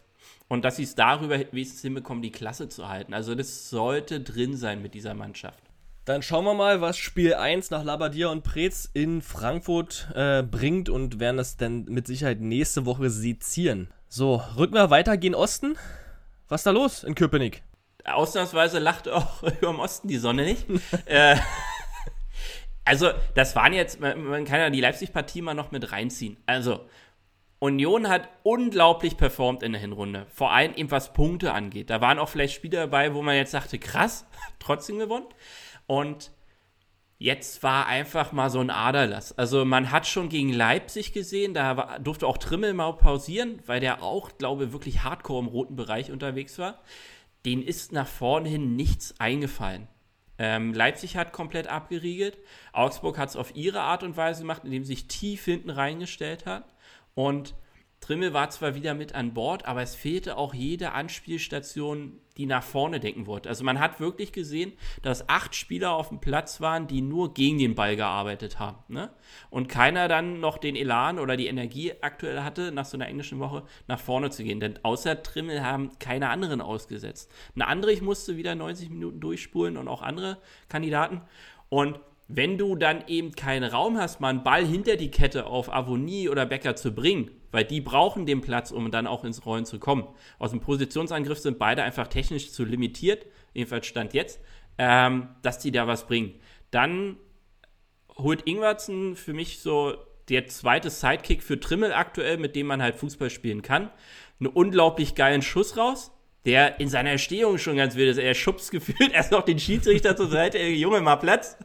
Und 0.49 0.63
dass 0.63 0.77
sie 0.77 0.83
es 0.83 0.95
darüber 0.95 1.39
wenigstens 1.51 1.81
hinbekommen, 1.81 2.21
die 2.21 2.31
Klasse 2.31 2.69
zu 2.69 2.87
halten. 2.87 3.13
Also 3.13 3.35
das 3.35 3.69
sollte 3.69 4.21
drin 4.21 4.55
sein 4.55 4.81
mit 4.81 4.93
dieser 4.93 5.13
Mannschaft. 5.13 5.59
Dann 6.05 6.21
schauen 6.21 6.45
wir 6.45 6.53
mal, 6.53 6.79
was 6.79 6.97
Spiel 6.97 7.33
1 7.33 7.69
nach 7.69 7.83
Labadia 7.83 8.29
und 8.29 8.41
Preetz 8.41 8.89
in 8.93 9.21
Frankfurt 9.21 10.07
äh, 10.15 10.41
bringt 10.41 10.87
und 10.87 11.19
werden 11.19 11.35
das 11.35 11.57
dann 11.57 11.83
mit 11.83 12.07
Sicherheit 12.07 12.39
nächste 12.39 12.85
Woche 12.85 13.09
sezieren. 13.09 13.89
So, 14.07 14.41
rücken 14.55 14.75
wir 14.75 14.89
weiter, 14.89 15.17
gehen 15.17 15.35
Osten. 15.35 15.77
Was 16.47 16.61
ist 16.61 16.65
da 16.65 16.71
los 16.71 17.03
in 17.03 17.13
Köpenick? 17.13 17.61
Ausnahmsweise 18.05 18.79
lacht 18.79 19.09
auch 19.09 19.43
über 19.43 19.51
dem 19.67 19.79
Osten 19.79 20.07
die 20.07 20.17
Sonne 20.17 20.45
nicht. 20.45 20.65
äh, 21.07 21.35
also, 22.87 23.11
das 23.35 23.55
waren 23.55 23.73
jetzt, 23.73 23.99
man, 23.99 24.45
kann 24.45 24.59
ja 24.59 24.69
die 24.69 24.81
Leipzig-Partie 24.81 25.41
mal 25.41 25.53
noch 25.53 25.71
mit 25.71 25.91
reinziehen. 25.91 26.37
Also, 26.45 26.85
Union 27.59 28.07
hat 28.07 28.29
unglaublich 28.43 29.17
performt 29.17 29.63
in 29.63 29.71
der 29.71 29.81
Hinrunde. 29.81 30.27
Vor 30.29 30.51
allem 30.51 30.73
eben 30.75 30.91
was 30.91 31.13
Punkte 31.13 31.53
angeht. 31.53 31.89
Da 31.89 32.01
waren 32.01 32.19
auch 32.19 32.29
vielleicht 32.29 32.53
Spieler 32.53 32.81
dabei, 32.81 33.13
wo 33.13 33.21
man 33.21 33.35
jetzt 33.35 33.51
sagte, 33.51 33.79
krass, 33.79 34.25
trotzdem 34.59 34.99
gewonnen. 34.99 35.25
Und 35.87 36.31
jetzt 37.17 37.63
war 37.63 37.87
einfach 37.87 38.31
mal 38.31 38.49
so 38.49 38.59
ein 38.59 38.69
Aderlass. 38.69 39.37
Also 39.37 39.65
man 39.65 39.91
hat 39.91 40.05
schon 40.05 40.29
gegen 40.29 40.53
Leipzig 40.53 41.13
gesehen, 41.13 41.53
da 41.53 41.77
war, 41.77 41.99
durfte 41.99 42.27
auch 42.27 42.37
Trimmel 42.37 42.73
mal 42.73 42.93
pausieren, 42.93 43.59
weil 43.65 43.79
der 43.79 44.03
auch, 44.03 44.37
glaube 44.37 44.65
ich, 44.65 44.71
wirklich 44.71 45.03
hardcore 45.03 45.41
im 45.41 45.47
roten 45.47 45.75
Bereich 45.75 46.11
unterwegs 46.11 46.59
war. 46.59 46.79
Den 47.45 47.63
ist 47.63 47.91
nach 47.91 48.07
vorne 48.07 48.49
hin 48.49 48.75
nichts 48.75 49.19
eingefallen. 49.19 49.87
Ähm, 50.39 50.73
Leipzig 50.73 51.17
hat 51.17 51.33
komplett 51.33 51.67
abgeriegelt. 51.67 52.37
Augsburg 52.73 53.17
hat 53.17 53.29
es 53.29 53.35
auf 53.35 53.55
ihre 53.55 53.81
Art 53.81 54.03
und 54.03 54.17
Weise 54.17 54.41
gemacht, 54.41 54.63
indem 54.65 54.83
sie 54.83 54.93
sich 54.93 55.07
tief 55.07 55.45
hinten 55.45 55.69
reingestellt 55.69 56.45
hat. 56.45 56.65
Und 57.15 57.55
Trimmel 57.99 58.33
war 58.33 58.49
zwar 58.51 58.75
wieder 58.75 58.93
mit 58.93 59.15
an 59.15 59.33
Bord, 59.33 59.65
aber 59.65 59.81
es 59.81 59.95
fehlte 59.95 60.37
auch 60.37 60.53
jede 60.53 60.91
Anspielstation, 60.91 62.19
die 62.37 62.45
nach 62.45 62.63
vorne 62.63 62.99
denken 62.99 63.25
wollte. 63.25 63.49
Also 63.49 63.63
man 63.63 63.79
hat 63.79 63.99
wirklich 63.99 64.31
gesehen, 64.31 64.73
dass 65.01 65.27
acht 65.27 65.55
Spieler 65.55 65.93
auf 65.93 66.09
dem 66.09 66.19
Platz 66.19 66.61
waren, 66.61 66.87
die 66.87 67.01
nur 67.01 67.33
gegen 67.33 67.57
den 67.57 67.73
Ball 67.73 67.95
gearbeitet 67.95 68.59
haben. 68.59 68.77
Ne? 68.87 69.09
Und 69.49 69.67
keiner 69.67 70.07
dann 70.07 70.39
noch 70.39 70.59
den 70.59 70.75
Elan 70.75 71.17
oder 71.17 71.35
die 71.35 71.47
Energie 71.47 71.93
aktuell 72.01 72.43
hatte, 72.43 72.71
nach 72.71 72.85
so 72.85 72.95
einer 72.97 73.07
englischen 73.07 73.39
Woche 73.39 73.63
nach 73.87 73.99
vorne 73.99 74.29
zu 74.29 74.43
gehen. 74.43 74.59
Denn 74.59 74.79
außer 74.83 75.23
Trimmel 75.23 75.63
haben 75.63 75.97
keine 75.97 76.29
anderen 76.29 76.61
ausgesetzt. 76.61 77.31
Eine 77.55 77.67
andere, 77.67 77.91
ich 77.91 78.03
musste 78.03 78.37
wieder 78.37 78.53
90 78.53 78.91
Minuten 78.91 79.19
durchspulen 79.19 79.75
und 79.75 79.87
auch 79.87 80.03
andere 80.03 80.37
Kandidaten. 80.69 81.21
Und 81.69 81.99
wenn 82.27 82.57
du 82.57 82.75
dann 82.75 83.05
eben 83.07 83.31
keinen 83.33 83.63
Raum 83.63 83.97
hast, 83.97 84.19
mal 84.19 84.29
einen 84.29 84.43
Ball 84.43 84.65
hinter 84.65 84.97
die 84.97 85.11
Kette 85.11 85.45
auf 85.45 85.73
Avonie 85.73 86.27
oder 86.27 86.45
Becker 86.45 86.75
zu 86.75 86.93
bringen, 86.93 87.31
weil 87.51 87.63
die 87.63 87.79
brauchen 87.79 88.25
den 88.25 88.41
Platz, 88.41 88.71
um 88.71 88.91
dann 88.91 89.07
auch 89.07 89.23
ins 89.23 89.45
Rollen 89.45 89.65
zu 89.65 89.79
kommen. 89.79 90.07
Aus 90.37 90.51
dem 90.51 90.59
Positionsangriff 90.59 91.39
sind 91.39 91.57
beide 91.57 91.83
einfach 91.83 92.07
technisch 92.07 92.51
zu 92.51 92.65
limitiert, 92.65 93.25
jedenfalls 93.53 93.87
Stand 93.87 94.13
jetzt, 94.13 94.41
ähm, 94.77 95.29
dass 95.41 95.59
die 95.59 95.71
da 95.71 95.87
was 95.87 96.05
bringen. 96.05 96.33
Dann 96.69 97.15
holt 98.17 98.45
Ingwertsen 98.45 99.15
für 99.15 99.33
mich 99.33 99.59
so 99.59 99.95
der 100.27 100.47
zweite 100.47 100.89
Sidekick 100.89 101.41
für 101.41 101.59
Trimmel 101.59 101.93
aktuell, 101.93 102.37
mit 102.37 102.57
dem 102.57 102.67
man 102.67 102.81
halt 102.81 102.97
Fußball 102.97 103.29
spielen 103.29 103.61
kann. 103.61 103.89
Einen 104.41 104.49
unglaublich 104.49 105.15
geilen 105.15 105.41
Schuss 105.41 105.77
raus, 105.77 106.11
der 106.45 106.81
in 106.81 106.89
seiner 106.89 107.11
Erstehung 107.11 107.57
schon 107.57 107.77
ganz 107.77 107.95
wild 107.95 108.09
ist. 108.09 108.17
Er 108.17 108.33
schubst 108.33 108.71
gefühlt 108.71 109.13
erst 109.13 109.31
noch 109.31 109.43
den 109.43 109.59
Schiedsrichter 109.59 110.17
zur 110.17 110.27
Seite, 110.27 110.59
Junge, 110.59 110.99
mal 110.99 111.15
Platz 111.15 111.57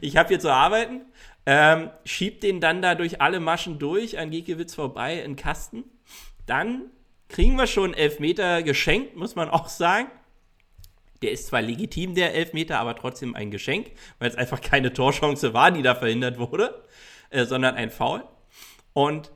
ich 0.00 0.16
habe 0.16 0.28
hier 0.28 0.40
zu 0.40 0.52
arbeiten, 0.52 1.02
ähm, 1.46 1.90
schiebt 2.04 2.42
den 2.42 2.60
dann 2.60 2.82
da 2.82 2.94
durch 2.94 3.20
alle 3.20 3.40
Maschen 3.40 3.78
durch 3.78 4.18
an 4.18 4.30
Giekewitz 4.30 4.74
vorbei 4.74 5.20
in 5.22 5.36
Kasten. 5.36 5.84
Dann 6.46 6.90
kriegen 7.28 7.56
wir 7.56 7.66
schon 7.66 7.94
Elfmeter 7.94 8.62
geschenkt, 8.62 9.16
muss 9.16 9.34
man 9.34 9.48
auch 9.48 9.68
sagen. 9.68 10.08
Der 11.22 11.32
ist 11.32 11.48
zwar 11.48 11.62
legitim, 11.62 12.14
der 12.14 12.34
Elfmeter, 12.34 12.78
aber 12.78 12.94
trotzdem 12.94 13.34
ein 13.34 13.50
Geschenk, 13.50 13.90
weil 14.18 14.28
es 14.28 14.36
einfach 14.36 14.60
keine 14.60 14.92
Torchance 14.92 15.52
war, 15.52 15.70
die 15.70 15.82
da 15.82 15.94
verhindert 15.94 16.38
wurde, 16.38 16.84
äh, 17.30 17.44
sondern 17.44 17.74
ein 17.74 17.90
Foul. 17.90 18.24
Und 18.92 19.32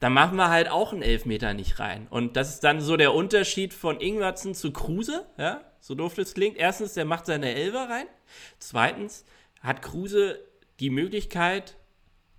da 0.00 0.10
machen 0.10 0.36
wir 0.36 0.48
halt 0.48 0.68
auch 0.68 0.92
einen 0.92 1.02
Elfmeter 1.02 1.54
nicht 1.54 1.78
rein. 1.78 2.08
Und 2.10 2.36
das 2.36 2.54
ist 2.54 2.64
dann 2.64 2.80
so 2.80 2.96
der 2.96 3.14
Unterschied 3.14 3.72
von 3.72 4.00
Ingwertsen 4.00 4.52
zu 4.52 4.72
Kruse, 4.72 5.26
ja, 5.38 5.60
so 5.78 5.94
doof 5.94 6.18
es 6.18 6.34
klingt. 6.34 6.56
Erstens, 6.56 6.94
der 6.94 7.04
macht 7.04 7.26
seine 7.26 7.54
Elfer 7.54 7.88
rein. 7.88 8.06
Zweitens, 8.58 9.24
hat 9.62 9.82
Kruse 9.82 10.38
die 10.80 10.90
Möglichkeit, 10.90 11.76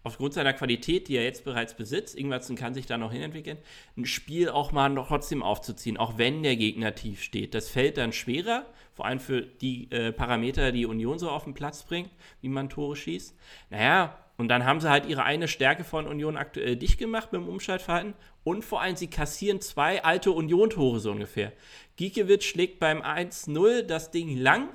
aufgrund 0.03 0.33
seiner 0.33 0.53
Qualität, 0.53 1.07
die 1.07 1.15
er 1.15 1.23
jetzt 1.23 1.45
bereits 1.45 1.75
besitzt, 1.75 2.15
Ingwertsen 2.15 2.55
kann 2.55 2.73
sich 2.73 2.85
da 2.85 2.97
noch 2.97 3.11
hinentwickeln, 3.11 3.57
ein 3.97 4.05
Spiel 4.05 4.49
auch 4.49 4.71
mal 4.71 4.89
noch 4.89 5.07
trotzdem 5.07 5.41
aufzuziehen, 5.41 5.97
auch 5.97 6.17
wenn 6.17 6.43
der 6.43 6.57
Gegner 6.57 6.93
tief 6.93 7.23
steht. 7.23 7.53
Das 7.53 7.69
fällt 7.69 7.97
dann 7.97 8.11
schwerer, 8.11 8.65
vor 8.93 9.05
allem 9.05 9.19
für 9.19 9.41
die 9.41 9.89
äh, 9.91 10.11
Parameter, 10.11 10.71
die 10.71 10.85
Union 10.85 11.19
so 11.19 11.29
auf 11.29 11.45
den 11.45 11.53
Platz 11.53 11.83
bringt, 11.83 12.09
wie 12.41 12.49
man 12.49 12.69
Tore 12.69 12.95
schießt. 12.95 13.35
Naja, 13.69 14.17
und 14.35 14.49
dann 14.49 14.65
haben 14.65 14.81
sie 14.81 14.89
halt 14.89 15.05
ihre 15.05 15.23
eine 15.23 15.47
Stärke 15.47 15.83
von 15.83 16.07
Union 16.07 16.37
aktuell 16.37 16.75
dicht 16.75 16.97
gemacht 16.97 17.31
mit 17.31 17.41
dem 17.41 17.47
Umschaltverhalten 17.47 18.13
und 18.43 18.65
vor 18.65 18.81
allem 18.81 18.95
sie 18.95 19.07
kassieren 19.07 19.61
zwei 19.61 20.03
alte 20.03 20.31
Union-Tore 20.31 20.99
so 20.99 21.11
ungefähr. 21.11 21.53
Giekewitsch 21.95 22.49
schlägt 22.49 22.79
beim 22.79 23.01
1-0 23.01 23.83
das 23.83 24.11
Ding 24.11 24.35
lang 24.35 24.69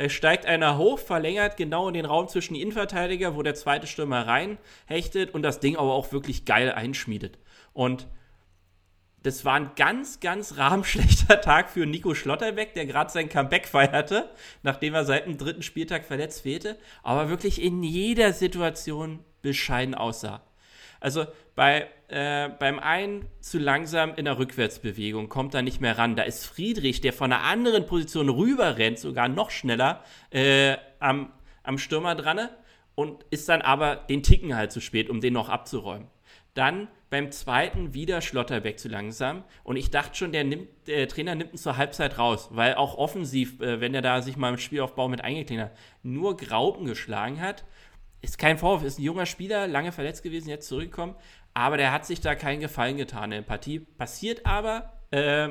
da 0.00 0.08
steigt 0.08 0.46
einer 0.46 0.78
hoch, 0.78 0.98
verlängert 0.98 1.58
genau 1.58 1.86
in 1.86 1.92
den 1.92 2.06
Raum 2.06 2.26
zwischen 2.26 2.54
die 2.54 2.62
Innenverteidiger, 2.62 3.36
wo 3.36 3.42
der 3.42 3.54
zweite 3.54 3.86
Stürmer 3.86 4.26
reinhechtet 4.26 5.34
und 5.34 5.42
das 5.42 5.60
Ding 5.60 5.76
aber 5.76 5.92
auch 5.92 6.10
wirklich 6.10 6.46
geil 6.46 6.72
einschmiedet. 6.72 7.38
Und 7.74 8.08
das 9.22 9.44
war 9.44 9.56
ein 9.56 9.72
ganz, 9.76 10.18
ganz 10.20 10.56
rahmenschlechter 10.56 11.42
Tag 11.42 11.68
für 11.68 11.84
Nico 11.84 12.14
Schlotterbeck, 12.14 12.72
der 12.72 12.86
gerade 12.86 13.12
sein 13.12 13.28
Comeback 13.28 13.66
feierte, 13.68 14.30
nachdem 14.62 14.94
er 14.94 15.04
seit 15.04 15.26
dem 15.26 15.36
dritten 15.36 15.62
Spieltag 15.62 16.06
verletzt 16.06 16.44
fehlte, 16.44 16.78
aber 17.02 17.28
wirklich 17.28 17.60
in 17.60 17.82
jeder 17.82 18.32
Situation 18.32 19.18
bescheiden 19.42 19.94
aussah. 19.94 20.40
Also 21.00 21.26
bei, 21.54 21.88
äh, 22.08 22.50
beim 22.50 22.78
einen 22.78 23.26
zu 23.40 23.58
langsam 23.58 24.14
in 24.14 24.26
der 24.26 24.38
Rückwärtsbewegung, 24.38 25.28
kommt 25.28 25.54
er 25.54 25.62
nicht 25.62 25.80
mehr 25.80 25.98
ran. 25.98 26.14
Da 26.14 26.22
ist 26.22 26.46
Friedrich, 26.46 27.00
der 27.00 27.12
von 27.12 27.32
einer 27.32 27.42
anderen 27.42 27.86
Position 27.86 28.28
rüber 28.28 28.76
rennt, 28.76 28.98
sogar 28.98 29.28
noch 29.28 29.50
schneller 29.50 30.04
äh, 30.30 30.76
am, 30.98 31.32
am 31.62 31.78
Stürmer 31.78 32.14
dran 32.14 32.48
und 32.94 33.24
ist 33.30 33.48
dann 33.48 33.62
aber 33.62 33.96
den 33.96 34.22
Ticken 34.22 34.54
halt 34.54 34.72
zu 34.72 34.80
spät, 34.80 35.08
um 35.08 35.20
den 35.20 35.32
noch 35.32 35.48
abzuräumen. 35.48 36.08
Dann 36.54 36.88
beim 37.10 37.32
zweiten 37.32 37.92
wieder 37.92 38.20
Schlotterbeck 38.20 38.78
zu 38.78 38.88
langsam. 38.88 39.44
Und 39.64 39.76
ich 39.76 39.90
dachte 39.90 40.16
schon, 40.16 40.32
der, 40.32 40.44
nimmt, 40.44 40.68
der 40.86 41.08
Trainer 41.08 41.34
nimmt 41.34 41.52
ihn 41.52 41.58
zur 41.58 41.76
Halbzeit 41.76 42.18
raus, 42.18 42.48
weil 42.52 42.74
auch 42.74 42.96
offensiv, 42.96 43.60
äh, 43.60 43.80
wenn 43.80 43.94
er 43.94 44.02
da 44.02 44.22
sich 44.22 44.36
mal 44.36 44.50
im 44.50 44.58
Spielaufbau 44.58 45.08
mit 45.08 45.22
eingeklingt 45.22 45.62
hat, 45.62 45.76
nur 46.02 46.36
Graupen 46.36 46.86
geschlagen 46.86 47.40
hat 47.40 47.64
ist 48.22 48.38
kein 48.38 48.58
Vorwurf, 48.58 48.84
ist 48.84 48.98
ein 48.98 49.02
junger 49.02 49.26
Spieler, 49.26 49.66
lange 49.66 49.92
verletzt 49.92 50.22
gewesen, 50.22 50.48
jetzt 50.48 50.68
zurückgekommen, 50.68 51.14
aber 51.54 51.76
der 51.76 51.92
hat 51.92 52.06
sich 52.06 52.20
da 52.20 52.34
keinen 52.34 52.60
Gefallen 52.60 52.96
getan 52.96 53.32
in 53.32 53.42
der 53.42 53.42
Partie. 53.42 53.80
Passiert 53.80 54.46
aber, 54.46 54.92
äh, 55.10 55.50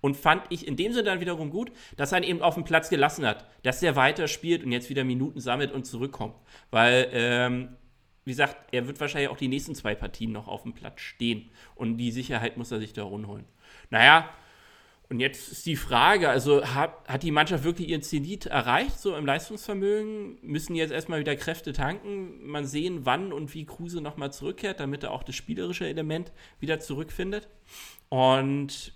und 0.00 0.16
fand 0.16 0.42
ich 0.50 0.66
in 0.66 0.76
dem 0.76 0.92
Sinne 0.92 1.04
dann 1.04 1.20
wiederum 1.20 1.50
gut, 1.50 1.72
dass 1.96 2.12
er 2.12 2.18
ihn 2.18 2.24
eben 2.24 2.42
auf 2.42 2.54
dem 2.54 2.64
Platz 2.64 2.88
gelassen 2.88 3.26
hat, 3.26 3.46
dass 3.62 3.82
er 3.82 3.96
weiter 3.96 4.28
spielt 4.28 4.64
und 4.64 4.72
jetzt 4.72 4.90
wieder 4.90 5.04
Minuten 5.04 5.40
sammelt 5.40 5.72
und 5.72 5.86
zurückkommt. 5.86 6.34
Weil, 6.70 7.08
ähm, 7.12 7.76
wie 8.24 8.30
gesagt, 8.30 8.56
er 8.72 8.86
wird 8.86 9.00
wahrscheinlich 9.00 9.30
auch 9.30 9.36
die 9.36 9.48
nächsten 9.48 9.74
zwei 9.74 9.94
Partien 9.94 10.32
noch 10.32 10.46
auf 10.48 10.62
dem 10.62 10.74
Platz 10.74 11.00
stehen. 11.00 11.50
Und 11.74 11.96
die 11.96 12.12
Sicherheit 12.12 12.56
muss 12.56 12.70
er 12.70 12.78
sich 12.78 12.92
da 12.92 13.02
holen. 13.02 13.46
Naja, 13.90 14.28
und 15.10 15.20
jetzt 15.20 15.50
ist 15.50 15.64
die 15.64 15.76
Frage, 15.76 16.28
also 16.28 16.62
hat, 16.66 17.08
hat 17.08 17.22
die 17.22 17.30
Mannschaft 17.30 17.64
wirklich 17.64 17.88
ihren 17.88 18.02
Zenit 18.02 18.44
erreicht, 18.44 18.98
so 19.00 19.16
im 19.16 19.24
Leistungsvermögen? 19.24 20.38
Müssen 20.42 20.74
jetzt 20.74 20.90
erstmal 20.90 21.20
wieder 21.20 21.34
Kräfte 21.34 21.72
tanken? 21.72 22.46
Man 22.46 22.66
sehen, 22.66 23.06
wann 23.06 23.32
und 23.32 23.54
wie 23.54 23.64
Kruse 23.64 24.02
nochmal 24.02 24.32
zurückkehrt, 24.32 24.80
damit 24.80 25.04
er 25.04 25.12
auch 25.12 25.22
das 25.22 25.34
spielerische 25.34 25.86
Element 25.86 26.30
wieder 26.60 26.78
zurückfindet. 26.78 27.48
Und 28.10 28.92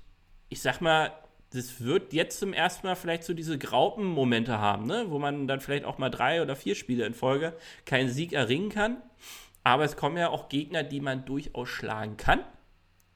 ich 0.51 0.61
sag 0.61 0.83
mal, 0.83 1.13
das 1.51 1.83
wird 1.83 2.13
jetzt 2.13 2.39
zum 2.39 2.53
ersten 2.53 2.87
Mal 2.87 2.95
vielleicht 2.95 3.25
so 3.25 3.33
diese 3.33 3.57
Graupen-Momente 3.57 4.59
haben, 4.59 4.87
ne? 4.87 5.07
wo 5.09 5.19
man 5.19 5.47
dann 5.49 5.61
vielleicht 5.61 5.87
auch 5.87 5.97
mal 5.97 6.11
drei 6.11 6.43
oder 6.43 6.57
vier 6.57 6.75
Spiele 6.75 7.07
in 7.07 7.15
Folge 7.15 7.55
keinen 7.87 8.11
Sieg 8.11 8.35
erringen 8.35 8.69
kann. 8.69 8.99
Aber 9.65 9.85
es 9.85 9.97
kommen 9.97 10.19
ja 10.19 10.29
auch 10.29 10.51
Gegner, 10.51 10.83
die 10.83 11.01
man 11.01 11.25
durchaus 11.25 11.71
schlagen 11.71 12.19
kann. 12.19 12.41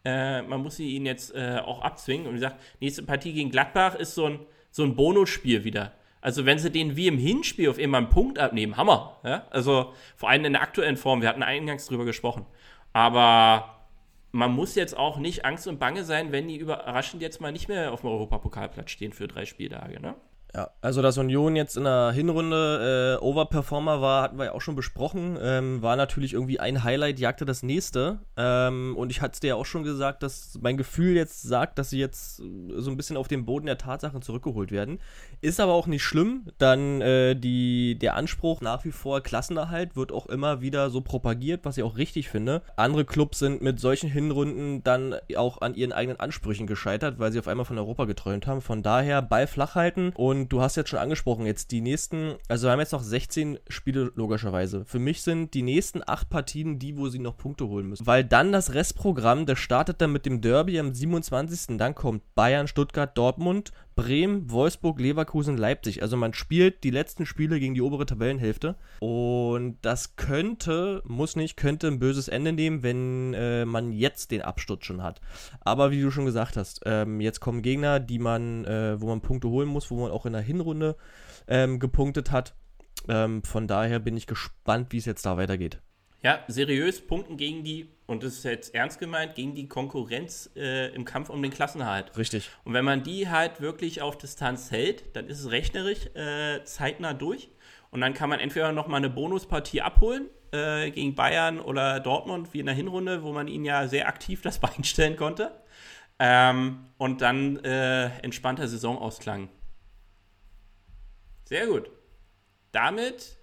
Äh, 0.07 0.43
man 0.43 0.63
muss 0.63 0.77
sie 0.77 0.95
ihnen 0.95 1.05
jetzt 1.05 1.35
äh, 1.35 1.59
auch 1.65 1.83
abzwingen. 1.83 2.29
Und 2.29 2.35
wie 2.35 2.39
gesagt, 2.39 2.61
nächste 2.81 3.03
Partie 3.03 3.33
gegen 3.33 3.51
Gladbach 3.51 3.97
ist 3.97 4.15
so 4.15 4.27
ein, 4.27 4.39
so 4.71 4.85
ein 4.85 4.95
Bonusspiel 4.95 5.65
wieder. 5.65 5.93
Also 6.21 6.47
wenn 6.47 6.61
sie 6.61 6.71
den 6.71 6.95
wie 6.95 7.09
im 7.09 7.19
Hinspiel 7.19 7.69
auf 7.69 7.79
immer 7.79 7.99
einen 7.99 8.09
Punkt 8.09 8.39
abnehmen, 8.39 8.77
Hammer. 8.77 9.19
Ja? 9.25 9.49
Also 9.51 9.95
vor 10.15 10.31
allem 10.31 10.45
in 10.45 10.53
der 10.53 10.63
aktuellen 10.63 10.97
Form, 10.97 11.23
wir 11.23 11.29
hatten 11.29 11.43
eingangs 11.43 11.87
drüber 11.87 12.05
gesprochen. 12.05 12.47
Aber 12.93 13.89
man 14.31 14.53
muss 14.53 14.77
jetzt 14.77 14.97
auch 14.97 15.19
nicht 15.19 15.45
Angst 15.45 15.67
und 15.67 15.81
Bange 15.81 16.05
sein, 16.05 16.31
wenn 16.31 16.47
die 16.47 16.57
überraschend 16.57 17.21
jetzt 17.21 17.41
mal 17.41 17.51
nicht 17.51 17.67
mehr 17.67 17.93
auf 17.93 18.03
dem 18.03 18.11
Europapokalplatz 18.11 18.93
stehen 18.93 19.13
für 19.13 19.27
drei 19.27 19.45
Spieltage. 19.45 20.01
Ne? 20.01 20.15
Ja, 20.57 20.71
also 20.81 21.03
dass 21.03 21.19
Union 21.19 21.55
jetzt 21.55 21.77
in 21.77 21.85
der 21.85 22.13
Hinrunde 22.13 23.19
äh, 23.21 23.23
Overperformer 23.23 24.01
war, 24.01 24.23
hatten 24.23 24.39
wir 24.39 24.47
ja 24.47 24.53
auch 24.53 24.63
schon 24.63 24.75
besprochen. 24.75 25.37
Ähm, 25.39 25.83
war 25.83 25.97
natürlich 25.97 26.33
irgendwie 26.33 26.59
ein 26.59 26.83
Highlight, 26.83 27.19
jagte 27.19 27.45
das 27.45 27.63
nächste. 27.63 28.21
Ähm, 28.39 28.97
und 28.97 29.11
ich 29.11 29.21
hatte 29.21 29.35
es 29.35 29.41
dir 29.41 29.49
ja 29.49 29.55
auch 29.57 29.67
schon 29.67 29.83
gesagt, 29.83 30.23
dass 30.23 30.59
mein 30.63 30.79
Gefühl 30.79 31.15
jetzt 31.15 31.43
sagt, 31.43 31.79
dass 31.79 31.91
sie 31.91 31.99
jetzt 31.99 32.37
so 32.37 32.91
ein 32.91 32.97
bisschen 32.97 33.19
auf 33.19 33.29
den 33.29 33.45
Boden 33.45 33.67
der 33.67 33.77
Tatsachen 33.77 34.23
zurückgeholt 34.23 34.73
werden. 34.73 34.99
Ist 35.43 35.61
aber 35.61 35.75
auch 35.75 35.87
nicht 35.87 36.03
schlimm, 36.03 36.47
dann 36.57 37.03
äh, 37.03 37.35
die, 37.37 37.99
der 37.99 38.17
Anspruch 38.17 38.63
nach 38.63 38.87
wie 38.87 38.93
vor 38.93 39.21
Klassenerhalt 39.21 39.95
wird 39.95 40.11
auch 40.11 40.25
immer 40.25 40.63
wieder 40.63 40.89
so 40.89 41.03
propagiert, 41.03 41.67
was 41.67 41.77
ich 41.77 41.85
auch 41.85 41.99
richtig 41.99 42.31
finde. 42.31 42.63
Andere 42.77 43.05
Clubs 43.05 43.41
sind 43.41 43.61
mit 43.61 43.79
solchen 43.79 44.09
Hinrunden 44.09 44.83
dann 44.83 45.17
auch 45.37 45.61
an 45.61 45.75
ihren 45.75 45.93
eigenen 45.93 46.19
Ansprüchen 46.19 46.67
gescheitert, 46.67 47.19
weil 47.19 47.31
sie 47.31 47.41
auf 47.41 47.49
einmal 47.49 47.67
von 47.67 47.77
Europa 47.77 48.07
geträumt 48.07 48.47
haben. 48.47 48.63
Von 48.63 48.83
daher 48.83 49.21
Ball 49.21 49.47
flach 49.47 49.75
halten 49.75 50.15
und 50.15 50.46
du 50.49 50.61
hast 50.61 50.77
jetzt 50.77 50.91
schon 50.91 50.99
angesprochen, 50.99 51.47
jetzt 51.47 51.71
die 51.71 51.81
nächsten, 51.81 52.35
also 52.49 52.67
wir 52.67 52.73
haben 52.73 52.81
jetzt 52.81 52.93
noch 52.93 53.03
16 53.03 53.59
Spiele 53.69 54.13
logischerweise. 54.15 54.85
Für 54.85 54.99
mich 54.99 55.23
sind 55.23 55.55
die 55.55 55.63
nächsten 55.63 56.03
acht 56.07 56.29
Partien 56.29 56.79
die, 56.79 56.97
wo 56.97 57.09
sie 57.09 57.19
noch 57.19 57.37
Punkte 57.37 57.69
holen 57.69 57.89
müssen. 57.89 58.07
Weil 58.07 58.25
dann 58.25 58.53
das 58.53 58.75
Restprogramm, 58.75 59.47
das 59.47 59.59
startet 59.59 60.01
dann 60.01 60.13
mit 60.13 60.27
dem 60.27 60.41
Derby 60.41 60.79
am 60.79 60.95
27. 60.95 61.77
Dann 61.79 61.95
kommt 61.95 62.23
Bayern, 62.35 62.69
Stuttgart, 62.69 63.17
Dortmund, 63.17 63.73
Bremen, 63.97 64.51
Wolfsburg, 64.51 65.01
Leverkusen, 65.01 65.57
Leipzig. 65.57 66.03
Also 66.03 66.17
man 66.19 66.35
spielt 66.35 66.85
die 66.85 66.91
letzten 66.91 67.25
Spiele 67.25 67.59
gegen 67.59 67.75
die 67.75 67.81
obere 67.81 68.05
Tabellenhälfte. 68.05 68.77
Und 69.01 69.79
das 69.81 70.17
könnte, 70.17 71.03
muss 71.07 71.35
nicht, 71.35 71.57
könnte 71.57 71.89
ein 71.89 71.99
böses 71.99 72.29
Ende 72.29 72.53
nehmen, 72.53 72.83
wenn 72.83 73.35
äh, 73.35 73.65
man 73.65 73.93
jetzt 73.93 74.31
den 74.31 74.43
Absturz 74.43 74.85
schon 74.85 75.03
hat. 75.03 75.23
Aber 75.63 75.91
wie 75.91 76.03
du 76.03 76.11
schon 76.11 76.27
gesagt 76.27 76.59
hast, 76.59 76.83
ähm, 76.85 77.21
jetzt 77.23 77.41
kommen 77.41 77.63
Gegner, 77.63 77.99
die 77.99 78.19
man, 78.19 78.67
äh, 78.67 79.01
wo 79.01 79.07
man 79.07 79.23
Punkte 79.23 79.49
holen 79.49 79.69
muss, 79.69 79.91
wo 79.91 80.03
man 80.03 80.13
auch 80.13 80.27
in 80.27 80.35
der 80.35 80.43
Hinrunde 80.43 80.97
ähm, 81.49 81.81
gepunktet 81.81 82.31
hat. 82.31 82.55
Ähm, 83.09 83.43
von 83.43 83.67
daher 83.67 83.99
bin 83.99 84.17
ich 84.17 84.27
gespannt, 84.27 84.93
wie 84.93 84.99
es 84.99 85.07
jetzt 85.07 85.25
da 85.25 85.39
weitergeht. 85.39 85.81
Ja, 86.23 86.41
seriös 86.49 87.07
punkten 87.07 87.37
gegen 87.37 87.65
die, 87.65 87.89
und 88.07 88.23
das 88.23 88.35
ist 88.35 88.45
jetzt 88.45 88.75
ernst 88.75 89.01
gemeint, 89.01 89.35
gegen 89.35 89.55
die 89.55 89.69
Konkurrenz 89.69 90.51
äh, 90.57 90.95
im 90.95 91.05
Kampf 91.05 91.29
um 91.29 91.43
den 91.43 91.51
Klassenhalt. 91.51 92.17
Richtig. 92.17 92.51
Und 92.65 92.73
wenn 92.73 92.85
man 92.85 93.03
die 93.03 93.29
halt 93.29 93.61
wirklich 93.61 94.01
auf 94.01 94.17
Distanz 94.17 94.71
hält, 94.71 95.17
dann 95.17 95.27
ist 95.29 95.41
es 95.41 95.51
rechnerisch 95.51 96.07
äh, 96.15 96.63
zeitnah 96.65 97.15
durch. 97.15 97.49
Und 97.91 98.01
dann 98.01 98.15
kann 98.15 98.31
man 98.31 98.39
entweder 98.39 98.71
nochmal 98.73 98.99
eine 98.99 99.11
Bonuspartie 99.11 99.83
abholen 99.83 100.29
äh, 100.53 100.91
gegen 100.91 101.17
Bayern 101.17 101.59
oder 101.59 101.99
Dortmund, 101.99 102.53
wie 102.53 102.61
in 102.61 102.67
der 102.67 102.75
Hinrunde, 102.75 103.25
wo 103.25 103.33
man 103.33 103.49
ihnen 103.49 103.65
ja 103.65 103.89
sehr 103.89 104.07
aktiv 104.07 104.41
das 104.41 104.59
Bein 104.61 104.85
stellen 104.85 105.17
konnte. 105.17 105.53
Ähm, 106.19 106.87
und 106.99 107.21
dann 107.23 107.57
äh, 107.65 108.07
entspannter 108.21 108.69
Saisonausklang. 108.69 109.49
Sehr 111.45 111.67
gut. 111.67 111.91
Damit 112.71 113.37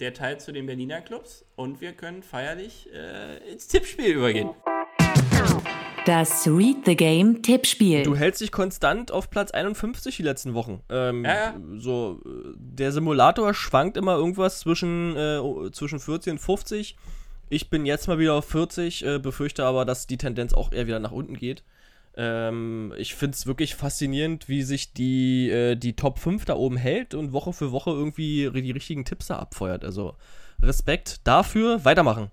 der 0.00 0.14
Teil 0.14 0.38
zu 0.38 0.52
den 0.52 0.66
Berliner 0.66 1.00
Clubs 1.00 1.44
und 1.56 1.80
wir 1.80 1.92
können 1.92 2.22
feierlich 2.22 2.88
äh, 2.92 3.50
ins 3.50 3.66
Tippspiel 3.66 4.14
übergehen. 4.14 4.50
Das 6.06 6.46
Read 6.46 6.86
the 6.86 6.96
Game 6.96 7.42
Tippspiel. 7.42 8.02
Du 8.02 8.16
hältst 8.16 8.40
dich 8.40 8.50
konstant 8.50 9.12
auf 9.12 9.28
Platz 9.28 9.50
51 9.50 10.16
die 10.16 10.22
letzten 10.22 10.54
Wochen. 10.54 10.80
Ähm, 10.88 11.24
Ja, 11.24 11.34
ja. 11.34 11.54
So, 11.76 12.20
der 12.56 12.92
Simulator 12.92 13.52
schwankt 13.52 13.96
immer 13.96 14.14
irgendwas 14.14 14.60
zwischen, 14.60 15.16
äh, 15.16 15.40
zwischen 15.72 15.98
40 15.98 16.32
und 16.32 16.38
50. 16.38 16.96
Ich 17.50 17.68
bin 17.68 17.84
jetzt 17.84 18.08
mal 18.08 18.18
wieder 18.18 18.34
auf 18.34 18.46
40, 18.46 19.04
äh, 19.04 19.18
befürchte 19.18 19.64
aber, 19.64 19.84
dass 19.84 20.06
die 20.06 20.16
Tendenz 20.16 20.54
auch 20.54 20.72
eher 20.72 20.86
wieder 20.86 21.00
nach 21.00 21.12
unten 21.12 21.34
geht. 21.34 21.62
Ähm, 22.18 22.92
ich 22.98 23.14
finde 23.14 23.36
es 23.36 23.46
wirklich 23.46 23.76
faszinierend, 23.76 24.48
wie 24.48 24.62
sich 24.62 24.92
die, 24.92 25.50
äh, 25.50 25.76
die 25.76 25.94
Top 25.94 26.18
5 26.18 26.44
da 26.44 26.56
oben 26.56 26.76
hält 26.76 27.14
und 27.14 27.32
Woche 27.32 27.52
für 27.52 27.70
Woche 27.70 27.90
irgendwie 27.90 28.50
die 28.50 28.72
richtigen 28.72 29.04
Tipps 29.04 29.28
da 29.28 29.38
abfeuert. 29.38 29.84
Also 29.84 30.16
Respekt 30.60 31.20
dafür, 31.28 31.84
weitermachen. 31.84 32.32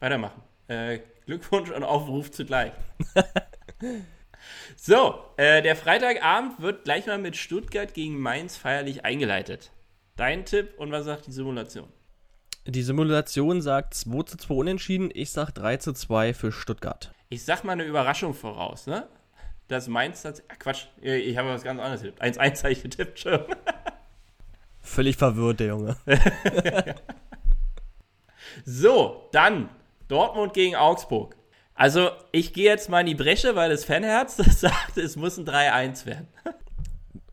Weitermachen. 0.00 0.40
Äh, 0.68 1.00
Glückwunsch 1.26 1.70
und 1.70 1.84
Aufruf 1.84 2.30
zugleich. 2.30 2.72
so, 4.76 5.16
äh, 5.36 5.60
der 5.60 5.76
Freitagabend 5.76 6.62
wird 6.62 6.84
gleich 6.84 7.06
mal 7.06 7.18
mit 7.18 7.36
Stuttgart 7.36 7.92
gegen 7.92 8.18
Mainz 8.18 8.56
feierlich 8.56 9.04
eingeleitet. 9.04 9.72
Dein 10.16 10.46
Tipp 10.46 10.72
und 10.78 10.90
was 10.90 11.04
sagt 11.04 11.26
die 11.26 11.32
Simulation? 11.32 11.86
Die 12.66 12.82
Simulation 12.82 13.60
sagt 13.60 13.92
2 13.92 14.22
zu 14.22 14.38
2 14.38 14.54
unentschieden, 14.54 15.10
ich 15.12 15.32
sag 15.32 15.50
3 15.52 15.76
zu 15.76 15.92
2 15.92 16.32
für 16.32 16.50
Stuttgart. 16.50 17.12
Ich 17.28 17.44
sag 17.44 17.62
mal 17.64 17.72
eine 17.72 17.84
Überraschung 17.84 18.32
voraus, 18.32 18.86
ne? 18.86 19.06
Dass 19.68 19.88
Mainz 19.88 20.22
tatsächlich. 20.22 20.52
Ach 20.54 20.58
Quatsch, 20.58 20.86
ich 21.00 21.36
habe 21.36 21.50
was 21.50 21.62
ganz 21.62 21.80
anderes 21.80 22.02
getippt. 22.02 22.22
1-1 22.22 22.62
habe 22.62 22.72
ich 22.72 22.82
getippt 22.82 23.20
schon. 23.20 23.40
Völlig 24.80 25.16
verwirrt, 25.16 25.60
der 25.60 25.66
Junge. 25.68 25.96
So, 28.64 29.28
dann 29.32 29.68
Dortmund 30.08 30.54
gegen 30.54 30.76
Augsburg. 30.76 31.36
Also, 31.74 32.10
ich 32.32 32.52
gehe 32.52 32.64
jetzt 32.64 32.88
mal 32.90 33.00
in 33.00 33.06
die 33.06 33.14
Bresche, 33.14 33.54
weil 33.54 33.70
das 33.70 33.84
Fanherz 33.84 34.36
das 34.36 34.60
sagt, 34.60 34.96
es 34.96 35.16
muss 35.16 35.38
ein 35.38 35.46
3-1 35.46 36.06
werden. 36.06 36.28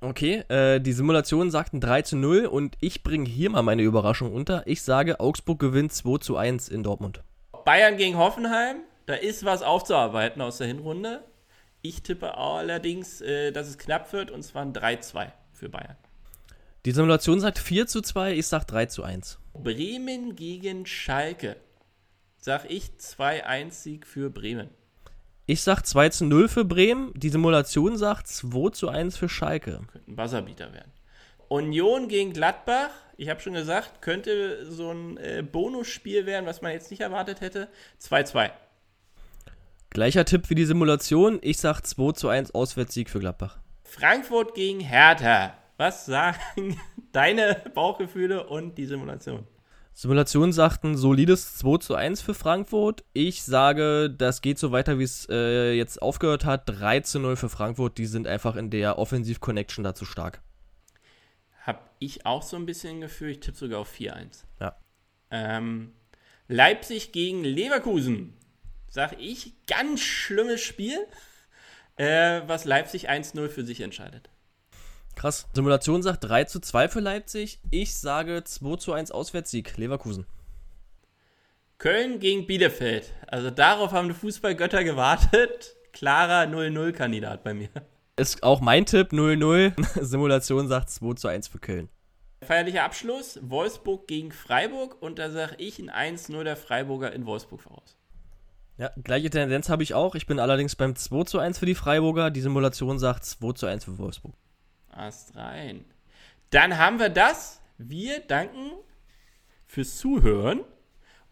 Okay, 0.01 0.43
äh, 0.49 0.79
die 0.79 0.91
Simulation 0.91 1.49
sagt 1.49 1.73
ein 1.73 1.81
3 1.81 2.03
zu 2.03 2.15
0 2.15 2.45
und 2.45 2.77
ich 2.79 3.01
bringe 3.01 3.27
hier 3.27 3.49
mal 3.49 3.63
meine 3.63 3.81
Überraschung 3.81 4.33
unter. 4.33 4.61
Ich 4.67 4.83
sage, 4.83 5.19
Augsburg 5.19 5.59
gewinnt 5.59 5.93
2 5.93 6.19
zu 6.19 6.38
1 6.38 6.69
in 6.69 6.83
Dortmund. 6.83 7.21
Bayern 7.63 7.97
gegen 7.97 8.17
Hoffenheim, 8.17 8.81
da 9.07 9.15
ist 9.15 9.45
was 9.45 9.63
aufzuarbeiten 9.63 10.41
aus 10.43 10.59
der 10.59 10.67
Hinrunde. 10.67 11.23
Ich 11.88 12.01
tippe 12.01 12.36
allerdings, 12.36 13.21
äh, 13.21 13.51
dass 13.51 13.67
es 13.67 13.77
knapp 13.77 14.11
wird 14.11 14.31
und 14.31 14.41
zwar 14.41 14.63
ein 14.63 14.73
3-2 14.73 15.31
für 15.53 15.69
Bayern. 15.69 15.95
Die 16.83 16.91
Simulation 16.91 17.39
sagt 17.39 17.59
4 17.59 17.86
zu 17.86 18.01
2, 18.01 18.33
ich 18.33 18.47
sag 18.47 18.65
3 18.65 18.88
zu 18.88 19.03
1. 19.03 19.38
Bremen 19.53 20.36
gegen 20.36 20.88
Schalke. 20.88 21.57
Sag 22.38 22.71
ich 22.71 22.86
2-1-Sieg 22.99 24.07
für 24.07 24.31
Bremen. 24.31 24.71
Ich 25.45 25.61
sag 25.61 25.83
2 25.83 26.09
zu 26.09 26.25
0 26.25 26.47
für 26.47 26.65
Bremen, 26.65 27.13
die 27.15 27.29
Simulation 27.29 27.97
sagt 27.97 28.29
2 28.29 28.71
zu 28.71 28.89
1 28.89 29.15
für 29.15 29.29
Schalke. 29.29 29.81
Könnte 29.91 30.11
ein 30.11 30.15
Buzzerbeater 30.15 30.73
werden. 30.73 30.91
Union 31.49 32.07
gegen 32.07 32.33
Gladbach, 32.33 32.89
ich 33.15 33.29
habe 33.29 33.41
schon 33.41 33.53
gesagt, 33.53 34.01
könnte 34.01 34.65
so 34.71 34.89
ein 34.89 35.17
äh, 35.17 35.43
Bonusspiel 35.43 36.25
werden, 36.25 36.47
was 36.47 36.63
man 36.63 36.71
jetzt 36.71 36.89
nicht 36.89 37.01
erwartet 37.01 37.41
hätte. 37.41 37.69
2-2. 38.01 38.49
Gleicher 39.95 40.25
Tipp 40.25 40.49
wie 40.49 40.55
die 40.55 40.65
Simulation, 40.65 41.39
ich 41.41 41.57
sag 41.57 41.79
2 41.79 42.11
zu 42.11 42.27
1 42.27 42.53
Auswärtssieg 42.53 43.09
für 43.09 43.19
Gladbach. 43.19 43.59
Frankfurt 43.85 44.53
gegen 44.53 44.81
Hertha. 44.81 45.53
Was 45.77 46.05
sagen 46.05 46.37
deine 47.13 47.61
Bauchgefühle 47.73 48.45
und 48.45 48.77
die 48.77 48.87
Simulation? 48.87 49.47
Simulation 49.93 50.51
sagt 50.51 50.83
ein 50.83 50.97
solides 50.97 51.55
2 51.59 51.77
zu 51.77 51.95
1 51.95 52.21
für 52.21 52.33
Frankfurt. 52.33 53.05
Ich 53.13 53.43
sage, 53.43 54.09
das 54.09 54.41
geht 54.41 54.59
so 54.59 54.73
weiter, 54.73 54.99
wie 54.99 55.05
es 55.05 55.29
äh, 55.29 55.71
jetzt 55.71 56.01
aufgehört 56.01 56.43
hat. 56.43 56.63
3 56.65 56.99
zu 56.99 57.19
0 57.19 57.37
für 57.37 57.47
Frankfurt. 57.47 57.97
Die 57.97 58.05
sind 58.05 58.27
einfach 58.27 58.57
in 58.57 58.71
der 58.71 58.99
Offensiv-Connection 58.99 59.85
dazu 59.85 60.03
stark. 60.03 60.41
Hab 61.65 61.89
ich 61.99 62.25
auch 62.25 62.43
so 62.43 62.57
ein 62.57 62.65
bisschen 62.65 62.99
Gefühl, 62.99 63.29
ich 63.29 63.39
tippe 63.39 63.57
sogar 63.57 63.79
auf 63.79 63.93
4-1. 63.93 64.43
Ja. 64.59 64.75
Ähm, 65.31 65.93
Leipzig 66.49 67.13
gegen 67.13 67.45
Leverkusen. 67.45 68.33
Sag 68.95 69.19
ich, 69.19 69.51
ganz 69.67 69.99
schlimmes 69.99 70.61
Spiel, 70.61 70.97
äh, 71.97 72.43
was 72.47 72.63
Leipzig 72.63 73.09
1-0 73.09 73.49
für 73.49 73.65
sich 73.65 73.81
entscheidet. 73.81 74.29
Krass. 75.15 75.47
Simulation 75.51 76.01
sagt 76.01 76.23
3 76.23 76.45
zu 76.45 76.61
2 76.61 76.87
für 76.87 77.01
Leipzig. 77.01 77.59
Ich 77.71 77.93
sage 77.97 78.41
2 78.45 78.77
zu 78.77 78.93
1 78.93 79.11
Auswärtssieg. 79.11 79.75
Leverkusen. 79.75 80.25
Köln 81.77 82.21
gegen 82.21 82.47
Bielefeld. 82.47 83.11
Also 83.27 83.51
darauf 83.51 83.91
haben 83.91 84.07
die 84.07 84.13
Fußballgötter 84.13 84.85
gewartet. 84.85 85.75
Klarer 85.91 86.49
0-0-Kandidat 86.49 87.43
bei 87.43 87.53
mir. 87.53 87.67
Ist 88.15 88.43
auch 88.43 88.61
mein 88.61 88.85
Tipp 88.85 89.11
0-0. 89.11 89.73
Simulation 90.05 90.69
sagt 90.69 90.89
2 90.89 91.15
zu 91.15 91.27
1 91.27 91.49
für 91.49 91.59
Köln. 91.59 91.89
Feierlicher 92.45 92.85
Abschluss. 92.85 93.39
Wolfsburg 93.41 94.07
gegen 94.07 94.31
Freiburg. 94.31 95.01
Und 95.01 95.19
da 95.19 95.31
sage 95.31 95.55
ich 95.57 95.79
ein 95.79 96.15
1-0 96.15 96.45
der 96.45 96.55
Freiburger 96.55 97.11
in 97.11 97.25
Wolfsburg 97.25 97.59
voraus. 97.59 97.97
Ja, 98.78 98.91
gleiche 99.01 99.30
Tendenz 99.30 99.69
habe 99.69 99.84
ich 99.84 99.93
auch. 99.93 100.15
Ich 100.15 100.28
bin 100.28 100.39
allerdings 100.39 100.76
beim 100.76 100.95
2 100.95 101.23
zu 101.23 101.39
1 101.39 101.59
für 101.59 101.65
die 101.65 101.76
Freiburger. 101.76 102.30
Die 102.30 102.41
Simulation 102.41 102.99
sagt 102.99 103.23
2 103.23 103.53
zu 103.53 103.65
1 103.67 103.86
für 103.86 103.97
Wolfsburg. 103.97 104.36
Ast 104.89 105.36
rein. 105.36 105.86
Dann 106.49 106.78
haben 106.78 106.99
wir 106.99 107.09
das. 107.09 107.61
Wir 107.78 108.19
danken 108.19 108.71
fürs 109.65 109.97
Zuhören 109.97 110.61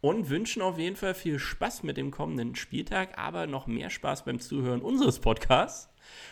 und 0.02 0.30
wünschen 0.30 0.62
auf 0.62 0.78
jeden 0.78 0.96
Fall 0.96 1.14
viel 1.14 1.40
Spaß 1.40 1.84
mit 1.84 1.96
dem 1.96 2.12
kommenden 2.12 2.56
Spieltag, 2.56 3.18
aber 3.18 3.48
noch 3.48 3.68
mehr 3.68 3.90
Spaß 3.90 4.26
beim 4.26 4.40
Zuhören 4.40 4.82
unseres 4.82 5.20
Podcasts 5.20 5.90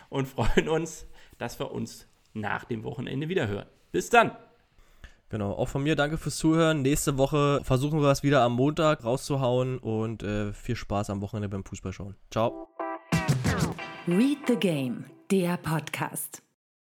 und 0.09 0.27
freuen 0.27 0.67
uns, 0.67 1.05
dass 1.37 1.59
wir 1.59 1.71
uns 1.71 2.07
nach 2.33 2.65
dem 2.65 2.83
Wochenende 2.83 3.29
wieder 3.29 3.47
hören. 3.47 3.67
Bis 3.91 4.09
dann. 4.09 4.31
Genau, 5.31 5.53
auch 5.53 5.69
von 5.69 5.81
mir 5.81 5.95
danke 5.95 6.17
fürs 6.17 6.35
Zuhören. 6.35 6.81
Nächste 6.81 7.17
Woche 7.17 7.61
versuchen 7.63 8.01
wir 8.01 8.09
es 8.11 8.21
wieder 8.21 8.41
am 8.41 8.53
Montag 8.53 9.05
rauszuhauen 9.05 9.77
und 9.77 10.23
äh, 10.23 10.51
viel 10.51 10.75
Spaß 10.75 11.09
am 11.09 11.21
Wochenende 11.21 11.47
beim 11.47 11.63
Fußballschauen. 11.63 12.15
Ciao. 12.29 12.67
Read 14.07 14.39
the 14.47 14.57
Game, 14.57 15.05
der 15.31 15.55
Podcast. 15.55 16.43